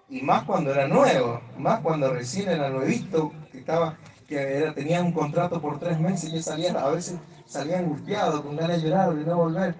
y 0.09 0.21
más 0.21 0.43
cuando 0.43 0.71
era 0.71 0.87
nuevo, 0.87 1.41
más 1.57 1.81
cuando 1.81 2.11
recién 2.11 2.49
era 2.49 2.69
nuevito, 2.69 3.31
que 3.51 3.59
estaba, 3.59 3.97
que 4.27 4.71
tenía 4.73 5.01
un 5.01 5.11
contrato 5.11 5.61
por 5.61 5.79
tres 5.79 5.99
meses, 5.99 6.29
y 6.29 6.35
yo 6.35 6.41
salía, 6.41 6.71
a 6.71 6.89
veces 6.89 7.19
salía 7.45 7.79
angustiado, 7.79 8.41
con 8.41 8.55
ganas 8.55 8.81
de 8.81 8.89
llorar, 8.89 9.13
de 9.13 9.25
no 9.25 9.37
volver, 9.37 9.75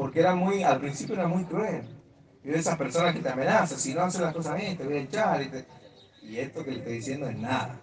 porque 0.00 0.20
era 0.20 0.34
muy, 0.34 0.62
al 0.62 0.80
principio 0.80 1.14
era 1.14 1.28
muy 1.28 1.44
cruel. 1.44 1.82
Y 2.42 2.48
de 2.48 2.58
esas 2.58 2.78
personas 2.78 3.12
que 3.14 3.20
te 3.20 3.28
amenazan, 3.28 3.78
si 3.78 3.92
no 3.92 4.00
haces 4.00 4.22
las 4.22 4.32
cosas 4.32 4.56
bien, 4.56 4.74
te 4.74 4.84
voy 4.84 4.94
a 4.94 5.00
echar, 5.02 5.42
y, 6.22 6.38
esto 6.38 6.64
que 6.64 6.70
le 6.70 6.78
estoy 6.78 6.94
diciendo 6.94 7.28
es 7.28 7.38
nada. 7.38 7.78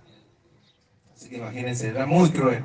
Así 1.13 1.29
que 1.29 1.37
imagínense, 1.37 1.89
era 1.89 2.07
muy 2.07 2.31
cruel. 2.31 2.63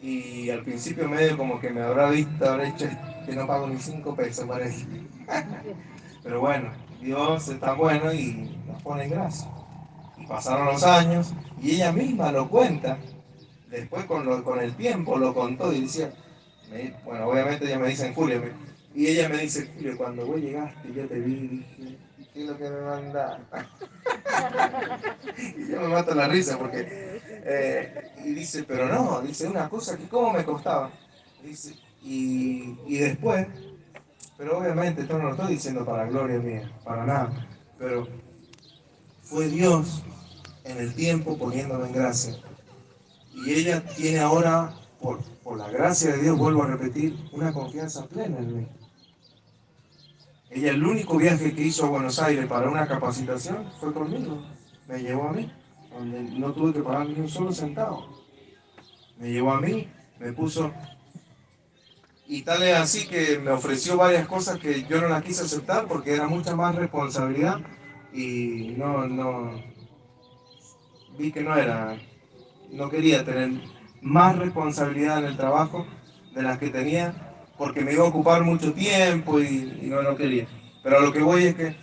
Y 0.00 0.48
al 0.48 0.64
principio 0.64 1.06
medio 1.10 1.36
como 1.36 1.60
que 1.60 1.68
me 1.68 1.82
habrá 1.82 2.08
visto, 2.08 2.48
habrá 2.48 2.66
hecho 2.70 2.86
que 3.26 3.36
no 3.36 3.46
pago 3.46 3.66
ni 3.66 3.76
cinco 3.76 4.16
pesos, 4.16 4.46
parece. 4.46 4.86
Pero 6.22 6.40
bueno, 6.40 6.72
Dios 7.02 7.48
está 7.48 7.74
bueno 7.74 8.14
y 8.14 8.58
nos 8.66 8.82
pone 8.82 9.04
en 9.04 9.10
gracia. 9.10 9.50
Y 10.16 10.26
pasaron 10.26 10.68
los 10.68 10.82
años 10.84 11.34
y 11.60 11.72
ella 11.72 11.92
misma 11.92 12.32
lo 12.32 12.48
cuenta. 12.48 12.96
Después 13.68 14.06
con, 14.06 14.42
con 14.42 14.58
el 14.58 14.74
tiempo 14.74 15.18
lo 15.18 15.34
contó 15.34 15.70
y 15.70 15.82
decía, 15.82 16.14
bueno, 17.04 17.28
obviamente 17.28 17.66
ella 17.66 17.78
me 17.78 17.88
dice 17.88 18.12
Julio, 18.14 18.42
y 18.94 19.06
ella 19.06 19.28
me 19.28 19.38
dice, 19.38 19.70
Julio, 19.74 19.96
cuando 19.96 20.26
vos 20.26 20.40
llegaste 20.40 20.92
yo 20.92 21.06
te 21.06 21.20
vi 21.20 21.48
dije, 21.48 21.98
¿qué 22.32 22.42
es 22.42 22.48
lo 22.48 22.58
que 22.58 22.68
me 22.68 22.80
manda? 22.80 23.38
y 25.56 25.70
yo 25.70 25.80
me 25.80 25.88
mato 25.88 26.14
la 26.14 26.28
risa 26.28 26.58
porque, 26.58 27.20
eh, 27.44 28.10
y 28.24 28.34
dice, 28.34 28.64
pero 28.64 28.88
no, 28.88 29.20
dice 29.22 29.48
una 29.48 29.68
cosa 29.68 29.96
que 29.96 30.08
cómo 30.08 30.32
me 30.32 30.44
costaba. 30.44 30.90
Dice, 31.42 31.74
y, 32.02 32.76
y 32.86 32.98
después 32.98 33.46
pero 34.42 34.58
obviamente 34.58 35.02
esto 35.02 35.18
no 35.18 35.26
lo 35.26 35.30
estoy 35.30 35.54
diciendo 35.54 35.84
para 35.84 36.04
gloria 36.06 36.40
mía, 36.40 36.72
para 36.82 37.06
nada. 37.06 37.46
Pero 37.78 38.08
fue 39.22 39.46
Dios 39.46 40.02
en 40.64 40.78
el 40.78 40.92
tiempo 40.96 41.38
poniéndome 41.38 41.86
en 41.86 41.92
gracia. 41.92 42.34
Y 43.32 43.52
ella 43.52 43.84
tiene 43.94 44.18
ahora 44.18 44.74
por, 45.00 45.20
por 45.42 45.58
la 45.58 45.68
gracia 45.68 46.12
de 46.12 46.22
Dios, 46.22 46.38
vuelvo 46.38 46.62
a 46.62 46.68
repetir, 46.68 47.16
una 47.32 47.52
confianza 47.52 48.06
plena 48.06 48.38
en 48.38 48.58
mí. 48.58 48.66
Ella 50.50 50.70
el 50.72 50.84
único 50.84 51.16
viaje 51.16 51.54
que 51.54 51.62
hizo 51.62 51.86
a 51.86 51.90
Buenos 51.90 52.18
Aires 52.18 52.46
para 52.46 52.68
una 52.68 52.86
capacitación 52.86 53.70
fue 53.80 53.92
conmigo. 53.92 54.42
Me 54.86 55.00
llevó 55.00 55.28
a 55.28 55.32
mí, 55.32 55.50
donde 55.90 56.22
no 56.22 56.52
tuve 56.52 56.74
que 56.74 56.82
pagar 56.82 57.08
ni 57.08 57.18
un 57.20 57.28
solo 57.28 57.52
centavo. 57.52 58.06
Me 59.18 59.32
llevó 59.32 59.52
a 59.52 59.60
mí, 59.60 59.88
me 60.18 60.32
puso... 60.32 60.72
Y 62.26 62.42
tal 62.42 62.62
es 62.62 62.76
así 62.76 63.06
que 63.08 63.38
me 63.38 63.50
ofreció 63.50 63.96
varias 63.96 64.26
cosas 64.26 64.58
que 64.58 64.84
yo 64.84 65.00
no 65.00 65.08
las 65.08 65.22
quise 65.22 65.42
aceptar 65.42 65.86
porque 65.86 66.14
era 66.14 66.28
mucha 66.28 66.54
más 66.54 66.74
responsabilidad 66.74 67.60
y 68.12 68.74
no, 68.76 69.06
no, 69.06 69.52
vi 71.18 71.32
que 71.32 71.42
no 71.42 71.56
era, 71.56 71.98
no 72.70 72.88
quería 72.88 73.24
tener 73.24 73.60
más 74.02 74.36
responsabilidad 74.36 75.18
en 75.18 75.26
el 75.26 75.36
trabajo 75.36 75.86
de 76.34 76.42
las 76.42 76.58
que 76.58 76.68
tenía 76.68 77.14
porque 77.56 77.82
me 77.82 77.92
iba 77.92 78.04
a 78.04 78.08
ocupar 78.08 78.42
mucho 78.42 78.72
tiempo 78.72 79.40
y, 79.40 79.78
no 79.84 80.02
lo 80.02 80.16
quería. 80.16 80.46
Pero 80.82 81.00
lo 81.00 81.12
que 81.12 81.22
voy 81.22 81.44
es 81.44 81.54
que 81.54 81.76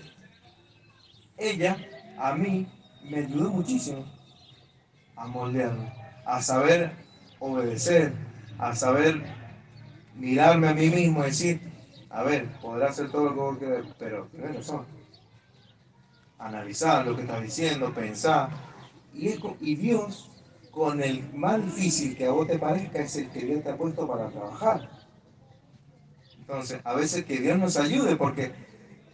ella 1.38 1.78
a 2.18 2.34
mí 2.36 2.68
me 3.10 3.20
ayudó 3.20 3.50
muchísimo 3.50 4.06
a 5.16 5.26
moldearme, 5.28 5.94
a 6.26 6.42
saber 6.42 6.92
obedecer, 7.40 8.14
a 8.58 8.76
saber 8.76 9.24
mirarme 10.16 10.68
a 10.68 10.74
mí 10.74 10.90
mismo 10.90 11.22
y 11.22 11.28
decir, 11.28 11.62
a 12.10 12.24
ver, 12.24 12.50
podrá 12.60 12.90
hacer 12.90 13.10
todo 13.10 13.26
lo 13.26 13.58
que 13.58 13.66
vos 13.66 13.96
pero 13.98 14.28
primero 14.28 14.62
son. 14.62 14.86
Analizar 16.38 17.06
lo 17.06 17.16
que 17.16 17.22
estás 17.22 17.42
diciendo, 17.42 17.94
pensar. 17.94 18.50
Y 19.14 19.76
Dios, 19.76 20.30
con 20.80 21.04
el 21.04 21.22
más 21.34 21.62
difícil 21.62 22.16
que 22.16 22.26
a 22.26 22.32
vos 22.32 22.48
te 22.48 22.58
parezca, 22.58 23.00
es 23.00 23.14
el 23.18 23.30
que 23.32 23.42
Dios 23.42 23.62
te 23.62 23.70
ha 23.70 23.76
puesto 23.76 24.08
para 24.08 24.30
trabajar. 24.30 24.90
Entonces, 26.40 26.80
a 26.86 26.94
veces 26.94 27.26
que 27.26 27.36
Dios 27.36 27.60
nos 27.60 27.76
ayude, 27.76 28.16
porque 28.16 28.54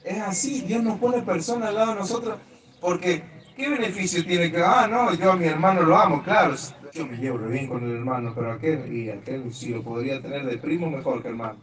es 0.03 0.21
así, 0.21 0.61
Dios 0.61 0.83
nos 0.83 0.99
pone 0.99 1.23
personas 1.23 1.69
al 1.69 1.75
lado 1.75 1.93
de 1.93 1.99
nosotros, 2.01 2.37
porque 2.79 3.23
¿qué 3.57 3.67
beneficio 3.67 4.23
tiene 4.23 4.51
que, 4.51 4.61
ah, 4.61 4.87
no, 4.87 5.15
yo 5.15 5.31
a 5.31 5.35
mi 5.35 5.45
hermano 5.45 5.81
lo 5.81 5.97
amo, 5.97 6.21
claro, 6.21 6.53
yo 6.93 7.07
me 7.07 7.17
llevo 7.17 7.39
bien 7.39 7.65
con 7.65 7.83
el 7.83 7.95
hermano, 7.95 8.31
pero 8.35 8.51
aquel, 8.51 8.95
y 8.95 9.09
aquel 9.09 9.51
sí 9.51 9.69
lo 9.69 9.81
podría 9.81 10.21
tener 10.21 10.45
de 10.45 10.59
primo 10.59 10.87
mejor 10.87 11.23
que 11.23 11.29
hermano. 11.29 11.57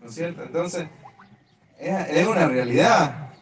¿No 0.00 0.08
es 0.08 0.14
cierto? 0.14 0.44
Entonces, 0.44 0.86
es, 1.76 2.24
una 2.28 2.46
realidad, 2.46 3.32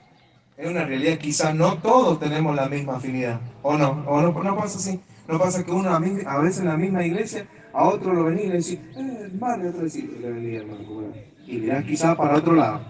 es 0.57 0.67
una 0.67 0.87
realidad, 0.87 1.19
quizás 1.19 1.55
no 1.55 1.77
todos 1.77 2.19
tenemos 2.19 2.57
la 2.57 2.67
misma 2.67 2.97
afinidad, 2.97 3.43
o 3.61 3.77
no, 3.77 3.91
o 4.07 4.23
no, 4.23 4.43
no 4.43 4.57
pasa 4.57 4.79
así, 4.79 4.99
no 5.31 5.39
pasa 5.39 5.65
que 5.65 5.71
uno 5.71 5.91
a 5.91 6.41
veces 6.41 6.61
en 6.61 6.67
la 6.67 6.77
misma 6.77 7.07
iglesia 7.07 7.47
a 7.73 7.85
otro 7.85 8.13
lo 8.13 8.25
venía 8.25 8.47
y 8.47 8.49
le 8.49 8.55
decía, 8.55 8.81
eh, 8.97 9.19
hermano, 9.27 9.65
y 9.65 9.69
otro 9.69 9.83
decía, 9.85 10.05
y 10.05 10.19
le 10.19 10.31
venía, 10.33 10.59
hermano, 10.59 11.13
y 11.47 11.59
mirás 11.59 11.85
quizás 11.85 12.17
para 12.17 12.37
otro 12.37 12.55
lado. 12.55 12.81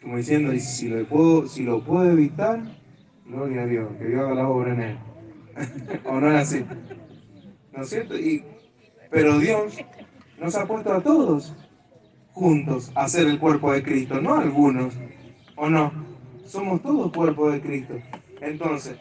Como 0.00 0.16
diciendo, 0.16 0.52
si 0.58 0.88
lo 0.88 1.04
puedo, 1.06 1.46
si 1.46 1.62
lo 1.62 1.84
puedo 1.84 2.10
evitar, 2.10 2.62
gloria 3.26 3.62
a 3.62 3.66
Dios, 3.66 3.88
que 3.98 4.06
Dios 4.06 4.22
haga 4.22 4.34
la 4.34 4.48
obra 4.48 4.72
en 4.72 4.80
él. 4.80 4.98
¿O 6.06 6.20
no 6.20 6.32
es 6.32 6.40
así? 6.40 6.64
¿No 7.76 7.82
es 7.82 7.90
cierto? 7.90 8.16
Y, 8.16 8.42
pero 9.10 9.38
Dios 9.38 9.76
nos 10.40 10.54
ha 10.56 10.66
puesto 10.66 10.92
a 10.92 11.02
todos 11.02 11.54
juntos 12.32 12.90
a 12.94 13.08
ser 13.08 13.26
el 13.28 13.38
cuerpo 13.38 13.72
de 13.72 13.82
Cristo, 13.82 14.22
no 14.22 14.36
algunos, 14.36 14.94
¿o 15.56 15.68
no? 15.68 15.92
Somos 16.46 16.80
todos 16.82 17.12
cuerpo 17.12 17.50
de 17.50 17.60
Cristo. 17.60 17.94
Entonces, 18.40 18.96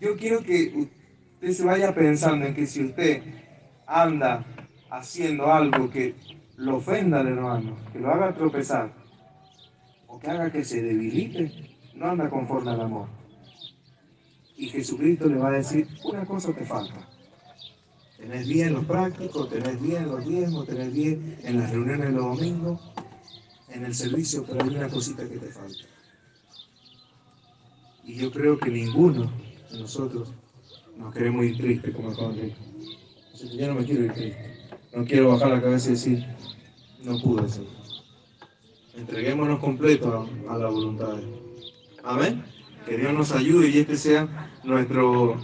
yo 0.00 0.16
quiero 0.16 0.40
que 0.40 0.88
usted 1.36 1.52
se 1.52 1.64
vaya 1.64 1.94
pensando 1.94 2.46
en 2.46 2.54
que 2.54 2.66
si 2.66 2.84
usted 2.84 3.22
anda 3.86 4.44
haciendo 4.90 5.52
algo 5.52 5.90
que 5.90 6.14
lo 6.56 6.76
ofenda 6.76 7.20
al 7.20 7.28
hermano, 7.28 7.76
que 7.92 7.98
lo 7.98 8.10
haga 8.10 8.34
tropezar 8.34 8.90
o 10.06 10.18
que 10.18 10.30
haga 10.30 10.50
que 10.50 10.64
se 10.64 10.82
debilite, 10.82 11.52
no 11.94 12.06
anda 12.06 12.30
conforme 12.30 12.70
al 12.70 12.80
amor. 12.80 13.08
Y 14.56 14.68
Jesucristo 14.68 15.26
le 15.26 15.36
va 15.36 15.48
a 15.48 15.52
decir, 15.52 15.86
una 16.04 16.24
cosa 16.24 16.54
te 16.54 16.64
falta. 16.64 17.06
Tenés 18.16 18.48
bien 18.48 18.72
los 18.72 18.86
prácticos, 18.86 19.50
tenés 19.50 19.80
bien 19.80 20.08
los 20.08 20.26
diezmos, 20.26 20.66
tenés 20.66 20.90
bien 20.90 21.38
en 21.42 21.58
las 21.58 21.70
reuniones 21.70 22.06
de 22.06 22.12
los 22.12 22.38
domingos, 22.38 22.80
en 23.68 23.84
el 23.84 23.94
servicio, 23.94 24.42
pero 24.46 24.64
hay 24.64 24.74
una 24.74 24.88
cosita 24.88 25.28
que 25.28 25.36
te 25.36 25.48
falta. 25.48 25.84
Y 28.04 28.14
yo 28.14 28.32
creo 28.32 28.58
que 28.58 28.70
ninguno 28.70 29.30
de 29.70 29.80
nosotros 29.80 30.32
nos 30.96 31.14
queremos 31.14 31.44
ir 31.44 31.56
triste 31.56 31.92
como 31.92 32.10
el 32.10 32.16
Padre 32.16 32.54
yo 33.44 33.68
no 33.68 33.74
me 33.74 33.84
quiero 33.84 34.04
ir 34.04 34.36
No 34.94 35.04
quiero 35.04 35.28
bajar 35.30 35.50
la 35.50 35.60
cabeza 35.60 35.88
y 35.88 35.92
decir, 35.92 36.26
no 37.04 37.18
pude 37.20 37.48
ser. 37.48 37.64
Entreguémonos 38.94 39.60
completo 39.60 40.26
a, 40.48 40.56
la 40.56 40.68
voluntad 40.68 41.08
de 41.08 41.26
Dios. 41.26 41.74
Amén. 42.02 42.44
Que 42.86 42.96
Dios 42.96 43.12
nos 43.12 43.32
ayude 43.32 43.68
y 43.68 43.78
este 43.78 43.96
sea 43.96 44.50
nuestro 44.64 45.36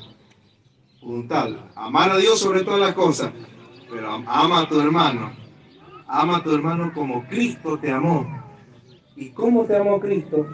puntal. 1.00 1.70
Amar 1.74 2.12
a 2.12 2.16
Dios 2.16 2.38
sobre 2.38 2.62
todas 2.62 2.80
las 2.80 2.94
cosas, 2.94 3.32
pero 3.90 4.10
ama 4.10 4.60
a 4.60 4.68
tu 4.68 4.80
hermano. 4.80 5.32
Ama 6.06 6.38
a 6.38 6.42
tu 6.42 6.54
hermano 6.54 6.92
como 6.94 7.26
Cristo 7.28 7.78
te 7.78 7.90
amó. 7.90 8.26
¿Y 9.16 9.30
cómo 9.30 9.64
te 9.64 9.76
amó 9.76 10.00
Cristo? 10.00 10.46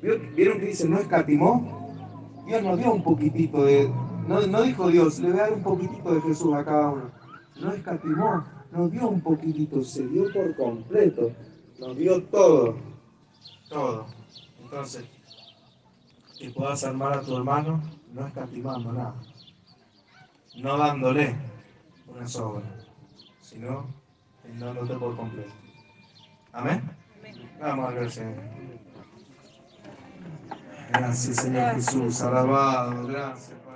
¿Vieron 0.00 0.60
que 0.60 0.66
dice, 0.66 0.88
no 0.88 0.98
escatimó? 0.98 1.77
Dios 2.48 2.62
nos 2.62 2.78
dio 2.78 2.92
un 2.94 3.02
poquitito 3.02 3.62
de, 3.62 3.92
no, 4.26 4.62
dijo 4.62 4.88
Dios, 4.88 5.18
le 5.18 5.32
voy 5.32 5.38
a 5.38 5.42
dar 5.42 5.52
un 5.52 5.62
poquitito 5.62 6.14
de 6.14 6.20
Jesús 6.22 6.54
a 6.54 6.64
cada 6.64 6.88
uno. 6.88 7.10
No 7.60 7.72
escatimó, 7.72 8.42
nos 8.72 8.90
dio 8.90 9.06
un 9.06 9.20
poquitito, 9.20 9.84
se 9.84 10.06
dio 10.08 10.32
por 10.32 10.56
completo, 10.56 11.30
nos 11.78 11.94
dio 11.94 12.22
todo, 12.24 12.76
todo. 13.68 14.06
Entonces, 14.62 15.04
que 16.38 16.48
puedas 16.48 16.82
armar 16.84 17.18
a 17.18 17.20
tu 17.20 17.36
hermano 17.36 17.82
no 18.14 18.26
escatimando 18.26 18.92
nada, 18.94 19.14
no 20.56 20.78
dándole 20.78 21.36
una 22.06 22.26
sobra, 22.26 22.64
sino 23.42 23.84
dándote 24.58 24.94
por 24.94 25.14
completo. 25.14 25.52
Amén. 26.52 26.80
Vamos 27.60 27.90
a 27.90 27.92
ver, 27.92 28.10
Señor. 28.10 28.58
Gracias, 30.88 31.36
Señor 31.36 31.74
Jesús. 31.74 32.20
Alabado, 32.22 33.06
gracias. 33.06 33.67